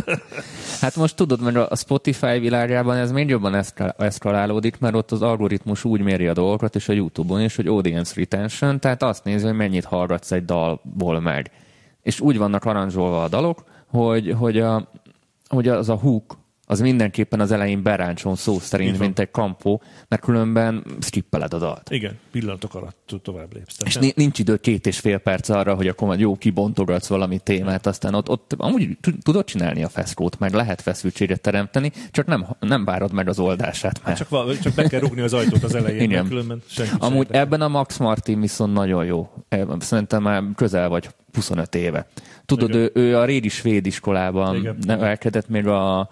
hát 0.80 0.96
most 0.96 1.16
tudod, 1.16 1.40
mert 1.40 1.56
a 1.56 1.76
Spotify 1.76 2.38
világában 2.38 2.96
ez 2.96 3.12
még 3.12 3.28
jobban 3.28 3.64
eszkalálódik, 3.96 4.78
mert 4.78 4.94
ott 4.94 5.10
az 5.10 5.22
algoritmus 5.22 5.84
úgy 5.84 6.00
méri 6.00 6.26
a 6.26 6.32
dolgokat, 6.32 6.74
és 6.74 6.88
a 6.88 6.92
YouTube-on 6.92 7.40
is, 7.40 7.56
hogy 7.56 7.66
audience 7.66 8.12
retention, 8.16 8.80
tehát 8.80 9.02
azt 9.02 9.24
nézi, 9.24 9.44
hogy 9.44 9.56
mennyit 9.56 9.84
hallgatsz 9.84 10.32
egy 10.32 10.44
dalból 10.44 11.20
meg. 11.20 11.50
És 12.02 12.20
úgy 12.20 12.38
vannak 12.38 12.64
aranzsolva 12.64 13.22
a 13.22 13.28
dalok, 13.28 13.64
hogy, 13.86 14.34
hogy, 14.38 14.58
a, 14.58 14.90
hogy 15.48 15.68
az 15.68 15.88
a 15.88 15.94
hook, 15.94 16.39
az 16.70 16.80
mindenképpen 16.80 17.40
az 17.40 17.52
elején 17.52 17.82
beráncson 17.82 18.36
szó 18.36 18.58
szerint, 18.58 18.98
mint 18.98 19.18
egy 19.18 19.30
kampó, 19.30 19.82
mert 20.08 20.22
különben 20.22 20.84
skippeled 21.00 21.54
a 21.54 21.58
dalt. 21.58 21.90
Igen, 21.90 22.18
pillanatok 22.30 22.74
alatt 22.74 23.14
tovább 23.22 23.54
lépsz. 23.54 23.76
És 23.84 23.94
nem... 23.94 24.10
nincs 24.14 24.38
idő 24.38 24.56
két 24.56 24.86
és 24.86 24.98
fél 24.98 25.18
perc 25.18 25.48
arra, 25.48 25.74
hogy 25.74 25.88
akkor 25.88 26.18
jó 26.18 26.36
kibontogatsz 26.36 27.06
valami 27.06 27.38
témát, 27.38 27.86
aztán 27.86 28.14
ott, 28.14 28.28
ott 28.28 28.54
amúgy 28.56 28.98
tudod 29.22 29.44
csinálni 29.44 29.84
a 29.84 29.88
feszkót, 29.88 30.38
meg 30.38 30.52
lehet 30.52 30.80
feszültséget 30.80 31.40
teremteni, 31.40 31.92
csak 32.10 32.26
nem, 32.26 32.46
nem 32.60 32.84
várod 32.84 33.12
meg 33.12 33.28
az 33.28 33.38
oldását. 33.38 34.00
Mert... 34.04 34.18
Hát 34.18 34.28
csak, 34.28 34.60
csak 34.60 34.74
be 34.74 34.88
kell 34.88 35.00
rugni 35.00 35.20
az 35.20 35.32
ajtót 35.32 35.62
az 35.62 35.74
elején, 35.74 36.00
Igen. 36.00 36.28
különben 36.28 36.62
senki 36.66 36.92
Amúgy 36.98 37.26
ebben 37.30 37.60
a 37.60 37.68
Max 37.68 37.96
Martin 37.96 38.40
viszont 38.40 38.72
nagyon 38.72 39.04
jó. 39.04 39.30
Szerintem 39.78 40.22
már 40.22 40.42
közel 40.54 40.88
vagy 40.88 41.08
25 41.32 41.74
éve. 41.74 42.06
Tudod, 42.46 42.74
ő, 42.74 42.90
ő 42.94 43.16
a 43.16 43.24
Rédi 43.24 43.48
Svéd 43.48 43.86
iskolában 43.86 44.76
nevelkedett 44.86 45.48
még 45.48 45.66
a 45.66 46.10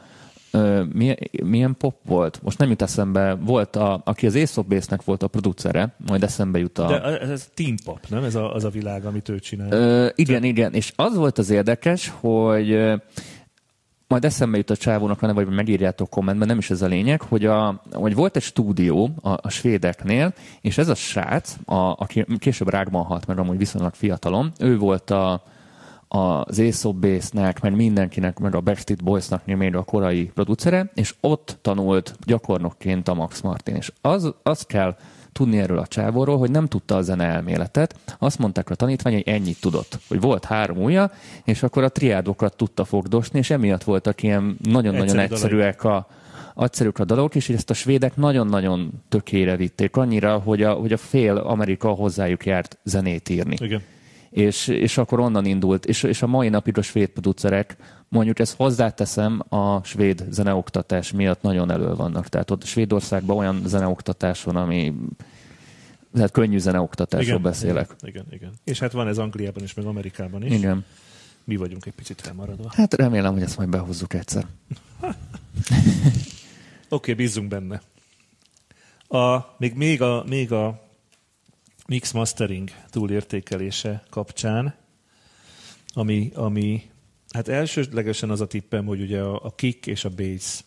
milyen, 0.92 1.16
milyen 1.44 1.76
pop 1.78 1.96
volt? 2.04 2.42
Most 2.42 2.58
nem 2.58 2.68
jut 2.68 2.82
eszembe. 2.82 3.34
Volt, 3.34 3.76
a, 3.76 4.00
aki 4.04 4.26
az 4.26 4.60
Base-nek 4.68 5.04
volt 5.04 5.22
a 5.22 5.28
producere, 5.28 5.94
majd 6.06 6.22
eszembe 6.22 6.58
jut 6.58 6.78
a... 6.78 6.86
De 6.86 7.02
ez 7.20 7.48
teen 7.54 7.76
pop, 7.84 8.00
nem? 8.08 8.24
Ez 8.24 8.34
a, 8.34 8.54
az 8.54 8.64
a 8.64 8.70
világ, 8.70 9.04
amit 9.04 9.28
ő 9.28 9.38
csinál. 9.38 9.72
Ö, 9.72 10.08
igen, 10.14 10.40
Te... 10.40 10.46
igen. 10.46 10.72
És 10.72 10.92
az 10.96 11.16
volt 11.16 11.38
az 11.38 11.50
érdekes, 11.50 12.12
hogy 12.20 12.98
majd 14.08 14.24
eszembe 14.24 14.56
jut 14.56 14.70
a 14.70 14.76
csávónak, 14.76 15.20
vagy 15.20 15.48
megírjátok 15.48 16.10
kommentben, 16.10 16.48
nem 16.48 16.58
is 16.58 16.70
ez 16.70 16.82
a 16.82 16.86
lényeg, 16.86 17.20
hogy, 17.20 17.46
a, 17.46 17.82
hogy 17.92 18.14
volt 18.14 18.36
egy 18.36 18.42
stúdió 18.42 19.10
a, 19.22 19.30
a 19.30 19.48
svédeknél, 19.48 20.34
és 20.60 20.78
ez 20.78 20.88
a 20.88 20.94
srác, 20.94 21.56
a, 21.64 21.74
aki 21.74 22.24
később 22.38 22.68
rákban 22.68 23.04
halt, 23.04 23.26
mert 23.26 23.38
amúgy 23.38 23.58
viszonylag 23.58 23.94
fiatalom, 23.94 24.50
ő 24.58 24.78
volt 24.78 25.10
a, 25.10 25.42
az 26.08 26.58
Aesop 26.58 26.96
Base-nek, 26.96 27.60
meg 27.60 27.74
mindenkinek, 27.74 28.38
meg 28.38 28.54
a 28.54 28.60
Backstreet 28.60 29.04
Boys-nak 29.04 29.46
még 29.46 29.74
a 29.74 29.82
korai 29.82 30.30
producere, 30.34 30.90
és 30.94 31.14
ott 31.20 31.58
tanult 31.62 32.16
gyakornokként 32.26 33.08
a 33.08 33.14
Max 33.14 33.40
Martin. 33.40 33.74
És 33.74 33.92
az, 34.00 34.34
az 34.42 34.62
kell 34.62 34.96
tudni 35.32 35.58
erről 35.58 35.78
a 35.78 35.86
csávóról, 35.86 36.38
hogy 36.38 36.50
nem 36.50 36.66
tudta 36.66 36.96
a 36.96 37.02
zene 37.02 37.24
elméletet. 37.24 37.94
Azt 38.18 38.38
mondták 38.38 38.70
a 38.70 38.74
tanítvány, 38.74 39.12
hogy 39.12 39.28
ennyit 39.28 39.60
tudott. 39.60 39.98
Hogy 40.08 40.20
volt 40.20 40.44
három 40.44 40.82
ujja, 40.82 41.10
és 41.44 41.62
akkor 41.62 41.82
a 41.82 41.88
triádokat 41.88 42.56
tudta 42.56 42.84
fogdosni, 42.84 43.38
és 43.38 43.50
emiatt 43.50 43.84
voltak 43.84 44.22
ilyen 44.22 44.56
nagyon-nagyon 44.62 45.18
Egyszerű 45.18 45.34
egyszerűek 45.34 45.84
a, 45.84 46.06
egyszerűek 46.56 46.98
a 46.98 47.04
dalok, 47.04 47.34
és 47.34 47.48
ezt 47.48 47.70
a 47.70 47.74
svédek 47.74 48.16
nagyon-nagyon 48.16 49.02
tökére 49.08 49.56
vitték, 49.56 49.96
annyira, 49.96 50.38
hogy 50.38 50.62
a, 50.62 50.72
hogy 50.72 50.92
a 50.92 50.96
fél 50.96 51.36
Amerika 51.36 51.88
hozzájuk 51.88 52.46
járt 52.46 52.78
zenét 52.84 53.28
írni. 53.28 53.56
Igen. 53.60 53.82
És, 54.30 54.68
és 54.68 54.98
akkor 54.98 55.20
onnan 55.20 55.44
indult, 55.44 55.86
és, 55.86 56.02
és 56.02 56.22
a 56.22 56.26
mai 56.26 56.48
napig 56.48 56.78
a 56.78 56.82
svéd 56.82 57.08
producerek, 57.08 57.76
mondjuk 58.08 58.38
ezt 58.38 58.56
hozzáteszem, 58.56 59.42
a 59.48 59.84
svéd 59.84 60.24
zeneoktatás 60.30 61.12
miatt 61.12 61.42
nagyon 61.42 61.70
elő 61.70 61.94
vannak. 61.94 62.28
Tehát 62.28 62.50
ott 62.50 62.64
Svédországban 62.64 63.36
olyan 63.36 63.62
zeneoktatás 63.66 64.42
van, 64.42 64.56
ami 64.56 64.94
tehát 66.14 66.30
könnyű 66.30 66.58
zeneoktatásról 66.58 67.38
igen, 67.38 67.42
beszélek. 67.42 67.96
Igen, 68.00 68.24
igen, 68.24 68.26
igen. 68.30 68.52
És 68.64 68.78
hát 68.78 68.92
van 68.92 69.08
ez 69.08 69.18
Angliában 69.18 69.62
is, 69.62 69.74
meg 69.74 69.84
Amerikában 69.84 70.44
is. 70.44 70.52
Igen. 70.52 70.84
Mi 71.44 71.56
vagyunk 71.56 71.86
egy 71.86 71.92
picit 71.92 72.26
elmaradva. 72.26 72.70
Hát 72.74 72.94
remélem, 72.94 73.32
hogy 73.32 73.42
ezt 73.42 73.56
majd 73.56 73.68
behozzuk 73.68 74.14
egyszer. 74.14 74.46
Oké, 75.00 75.14
okay, 76.88 77.14
bízzunk 77.14 77.48
benne. 77.48 77.82
A, 79.08 79.54
még, 79.58 79.74
még, 79.74 80.02
a, 80.02 80.24
még 80.28 80.52
a 80.52 80.87
mix 81.88 82.12
mastering 82.12 82.70
túlértékelése 82.90 84.02
kapcsán, 84.10 84.74
ami, 85.92 86.30
ami 86.34 86.82
hát 87.30 87.48
elsődlegesen 87.48 88.30
az 88.30 88.40
a 88.40 88.46
tippem, 88.46 88.84
hogy 88.84 89.00
ugye 89.00 89.20
a, 89.20 89.44
a 89.44 89.50
kick 89.54 89.86
és 89.86 90.04
a 90.04 90.08
bass. 90.08 90.62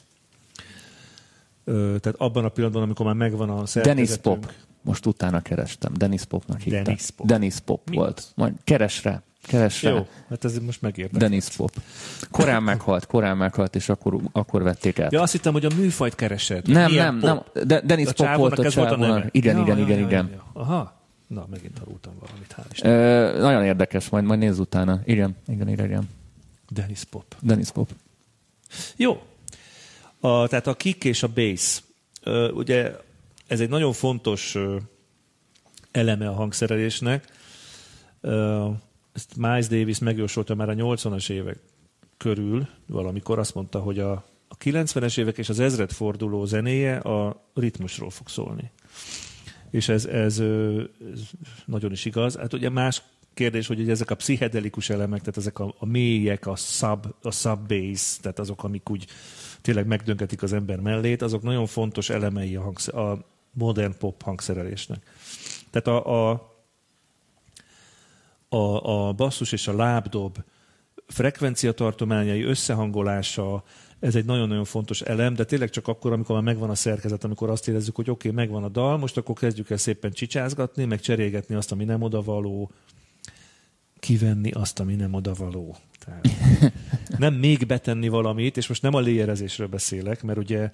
Ö, 1.63 1.95
tehát 1.99 2.19
abban 2.19 2.45
a 2.45 2.49
pillanatban, 2.49 2.83
amikor 2.83 3.05
már 3.05 3.15
megvan 3.15 3.49
a 3.49 3.65
szerkezetünk. 3.65 4.07
Dennis 4.07 4.21
Pop. 4.21 4.53
Most 4.81 5.05
utána 5.05 5.41
kerestem. 5.41 5.93
Dennis 5.93 6.23
Popnak 6.23 6.61
hívták. 6.61 6.83
Dennis 6.83 7.09
Pop. 7.15 7.27
Dennis 7.27 7.59
Pop 7.59 7.89
Mi 7.89 7.95
volt. 7.95 8.31
Majd 8.35 8.53
keres 8.63 9.03
rá. 9.03 9.21
Keres 9.41 9.83
Jó, 9.83 10.07
hát 10.29 10.45
ez 10.45 10.59
most 10.59 10.81
megértem. 10.81 11.19
Dennis 11.19 11.47
Pop. 11.47 11.71
Korán 12.31 12.63
meghalt, 12.63 13.05
korán 13.05 13.37
meghalt, 13.37 13.75
és 13.75 13.89
akkor, 13.89 14.19
akkor 14.31 14.63
vették 14.63 14.97
el. 14.97 15.07
Ja, 15.11 15.21
azt 15.21 15.31
hittem, 15.31 15.53
hogy 15.53 15.65
a 15.65 15.69
műfajt 15.75 16.15
keresed. 16.15 16.67
Nem, 16.67 16.91
nem, 16.91 17.19
pop? 17.19 17.23
nem. 17.53 17.67
De 17.67 17.81
Dennis 17.81 18.07
a 18.07 18.13
Pop 18.13 18.35
volt 18.35 18.59
a 18.59 18.69
csávónak. 18.69 19.27
Igen, 19.31 19.55
ja, 19.55 19.61
igen, 19.61 19.77
ja, 19.77 19.83
igen, 19.83 19.99
ja, 19.99 20.05
igen. 20.05 20.29
Ja. 20.33 20.61
Aha. 20.61 21.00
Na, 21.33 21.45
megint 21.49 21.79
tanultam 21.79 22.13
valamit, 22.19 22.55
hál' 22.57 22.83
Ö, 22.83 23.39
nagyon 23.41 23.63
érdekes, 23.63 24.09
majd, 24.09 24.23
majd 24.23 24.39
nézz 24.39 24.59
utána. 24.59 25.01
Igen, 25.05 25.35
igen, 25.47 25.67
igen. 25.67 25.85
igen. 25.85 26.09
Dennis 26.69 27.03
Pop. 27.03 27.35
Dennis 27.41 27.69
Pop. 27.69 27.89
Jó. 28.95 29.21
A, 30.19 30.47
tehát 30.47 30.67
a 30.67 30.73
kick 30.73 31.03
és 31.03 31.23
a 31.23 31.27
bass. 31.27 31.81
Ö, 32.23 32.49
ugye 32.51 32.95
ez 33.47 33.59
egy 33.59 33.69
nagyon 33.69 33.93
fontos 33.93 34.55
ö, 34.55 34.77
eleme 35.91 36.29
a 36.29 36.33
hangszerelésnek. 36.33 37.25
Ö, 38.21 38.67
ezt 39.13 39.35
Miles 39.35 39.67
Davis 39.67 39.99
megjósolta 39.99 40.55
már 40.55 40.69
a 40.69 40.73
80-as 40.73 41.29
évek 41.29 41.57
körül, 42.17 42.67
valamikor 42.85 43.39
azt 43.39 43.55
mondta, 43.55 43.79
hogy 43.79 43.99
a, 43.99 44.11
a 44.47 44.57
90-es 44.57 45.19
évek 45.19 45.37
és 45.37 45.49
az 45.49 45.59
ezredforduló 45.59 46.45
zenéje 46.45 46.97
a 46.97 47.49
ritmusról 47.53 48.09
fog 48.09 48.29
szólni 48.29 48.71
és 49.71 49.89
ez, 49.89 50.05
ez, 50.05 50.39
ez 50.39 51.29
nagyon 51.65 51.91
is 51.91 52.05
igaz. 52.05 52.35
Hát 52.35 52.53
ugye 52.53 52.69
más 52.69 53.01
kérdés, 53.33 53.67
hogy 53.67 53.79
ugye 53.79 53.91
ezek 53.91 54.11
a 54.11 54.15
pszichedelikus 54.15 54.89
elemek, 54.89 55.19
tehát 55.19 55.37
ezek 55.37 55.59
a, 55.59 55.75
a 55.77 55.85
mélyek, 55.85 56.47
a 56.47 56.55
sub, 56.55 57.05
a 57.21 57.31
sub 57.31 57.67
bass, 57.67 58.17
tehát 58.17 58.39
azok, 58.39 58.63
amik 58.63 58.89
úgy 58.89 59.07
tényleg 59.61 59.85
megdöngetik 59.85 60.43
az 60.43 60.53
ember 60.53 60.79
mellét, 60.79 61.21
azok 61.21 61.41
nagyon 61.41 61.65
fontos 61.65 62.09
elemei 62.09 62.55
a, 62.55 62.61
hangszer, 62.61 62.95
a 62.95 63.25
modern 63.51 63.97
pop 63.97 64.21
hangszerelésnek. 64.21 65.03
Tehát 65.69 65.87
a, 65.87 66.31
a, 66.31 66.55
a, 68.49 69.07
a 69.07 69.13
basszus 69.13 69.51
és 69.51 69.67
a 69.67 69.75
lábdob 69.75 70.37
frekvenciatartományai 71.07 72.43
összehangolása, 72.43 73.63
ez 74.01 74.15
egy 74.15 74.25
nagyon-nagyon 74.25 74.65
fontos 74.65 75.01
elem, 75.01 75.33
de 75.33 75.43
tényleg 75.43 75.69
csak 75.69 75.87
akkor, 75.87 76.11
amikor 76.11 76.35
már 76.35 76.43
megvan 76.43 76.69
a 76.69 76.75
szerkezet, 76.75 77.23
amikor 77.23 77.49
azt 77.49 77.67
érezzük, 77.67 77.95
hogy 77.95 78.09
oké, 78.09 78.29
okay, 78.29 78.45
megvan 78.45 78.63
a 78.63 78.69
dal, 78.69 78.97
most 78.97 79.17
akkor 79.17 79.35
kezdjük 79.35 79.69
el 79.69 79.77
szépen 79.77 80.11
csicsázgatni, 80.11 80.85
meg 80.85 80.99
cserélgetni 80.99 81.55
azt, 81.55 81.71
ami 81.71 81.83
nem 81.83 82.01
odavaló, 82.01 82.71
kivenni 83.99 84.51
azt, 84.51 84.79
ami 84.79 84.95
nem 84.95 85.13
odavaló. 85.13 85.75
Tehát 86.05 86.27
nem 87.17 87.33
még 87.33 87.65
betenni 87.65 88.07
valamit, 88.07 88.57
és 88.57 88.67
most 88.67 88.81
nem 88.81 88.93
a 88.93 88.99
léjerezésről 88.99 89.67
beszélek, 89.67 90.23
mert 90.23 90.39
ugye 90.39 90.71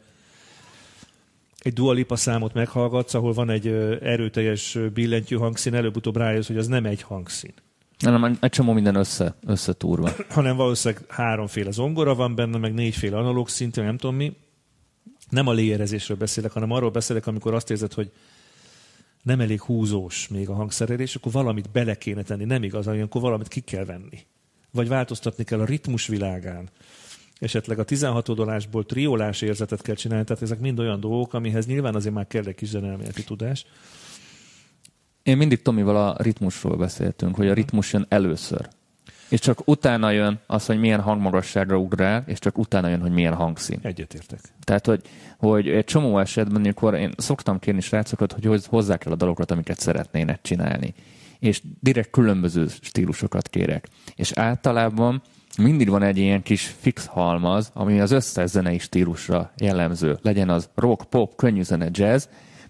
egy 1.60 1.74
dualipa 1.74 2.16
számot 2.16 2.54
meghallgatsz, 2.54 3.14
ahol 3.14 3.34
van 3.34 3.50
egy 3.50 3.68
erőteljes 4.02 4.78
billentyű 4.94 5.36
hangszín, 5.36 5.74
előbb-utóbb 5.74 6.18
rájössz, 6.18 6.48
hogy 6.48 6.58
az 6.58 6.68
nem 6.68 6.86
egy 6.86 7.02
hangszín. 7.02 7.54
Nem, 8.00 8.38
egy 8.42 8.50
csomó 8.50 8.74
minden 8.74 8.96
össze, 8.96 9.36
összetúrva. 9.46 10.12
Hanem 10.30 10.56
valószínűleg 10.56 11.04
háromféle 11.08 11.72
zongora 11.72 12.16
van 12.16 12.36
benne, 12.36 12.58
meg 12.58 12.74
négyféle 12.74 13.18
analóg 13.18 13.50
szintű, 13.50 13.82
nem 13.82 13.98
tudom 13.98 14.16
mi. 14.16 14.36
Nem 15.30 15.48
a 15.48 15.52
léjerezésről 15.52 16.18
beszélek, 16.18 16.52
hanem 16.52 16.72
arról 16.72 16.90
beszélek, 16.90 17.28
amikor 17.28 17.54
azt 17.54 17.70
érzed, 17.70 17.94
hogy 17.94 18.12
nem 19.24 19.40
elég 19.40 19.62
húzós 19.62 20.28
még 20.28 20.50
a 20.50 20.54
hangszerelés, 20.54 21.16
akkor 21.16 21.32
valamit 21.32 21.72
bele 21.72 21.96
kéne 21.96 22.22
tenni. 22.22 22.46
Nem 22.46 22.64
igaz, 22.64 22.88
akkor 22.88 23.22
valamit 23.22 23.48
ki 23.48 23.60
kell 23.60 23.86
venni. 23.86 24.26
Vagy 24.72 24.88
változtatni 24.88 25.44
kell 25.44 25.60
a 25.60 25.66
ritmus 25.66 26.08
világán. 26.08 26.70
Esetleg 27.40 27.80
a 27.80 27.84
16 27.84 28.30
oldalásból 28.30 28.86
triolás 28.86 29.42
érzetet 29.42 29.82
kell 29.82 29.96
csinálni, 29.96 30.26
tehát 30.26 30.42
ezek 30.42 30.60
mind 30.60 30.80
olyan 30.80 31.00
dolgok, 31.00 31.34
amihez 31.34 31.66
nyilván 31.66 31.96
azért 31.96 32.14
már 32.14 32.28
kell 32.28 32.46
egy 32.46 32.56
kis 32.56 32.70
zenelméleti 32.70 33.24
tudás. 33.24 33.66
Én 35.28 35.38
mindig 35.38 35.62
Tomival 35.62 35.96
a 35.96 36.16
ritmusról 36.18 36.76
beszéltünk, 36.76 37.36
hogy 37.36 37.48
a 37.48 37.54
ritmus 37.54 37.94
jön 37.94 38.06
először. 38.10 38.68
És 39.30 39.40
csak 39.40 39.68
utána 39.68 40.12
jön 40.12 40.40
az, 40.46 40.66
hogy 40.66 40.80
milyen 40.80 41.02
hangmagasságra 41.02 41.78
ugrál, 41.78 42.24
és 42.28 42.40
csak 42.40 42.58
utána 42.58 42.88
jön, 42.88 43.02
hogy 43.02 43.12
milyen 43.12 43.34
hangszín. 43.34 43.80
Egyetértek. 43.82 44.40
Tehát, 44.64 44.86
hogy, 44.86 45.02
hogy 45.38 45.70
egy 45.70 45.84
csomó 45.84 46.20
esetben, 46.20 46.56
amikor 46.56 46.94
én 46.94 47.14
szoktam 47.18 47.60
kérni 47.60 47.82
srácokat, 47.82 48.36
hogy 48.42 48.66
hozzák 48.66 49.06
el 49.06 49.12
a 49.12 49.16
dalokat, 49.16 49.52
amiket 49.52 49.80
szeretnének 49.80 50.42
csinálni. 50.42 50.94
És 51.40 51.62
direkt 51.80 52.10
különböző 52.10 52.68
stílusokat 52.82 53.48
kérek. 53.48 53.88
És 54.16 54.32
általában 54.32 55.22
mindig 55.58 55.90
van 55.90 56.04
egy 56.04 56.18
ilyen 56.18 56.44
kis 56.44 56.76
fix 56.80 57.06
halmaz, 57.06 57.72
ami 57.74 58.00
az 58.00 58.12
összes 58.12 58.50
zenei 58.50 58.80
stílusra 58.80 59.52
jellemző. 59.58 60.18
Legyen 60.22 60.50
az 60.50 60.70
rock, 60.76 61.10
pop, 61.10 61.36
könnyű 61.36 61.62
zene, 61.62 61.88
jazz, 61.92 62.26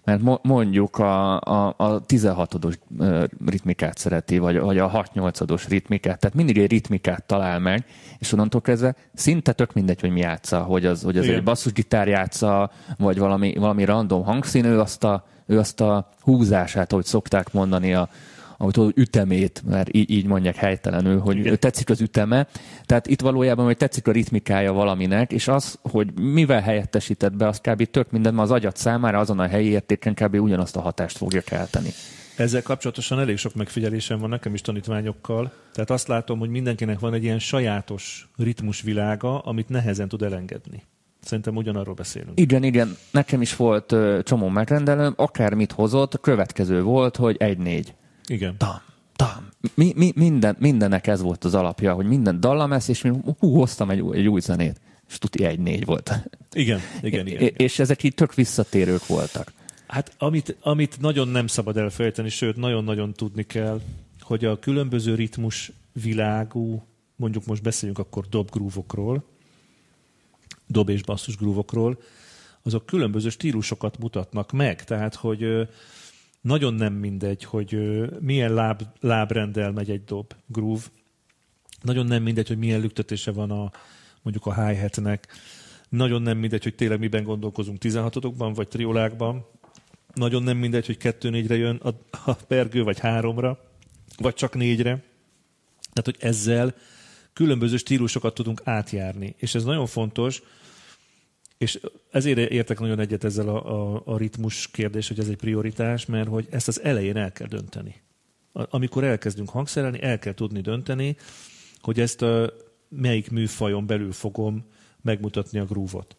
mert 0.08 0.42
mondjuk 0.42 0.98
a, 0.98 1.40
a, 1.40 1.74
a 1.76 2.04
16-os 2.06 2.74
ritmikát 3.46 3.98
szereti, 3.98 4.38
vagy, 4.38 4.60
vagy 4.60 4.78
a 4.78 4.90
6-8-os 5.14 5.64
ritmikát, 5.68 6.20
tehát 6.20 6.36
mindig 6.36 6.58
egy 6.58 6.70
ritmikát 6.70 7.24
talál 7.26 7.58
meg, 7.58 7.84
és 8.18 8.32
onnantól 8.32 8.60
kezdve 8.60 8.94
szinte 9.14 9.52
tök 9.52 9.72
mindegy, 9.72 10.00
hogy 10.00 10.10
mi 10.10 10.20
játsza, 10.20 10.62
hogy 10.62 10.86
az, 10.86 11.02
hogy 11.02 11.18
az 11.18 11.28
egy 11.28 11.42
basszusgitár 11.42 12.08
játsza, 12.08 12.70
vagy 12.98 13.18
valami, 13.18 13.54
valami 13.54 13.84
random 13.84 14.24
hangszín, 14.24 14.64
ő 14.64 14.80
azt 14.80 15.04
a, 15.04 15.24
ő 15.46 15.58
azt 15.58 15.80
a 15.80 16.08
húzását, 16.20 16.92
ahogy 16.92 17.04
szokták 17.04 17.52
mondani 17.52 17.94
a, 17.94 18.08
ahogy 18.60 18.72
tudod, 18.72 18.92
ütemét, 18.96 19.62
mert 19.66 19.94
így, 19.94 20.10
így 20.10 20.26
mondják 20.26 20.56
helytelenül, 20.56 21.18
hogy 21.18 21.36
Igen. 21.36 21.58
tetszik 21.58 21.90
az 21.90 22.00
üteme. 22.00 22.46
Tehát 22.84 23.06
itt 23.06 23.20
valójában, 23.20 23.64
hogy 23.64 23.76
tetszik 23.76 24.08
a 24.08 24.12
ritmikája 24.12 24.72
valaminek, 24.72 25.32
és 25.32 25.48
az, 25.48 25.78
hogy 25.82 26.20
mivel 26.20 26.60
helyettesített 26.60 27.36
be, 27.36 27.46
az 27.46 27.60
kb. 27.60 27.84
tök 27.84 28.10
minden, 28.10 28.34
mert 28.34 28.48
az 28.48 28.54
agyat 28.54 28.76
számára 28.76 29.18
azon 29.18 29.38
a 29.38 29.46
helyi 29.46 29.68
értéken 29.68 30.14
kb. 30.14 30.34
ugyanazt 30.34 30.76
a 30.76 30.80
hatást 30.80 31.16
fogja 31.16 31.40
kelteni. 31.40 31.88
Ezzel 32.36 32.62
kapcsolatosan 32.62 33.18
elég 33.18 33.36
sok 33.36 33.54
megfigyelésem 33.54 34.18
van 34.18 34.28
nekem 34.28 34.54
is 34.54 34.60
tanítványokkal. 34.60 35.52
Tehát 35.72 35.90
azt 35.90 36.08
látom, 36.08 36.38
hogy 36.38 36.48
mindenkinek 36.48 36.98
van 36.98 37.14
egy 37.14 37.22
ilyen 37.22 37.38
sajátos 37.38 38.28
ritmusvilága, 38.36 39.38
amit 39.38 39.68
nehezen 39.68 40.08
tud 40.08 40.22
elengedni. 40.22 40.82
Szerintem 41.20 41.56
ugyanarról 41.56 41.94
beszélünk. 41.94 42.40
Igen, 42.40 42.62
igen. 42.62 42.96
Nekem 43.10 43.40
is 43.40 43.56
volt 43.56 43.92
ö, 43.92 44.18
csomó 44.22 44.48
megrendelőm, 44.48 45.12
akármit 45.16 45.72
hozott, 45.72 46.14
a 46.14 46.18
következő 46.18 46.82
volt, 46.82 47.16
hogy 47.16 47.36
egy-négy. 47.38 47.94
Igen. 48.28 48.56
Tam, 48.56 48.80
tam. 49.16 49.48
Mi, 49.74 49.92
mi, 49.96 50.12
minden, 50.14 50.56
mindennek 50.58 51.06
ez 51.06 51.20
volt 51.20 51.44
az 51.44 51.54
alapja, 51.54 51.94
hogy 51.94 52.06
minden 52.06 52.40
dallam 52.40 52.72
ez, 52.72 52.88
és 52.88 53.02
hú, 53.02 53.36
hoztam 53.38 53.90
egy, 53.90 54.04
egy 54.12 54.26
új 54.26 54.40
zenét. 54.40 54.80
És 55.08 55.18
tuti 55.18 55.44
egy 55.44 55.58
négy 55.58 55.84
volt. 55.84 56.12
Igen, 56.52 56.80
igen, 57.02 57.26
igen, 57.26 57.40
igen. 57.42 57.54
És 57.56 57.78
ezek 57.78 58.02
így 58.02 58.14
tök 58.14 58.34
visszatérők 58.34 59.06
voltak. 59.06 59.52
Hát 59.86 60.14
amit, 60.18 60.56
amit 60.60 61.00
nagyon 61.00 61.28
nem 61.28 61.46
szabad 61.46 61.76
elfelejteni, 61.76 62.28
sőt, 62.28 62.56
nagyon-nagyon 62.56 63.12
tudni 63.12 63.46
kell, 63.46 63.80
hogy 64.20 64.44
a 64.44 64.58
különböző 64.58 65.14
ritmus 65.14 65.72
világú, 66.02 66.82
mondjuk 67.16 67.46
most 67.46 67.62
beszéljünk 67.62 67.98
akkor 67.98 68.28
dobgrúvokról, 68.28 69.24
dob 70.66 70.88
és 70.88 71.02
basszus 71.02 71.36
grúvokról, 71.36 71.98
azok 72.62 72.86
különböző 72.86 73.28
stílusokat 73.28 73.98
mutatnak 73.98 74.52
meg. 74.52 74.84
Tehát, 74.84 75.14
hogy 75.14 75.68
nagyon 76.40 76.74
nem 76.74 76.92
mindegy, 76.92 77.44
hogy 77.44 77.78
milyen 78.20 78.54
láb, 78.54 78.82
lábrendel 79.00 79.72
megy 79.72 79.90
egy 79.90 80.04
dob, 80.04 80.32
groove. 80.46 80.82
Nagyon 81.82 82.06
nem 82.06 82.22
mindegy, 82.22 82.48
hogy 82.48 82.58
milyen 82.58 82.80
lüktetése 82.80 83.32
van 83.32 83.50
a, 83.50 83.70
mondjuk 84.22 84.46
a 84.46 84.66
hi-hatnek. 84.66 85.28
Nagyon 85.88 86.22
nem 86.22 86.38
mindegy, 86.38 86.62
hogy 86.62 86.74
tényleg 86.74 86.98
miben 86.98 87.22
gondolkozunk 87.22 87.78
16-okban, 87.80 88.52
vagy 88.54 88.68
triolákban. 88.68 89.46
Nagyon 90.14 90.42
nem 90.42 90.56
mindegy, 90.56 90.86
hogy 90.86 90.96
kettő 90.96 91.30
négyre 91.30 91.56
jön 91.56 91.76
a, 91.76 91.88
a 92.24 92.32
pergő, 92.32 92.82
vagy 92.82 92.98
háromra, 92.98 93.58
vagy 94.16 94.34
csak 94.34 94.54
négyre. 94.54 94.90
Tehát, 95.92 96.04
hogy 96.04 96.16
ezzel 96.18 96.74
különböző 97.32 97.76
stílusokat 97.76 98.34
tudunk 98.34 98.60
átjárni. 98.64 99.34
És 99.38 99.54
ez 99.54 99.64
nagyon 99.64 99.86
fontos, 99.86 100.42
és 101.58 101.80
ezért 102.10 102.38
értek 102.38 102.78
nagyon 102.78 102.98
egyet 102.98 103.24
ezzel 103.24 103.48
a, 103.48 103.94
a, 103.94 104.02
a 104.04 104.16
ritmus 104.16 104.70
kérdés, 104.70 105.08
hogy 105.08 105.18
ez 105.18 105.28
egy 105.28 105.36
prioritás, 105.36 106.06
mert 106.06 106.28
hogy 106.28 106.46
ezt 106.50 106.68
az 106.68 106.82
elején 106.82 107.16
el 107.16 107.32
kell 107.32 107.46
dönteni. 107.46 107.94
Amikor 108.52 109.04
elkezdünk 109.04 109.48
hangszerelni, 109.48 110.02
el 110.02 110.18
kell 110.18 110.34
tudni 110.34 110.60
dönteni, 110.60 111.16
hogy 111.80 112.00
ezt 112.00 112.22
a, 112.22 112.52
melyik 112.88 113.30
műfajon 113.30 113.86
belül 113.86 114.12
fogom 114.12 114.64
megmutatni 115.02 115.58
a 115.58 115.64
grúvot. 115.64 116.16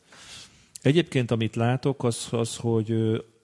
Egyébként, 0.81 1.31
amit 1.31 1.55
látok, 1.55 2.03
az, 2.03 2.27
az 2.31 2.55
hogy 2.55 2.93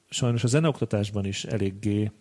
sajnos 0.09 0.43
a 0.43 0.47
zeneoktatásban 0.47 1.25
is 1.25 1.43
eléggé 1.43 2.11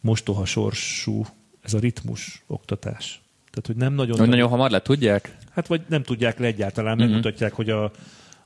mostoha 0.00 0.44
sorsú 0.44 1.24
ez 1.60 1.74
a 1.74 1.78
ritmus 1.78 2.42
oktatás. 2.46 3.20
Tehát, 3.50 3.66
hogy 3.66 3.76
nem 3.76 3.92
nagyon... 3.92 4.18
Hogy 4.18 4.28
nagyon 4.28 4.48
hamar 4.48 4.70
le 4.70 4.82
tudják? 4.82 5.36
Hát, 5.50 5.66
vagy 5.66 5.82
nem 5.88 6.02
tudják 6.02 6.38
le 6.38 6.46
egyáltalán, 6.46 6.92
uh-huh. 6.92 7.06
megmutatják, 7.06 7.52
hogy 7.52 7.70
a, 7.70 7.90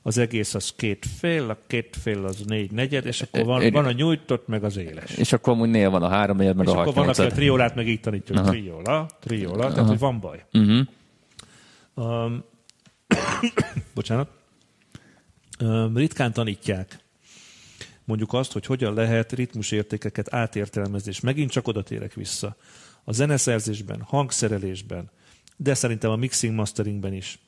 az 0.01 0.17
egész 0.17 0.53
az 0.53 0.73
két 0.75 1.05
fél, 1.19 1.49
a 1.49 1.57
két 1.67 1.97
fél 2.01 2.25
az 2.25 2.43
négy 2.45 2.71
negyed, 2.71 3.05
és 3.05 3.21
akkor 3.21 3.45
van, 3.45 3.71
van 3.71 3.85
a 3.85 3.91
nyújtott, 3.91 4.47
meg 4.47 4.63
az 4.63 4.77
éles. 4.77 5.11
És 5.11 5.33
akkor 5.33 5.53
amúgy 5.53 5.69
nél 5.69 5.89
van 5.89 6.03
a 6.03 6.07
három 6.07 6.37
negyed, 6.37 6.55
meg 6.55 6.67
és 6.67 6.73
a 6.73 6.79
akkor 6.79 6.93
van, 6.93 7.09
aki 7.09 7.21
a 7.21 7.27
triolát 7.27 7.75
meg 7.75 7.87
így 7.87 7.99
tanítja, 7.99 8.41
hogy 8.41 8.49
triola, 8.49 9.09
triola, 9.19 9.71
tehát 9.71 9.87
hogy 9.87 9.99
van 9.99 10.19
baj. 10.19 10.45
Uh-huh. 10.53 10.87
Um, 11.93 12.43
bocsánat. 13.95 14.29
Um, 15.59 15.97
ritkán 15.97 16.33
tanítják 16.33 16.99
mondjuk 18.05 18.33
azt, 18.33 18.51
hogy 18.51 18.65
hogyan 18.65 18.93
lehet 18.93 19.31
ritmusértékeket 19.31 20.33
átértelmezni, 20.33 21.09
és 21.09 21.19
megint 21.19 21.51
csak 21.51 21.67
oda 21.67 21.83
térek 21.83 22.13
vissza. 22.13 22.55
A 23.03 23.11
zeneszerzésben, 23.11 24.01
hangszerelésben, 24.01 25.09
de 25.55 25.73
szerintem 25.73 26.11
a 26.11 26.15
mixing 26.15 26.53
masteringben 26.55 27.13
is, 27.13 27.39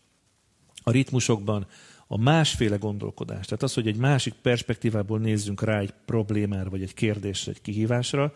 a 0.83 0.91
ritmusokban 0.91 1.67
a 2.13 2.17
másféle 2.17 2.75
gondolkodás. 2.75 3.45
Tehát 3.45 3.63
az, 3.63 3.73
hogy 3.73 3.87
egy 3.87 3.95
másik 3.95 4.33
perspektívából 4.33 5.19
nézzünk 5.19 5.63
rá 5.63 5.79
egy 5.79 5.93
problémára, 6.05 6.69
vagy 6.69 6.81
egy 6.81 6.93
kérdésre, 6.93 7.51
egy 7.51 7.61
kihívásra, 7.61 8.33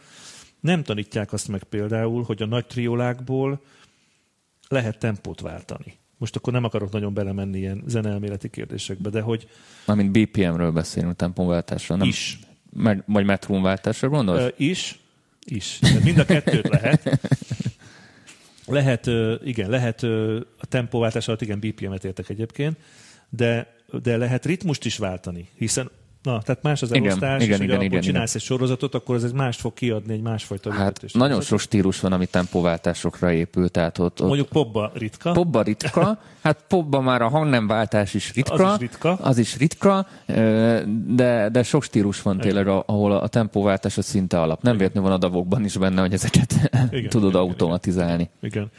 nem 0.60 0.84
tanítják 0.84 1.34
azt 1.34 1.48
meg 1.48 1.64
például, 1.64 2.24
hogy 2.24 2.42
a 2.42 2.46
nagy 2.46 2.66
triolákból 2.66 3.62
lehet 4.68 4.98
tempót 4.98 5.42
váltani. 5.42 5.98
Most 6.18 6.36
akkor 6.36 6.54
nem 6.54 6.64
akarok 6.64 6.92
nagyon 6.92 7.14
belemenni 7.14 7.58
ilyen 7.58 7.84
zeneelméleti 7.88 8.50
kérdésekbe, 8.50 9.10
de 9.10 9.22
hogy... 9.22 9.48
Mármint 9.86 10.12
BPM-ről 10.12 10.72
beszélünk, 10.72 11.16
tempóváltásra, 11.16 11.96
nem? 11.96 12.08
Is. 12.08 12.40
Meg, 12.74 13.04
vagy 13.06 13.26
metrónváltásra 13.26 14.10
gondolsz? 14.10 14.44
Uh, 14.44 14.52
is, 14.58 15.00
is. 15.46 15.78
Tehát 15.82 16.04
mind 16.04 16.18
a 16.18 16.26
kettőt 16.26 16.68
lehet. 16.68 17.10
Lehet, 18.70 19.10
igen, 19.44 19.70
lehet 19.70 20.04
a 20.58 20.66
tempóváltás 20.70 21.28
alatt, 21.28 21.42
igen, 21.42 21.60
BPM-et 21.60 22.04
értek 22.04 22.30
egyébként, 22.30 22.78
de, 23.30 23.76
de 24.02 24.18
lehet 24.18 24.46
ritmust 24.46 24.86
is 24.86 24.98
váltani, 24.98 25.50
hiszen 25.56 25.92
Na, 26.28 26.42
tehát 26.42 26.62
más 26.62 26.82
az 26.82 26.94
elosztás, 26.94 27.20
igen, 27.20 27.40
és 27.40 27.46
igen, 27.46 27.62
igen, 27.62 27.82
igen, 27.82 28.02
csinálsz 28.02 28.30
igen. 28.30 28.42
egy 28.42 28.48
sorozatot, 28.48 28.96
akkor 28.96 29.16
ez 29.16 29.24
egy 29.24 29.34
más 29.34 29.58
fog 29.58 29.74
kiadni, 29.74 30.14
egy 30.14 30.22
másfajta 30.22 30.72
Hát 30.72 31.04
nagyon 31.14 31.42
sok 31.42 31.60
stílus 31.60 32.00
van, 32.00 32.12
ami 32.12 32.26
tempóváltásokra 32.26 33.32
épül, 33.32 33.70
tehát 33.70 33.98
ott, 33.98 34.22
ott 34.22 34.28
Mondjuk 34.28 34.48
popba 34.48 34.92
ritka. 34.94 35.32
Popba 35.32 35.62
ritka, 35.62 36.20
hát 36.42 36.64
popba 36.68 37.02
már 37.02 37.22
a 37.22 37.28
hangnemváltás 37.28 38.14
is 38.14 38.34
ritka. 38.34 38.54
Az 38.54 38.74
is 38.74 38.80
ritka. 38.80 39.14
Az 39.14 39.38
is 39.38 39.58
ritka, 39.58 40.08
de, 41.08 41.50
de 41.50 41.64
sok 41.64 41.84
stílus 41.84 42.22
van 42.22 42.38
tényleg, 42.38 42.68
ahol 42.68 43.12
a 43.12 43.28
tempóváltás 43.28 43.98
a 43.98 44.02
szinte 44.02 44.42
alap. 44.42 44.62
Nem 44.62 44.78
véletlenül 44.78 45.10
van 45.10 45.18
a 45.18 45.22
davokban 45.22 45.64
is 45.64 45.78
benne, 45.78 46.02
hogy 46.02 46.14
ezeket 46.14 46.54
igen, 46.92 47.10
tudod 47.16 47.30
igen, 47.30 47.42
automatizálni. 47.42 48.30
Igen. 48.42 48.52
igen. 48.52 48.72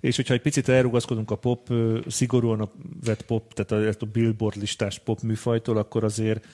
És 0.00 0.16
hogyha 0.16 0.34
egy 0.34 0.40
picit 0.40 0.68
elrugaszkodunk 0.68 1.30
a 1.30 1.36
pop, 1.36 1.72
szigorúan 2.06 2.60
a 2.60 2.70
vett 3.04 3.22
pop, 3.22 3.54
tehát 3.54 3.96
a, 4.00 4.04
a 4.04 4.08
billboard 4.12 4.56
listás 4.56 4.98
pop 4.98 5.20
műfajtól, 5.20 5.76
akkor 5.76 6.04
azért 6.04 6.46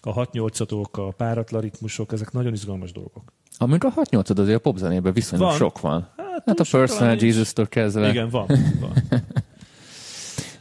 a 0.00 0.26
6-8-atok, 0.26 0.90
a 0.90 1.10
páratlan 1.10 1.60
ritmusok, 1.60 2.12
ezek 2.12 2.32
nagyon 2.32 2.52
izgalmas 2.52 2.92
dolgok. 2.92 3.32
Amíg 3.58 3.84
a 3.84 3.88
6 3.88 4.14
azért 4.14 4.56
a 4.56 4.60
popzenében 4.60 5.12
viszonylag 5.12 5.48
van. 5.48 5.56
sok 5.56 5.80
van. 5.80 6.08
Hát, 6.16 6.42
hát 6.46 6.60
a 6.60 6.64
Personal 6.70 7.16
Jesus-től 7.16 7.68
kezdve. 7.68 8.08
Igen, 8.08 8.28
van. 8.28 8.46
van. 8.80 8.92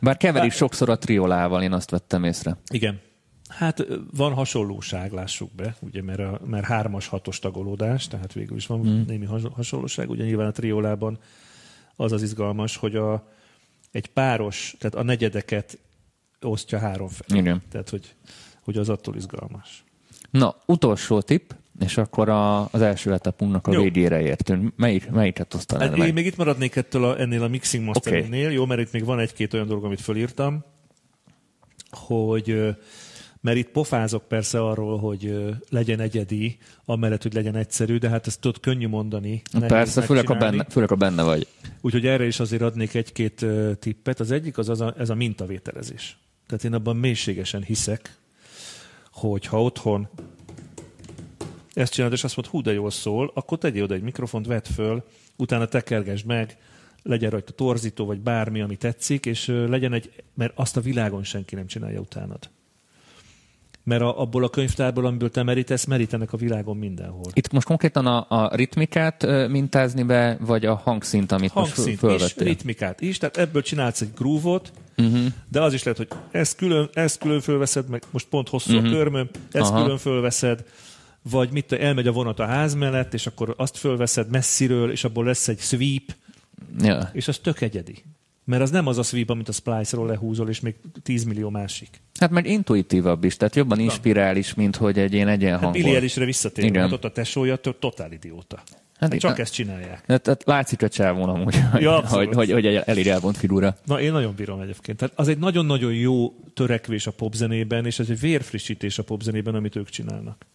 Bár 0.01 0.17
keverik 0.17 0.49
Bár... 0.49 0.57
sokszor 0.57 0.89
a 0.89 0.97
triolával, 0.97 1.61
én 1.61 1.73
azt 1.73 1.89
vettem 1.89 2.23
észre. 2.23 2.57
Igen. 2.71 2.99
Hát 3.47 3.87
van 4.15 4.33
hasonlóság, 4.33 5.11
lássuk 5.11 5.51
be, 5.55 5.75
ugye, 5.79 6.01
mert, 6.01 6.19
a, 6.19 6.39
mert 6.45 6.65
hármas, 6.65 7.07
hatos 7.07 7.39
tagolódás, 7.39 8.07
tehát 8.07 8.33
végül 8.33 8.57
is 8.57 8.67
van 8.67 8.79
mm. 8.79 9.01
némi 9.07 9.27
hasonlóság. 9.55 10.09
Ugye 10.09 10.23
nyilván 10.23 10.47
a 10.47 10.51
triolában 10.51 11.19
az 11.95 12.11
az 12.11 12.21
izgalmas, 12.21 12.77
hogy 12.77 12.95
a, 12.95 13.31
egy 13.91 14.07
páros, 14.07 14.75
tehát 14.79 14.95
a 14.95 15.03
negyedeket 15.03 15.77
osztja 16.41 16.79
három 16.79 17.07
felé. 17.07 17.39
Igen. 17.39 17.61
Tehát, 17.69 17.89
hogy 17.89 18.15
hogy 18.65 18.77
az 18.77 18.89
attól 18.89 19.15
izgalmas. 19.15 19.83
Na, 20.29 20.55
utolsó 20.65 21.21
tipp, 21.21 21.51
és 21.79 21.97
akkor 21.97 22.29
a, 22.29 22.61
az 22.71 22.81
első 22.81 23.13
etapunknak 23.13 23.67
a 23.67 23.71
jó. 23.71 23.81
végére 23.81 24.21
értünk. 24.21 24.73
Melyik, 24.75 25.09
melyiket 25.09 25.53
osztanál 25.53 25.89
hát, 25.89 25.97
Én 25.97 26.13
még 26.13 26.25
itt 26.25 26.37
maradnék 26.37 26.75
ettől 26.75 27.03
a, 27.03 27.19
ennél 27.19 27.43
a 27.43 27.47
mixing 27.47 27.83
masteringnél, 27.83 28.43
okay. 28.43 28.53
jó, 28.53 28.65
mert 28.65 28.81
itt 28.81 28.91
még 28.91 29.05
van 29.05 29.19
egy-két 29.19 29.53
olyan 29.53 29.67
dolog, 29.67 29.83
amit 29.83 30.01
fölírtam, 30.01 30.63
hogy 31.89 32.75
mert 33.45 33.57
itt 33.57 33.69
pofázok 33.69 34.27
persze 34.27 34.61
arról, 34.61 34.97
hogy 34.99 35.53
legyen 35.69 35.99
egyedi, 35.99 36.57
amellett, 36.85 37.21
hogy 37.21 37.33
legyen 37.33 37.55
egyszerű, 37.55 37.97
de 37.97 38.09
hát 38.09 38.27
ezt 38.27 38.39
tudod 38.39 38.59
könnyű 38.59 38.87
mondani. 38.87 39.41
Persze, 39.59 40.01
főleg 40.01 40.29
a, 40.29 40.35
benne, 40.35 40.65
főleg 40.69 40.91
a 40.91 40.95
benne 40.95 41.23
vagy. 41.23 41.47
Úgyhogy 41.81 42.05
erre 42.05 42.25
is 42.25 42.39
azért 42.39 42.61
adnék 42.61 42.93
egy-két 42.93 43.45
tippet. 43.79 44.19
Az 44.19 44.31
egyik 44.31 44.57
az, 44.57 44.69
az 44.69 44.81
a, 44.81 44.93
ez 44.97 45.09
a 45.09 45.15
mintavételezés. 45.15 46.17
Tehát 46.47 46.63
én 46.63 46.73
abban 46.73 46.95
mélységesen 46.95 47.63
hiszek, 47.63 48.17
hogy 49.11 49.45
ha 49.45 49.63
otthon 49.63 50.07
ezt 51.73 51.93
csinálod, 51.93 52.15
és 52.15 52.23
azt 52.23 52.35
mondod, 52.35 52.53
hú, 52.53 52.61
de 52.61 52.73
jól 52.73 52.91
szól, 52.91 53.31
akkor 53.33 53.57
tegyél 53.57 53.83
oda 53.83 53.93
egy 53.93 54.01
mikrofont, 54.01 54.45
vedd 54.45 54.65
föl, 54.73 55.03
utána 55.35 55.65
tekergesd 55.65 56.25
meg, 56.25 56.57
legyen 57.03 57.29
rajta 57.29 57.51
torzító, 57.51 58.05
vagy 58.05 58.19
bármi, 58.19 58.61
ami 58.61 58.75
tetszik, 58.75 59.25
és 59.25 59.45
legyen 59.45 59.93
egy, 59.93 60.23
mert 60.33 60.51
azt 60.55 60.77
a 60.77 60.81
világon 60.81 61.23
senki 61.23 61.55
nem 61.55 61.67
csinálja 61.67 61.99
utánad. 61.99 62.49
Mert 63.85 64.01
a, 64.01 64.21
abból 64.21 64.43
a 64.43 64.49
könyvtárból, 64.49 65.05
amiből 65.05 65.29
te 65.29 65.43
merítesz, 65.43 65.85
merítenek 65.85 66.33
a 66.33 66.37
világon 66.37 66.77
mindenhol. 66.77 67.25
Itt 67.33 67.51
most 67.51 67.67
konkrétan 67.67 68.05
a, 68.05 68.25
a 68.29 68.55
ritmikát 68.55 69.25
mintázni 69.47 70.03
be, 70.03 70.37
vagy 70.39 70.65
a 70.65 70.75
hangszint, 70.75 71.31
amit 71.31 71.51
hangszint 71.51 71.87
most 71.87 71.99
fölvettél? 71.99 72.47
is, 72.47 72.53
ritmikát 72.53 73.01
is, 73.01 73.17
tehát 73.17 73.37
ebből 73.37 73.61
csinálsz 73.61 74.01
egy 74.01 74.09
groove-ot, 74.15 74.71
uh-huh. 74.97 75.25
de 75.51 75.61
az 75.61 75.73
is 75.73 75.83
lehet, 75.83 75.97
hogy 75.97 76.07
ezt 76.31 76.55
külön, 76.55 76.89
ezt 76.93 77.19
külön 77.19 77.41
fölveszed, 77.41 77.89
meg 77.89 78.03
most 78.11 78.27
pont 78.27 78.49
hosszú 78.49 78.73
uh-huh. 78.73 78.85
a 78.85 78.89
mhm. 78.89 78.97
körmöm, 78.97 79.29
ezt 79.51 79.71
Aha. 79.71 79.83
külön 79.83 79.97
fölveszed, 79.97 80.63
vagy 81.29 81.51
mit, 81.51 81.71
elmegy 81.71 82.07
a 82.07 82.11
vonat 82.11 82.39
a 82.39 82.45
ház 82.45 82.73
mellett, 82.73 83.13
és 83.13 83.27
akkor 83.27 83.53
azt 83.57 83.77
fölveszed 83.77 84.29
messziről, 84.29 84.91
és 84.91 85.03
abból 85.03 85.25
lesz 85.25 85.47
egy 85.47 85.59
sweep, 85.59 86.15
ja. 86.79 87.09
és 87.13 87.27
az 87.27 87.37
tök 87.37 87.61
egyedi. 87.61 88.03
Mert 88.45 88.61
az 88.61 88.69
nem 88.69 88.87
az 88.87 88.97
a 88.97 89.03
sweep, 89.03 89.29
amit 89.29 89.49
a 89.49 89.51
Splice-ról 89.51 90.07
lehúzol, 90.07 90.49
és 90.49 90.59
még 90.59 90.75
10 91.03 91.23
millió 91.23 91.49
másik. 91.49 92.01
Hát 92.19 92.29
meg 92.29 92.45
intuitívabb 92.45 93.23
is, 93.23 93.37
tehát 93.37 93.55
jobban 93.55 93.79
inspirális, 93.79 94.53
mint 94.53 94.75
hogy 94.75 94.99
egy 94.99 95.13
ilyen 95.13 95.27
egyenhangol. 95.27 95.71
Hát 95.71 95.83
Billy 95.83 95.95
Elisre 95.95 96.25
visszatérve, 96.25 96.79
hát 96.79 96.91
ott 96.91 97.03
a 97.03 97.11
tesója 97.11 97.55
totál 97.55 98.11
idióta. 98.11 98.63
Hát, 98.99 99.11
hát 99.11 99.19
csak 99.19 99.39
ezt 99.39 99.53
csinálják. 99.53 100.03
Hát, 100.07 100.21
tehát 100.21 100.43
látszik 100.45 100.81
a 100.81 100.89
csávon 100.89 101.29
amúgy, 101.29 101.55
ja, 101.79 102.07
hogy, 102.07 102.29
hogy, 102.33 102.51
hogy 102.51 102.65
elér 102.65 103.07
elvont 103.07 103.37
figura. 103.37 103.77
Na, 103.85 104.01
én 104.01 104.11
nagyon 104.11 104.33
bírom 104.35 104.59
egyébként. 104.59 104.97
Tehát 104.97 105.13
az 105.17 105.27
egy 105.27 105.37
nagyon-nagyon 105.37 105.93
jó 105.93 106.33
törekvés 106.53 107.07
a 107.07 107.11
popzenében, 107.11 107.85
és 107.85 107.99
ez 107.99 108.09
egy 108.09 108.19
vérfrissítés 108.19 108.97
a 108.99 109.03
popzenében, 109.03 109.55
amit 109.55 109.75
ők 109.75 109.89
csinálnak. 109.89 110.45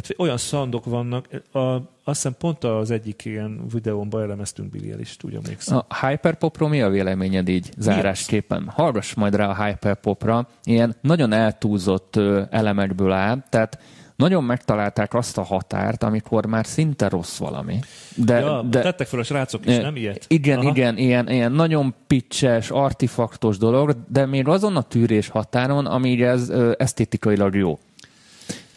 Tehát 0.00 0.20
olyan 0.20 0.36
szandok 0.36 0.84
vannak, 0.84 1.28
a, 1.52 1.58
azt 1.58 1.82
hiszem 2.04 2.34
pont 2.38 2.64
az 2.64 2.90
egyik 2.90 3.24
ilyen 3.24 3.60
videómban 3.72 4.22
elemeztünk 4.22 4.70
Billy 4.70 4.94
is, 5.00 5.16
úgy 5.22 5.34
emlékszem. 5.34 5.82
A 5.88 6.06
hyperpopról 6.06 6.68
mi 6.68 6.82
a 6.82 6.88
véleményed 6.88 7.48
így 7.48 7.70
zárásképpen? 7.76 8.68
Hallgass 8.68 9.14
majd 9.14 9.34
rá 9.34 9.48
a 9.48 9.64
hyperpopra. 9.64 10.48
Ilyen 10.64 10.96
nagyon 11.00 11.32
eltúlzott 11.32 12.16
elemekből 12.50 13.12
áll, 13.12 13.44
tehát 13.48 13.78
nagyon 14.16 14.44
megtalálták 14.44 15.14
azt 15.14 15.38
a 15.38 15.42
határt, 15.42 16.02
amikor 16.02 16.46
már 16.46 16.66
szinte 16.66 17.08
rossz 17.08 17.38
valami. 17.38 17.78
De, 18.14 18.38
ja, 18.38 18.62
de 18.62 18.80
tettek 18.80 19.06
fel 19.06 19.18
a 19.18 19.22
srácok 19.22 19.66
is, 19.66 19.76
nem 19.76 19.96
ilyet? 19.96 20.24
Igen, 20.28 20.58
Aha. 20.58 20.68
igen, 20.68 20.96
ilyen, 20.96 21.28
ilyen 21.28 21.52
nagyon 21.52 21.94
picses, 22.06 22.70
artifaktos 22.70 23.58
dolog, 23.58 23.96
de 24.08 24.26
még 24.26 24.48
azon 24.48 24.76
a 24.76 24.82
tűrés 24.82 25.28
határon, 25.28 25.86
ami 25.86 26.22
ez 26.22 26.52
esztétikailag 26.78 27.54
jó. 27.54 27.78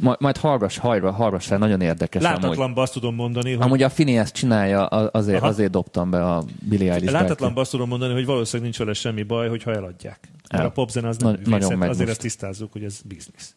Majd, 0.02 0.18
majd 0.20 0.38
hallgass, 0.38 0.78
hallgass, 0.78 1.16
hallgass 1.16 1.46
fel, 1.46 1.58
nagyon 1.58 1.82
érdekes. 1.82 2.22
Látatlanban 2.22 2.84
azt 2.84 2.94
tudom 2.94 3.16
mondani, 3.16 3.54
hogy... 3.54 3.66
Amúgy 3.66 3.84
a 3.84 3.90
Fini 3.90 4.18
ezt 4.18 4.34
csinálja, 4.34 4.86
azért, 4.86 5.42
azért 5.42 5.72
dobtam 5.72 6.10
be 6.10 6.26
a 6.26 6.44
Billy 6.60 6.90
Eilish 6.90 7.12
Látatlanban 7.12 7.62
azt 7.62 7.72
tudom 7.72 7.88
mondani, 7.88 8.14
hogy 8.14 8.26
valószínűleg 8.26 8.64
nincs 8.64 8.78
vele 8.78 8.94
semmi 8.94 9.24
baj, 9.24 9.50
hogyha 9.50 9.74
eladják. 9.74 10.20
Mert 10.52 10.66
a 10.66 10.72
popzen 10.72 11.06
az 11.06 11.18
nem 11.18 11.38
Na, 11.44 11.50
nagyon 11.50 11.82
azért 11.82 12.10
ezt 12.10 12.20
tisztázzuk, 12.20 12.72
hogy 12.72 12.84
ez 12.84 13.02
biznisz. 13.06 13.56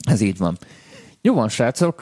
Ez 0.00 0.20
így 0.20 0.38
van. 0.38 0.58
Jó 1.20 1.34
van, 1.34 1.48
srácok. 1.48 2.00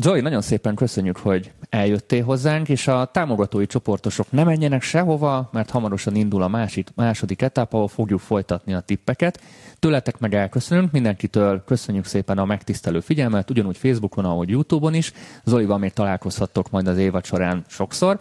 Zoli, 0.00 0.20
nagyon 0.20 0.40
szépen 0.40 0.74
köszönjük, 0.74 1.16
hogy 1.16 1.52
eljöttél 1.70 2.24
hozzánk, 2.24 2.68
és 2.68 2.88
a 2.88 3.04
támogatói 3.12 3.66
csoportosok 3.66 4.30
ne 4.30 4.44
menjenek 4.44 4.82
sehova, 4.82 5.48
mert 5.52 5.70
hamarosan 5.70 6.14
indul 6.14 6.42
a 6.42 6.48
másik, 6.48 6.88
második 6.94 7.42
etap, 7.42 7.72
ahol 7.72 7.88
fogjuk 7.88 8.20
folytatni 8.20 8.74
a 8.74 8.80
tippeket. 8.80 9.40
Tőletek 9.78 10.18
meg 10.18 10.34
elköszönünk, 10.34 10.92
mindenkitől 10.92 11.62
köszönjük 11.64 12.04
szépen 12.04 12.38
a 12.38 12.44
megtisztelő 12.44 13.00
figyelmet, 13.00 13.50
ugyanúgy 13.50 13.76
Facebookon, 13.76 14.24
ahogy 14.24 14.48
Youtube-on 14.48 14.94
is. 14.94 15.12
Zolival 15.44 15.78
még 15.78 15.92
találkozhattok 15.92 16.70
majd 16.70 16.86
az 16.86 16.98
évad 16.98 17.24
során 17.24 17.64
sokszor. 17.68 18.18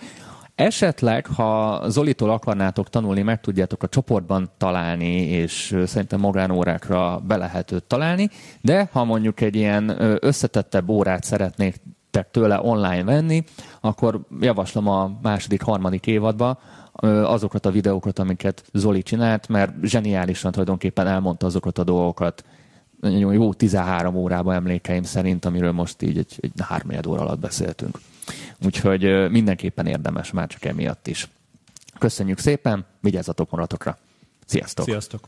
Esetleg, 0.58 1.26
ha 1.26 1.82
Zolitól 1.90 2.30
akarnátok 2.30 2.90
tanulni, 2.90 3.22
meg 3.22 3.42
tudjátok 3.42 3.84
a 3.84 3.88
csoportban 3.88 4.50
találni, 4.58 5.14
és 5.16 5.78
szerintem 5.86 6.20
magánórákra 6.20 7.20
be 7.28 7.38
lehet 7.38 7.72
őt 7.72 7.84
találni, 7.84 8.30
de 8.62 8.90
ha 8.92 9.04
mondjuk 9.04 9.42
egy 9.42 9.56
ilyen 9.56 9.96
összetettebb 10.20 10.90
órát 10.90 11.24
szeretnék 11.24 11.82
tőle 12.32 12.60
online 12.62 13.04
venni, 13.04 13.44
akkor 13.82 14.22
javaslom 14.40 14.88
a 14.88 15.20
második, 15.22 15.62
harmadik 15.62 16.08
évadba 16.08 16.60
azokat 17.24 17.66
a 17.66 17.72
videókat, 17.72 18.20
amiket 18.20 18.64
Zoli 18.74 19.04
csinált, 19.04 19.48
mert 19.48 19.74
zseniálisan 19.82 20.52
tulajdonképpen 20.52 21.08
elmondta 21.08 21.46
azokat 21.46 21.78
a 21.78 21.84
dolgokat, 21.84 22.44
jó 23.20 23.54
13 23.54 24.16
órában 24.16 24.54
emlékeim 24.54 25.04
szerint, 25.04 25.46
amiről 25.46 25.72
most 25.72 26.02
így 26.02 26.18
egy, 26.18 26.38
egy 26.42 26.52
három 26.68 26.92
óra 27.08 27.22
alatt 27.22 27.40
beszéltünk. 27.40 27.98
Úgyhogy 28.66 29.30
mindenképpen 29.32 29.86
érdemes 29.86 30.32
már 30.32 30.48
csak 30.48 30.66
emiatt 30.66 31.08
is. 31.08 31.28
Köszönjük 32.00 32.40
szépen, 32.40 32.86
vigyázzatok 33.00 33.50
maratokra. 33.50 33.98
Sziasztok! 34.46 34.86
Sziasztok! 34.86 35.22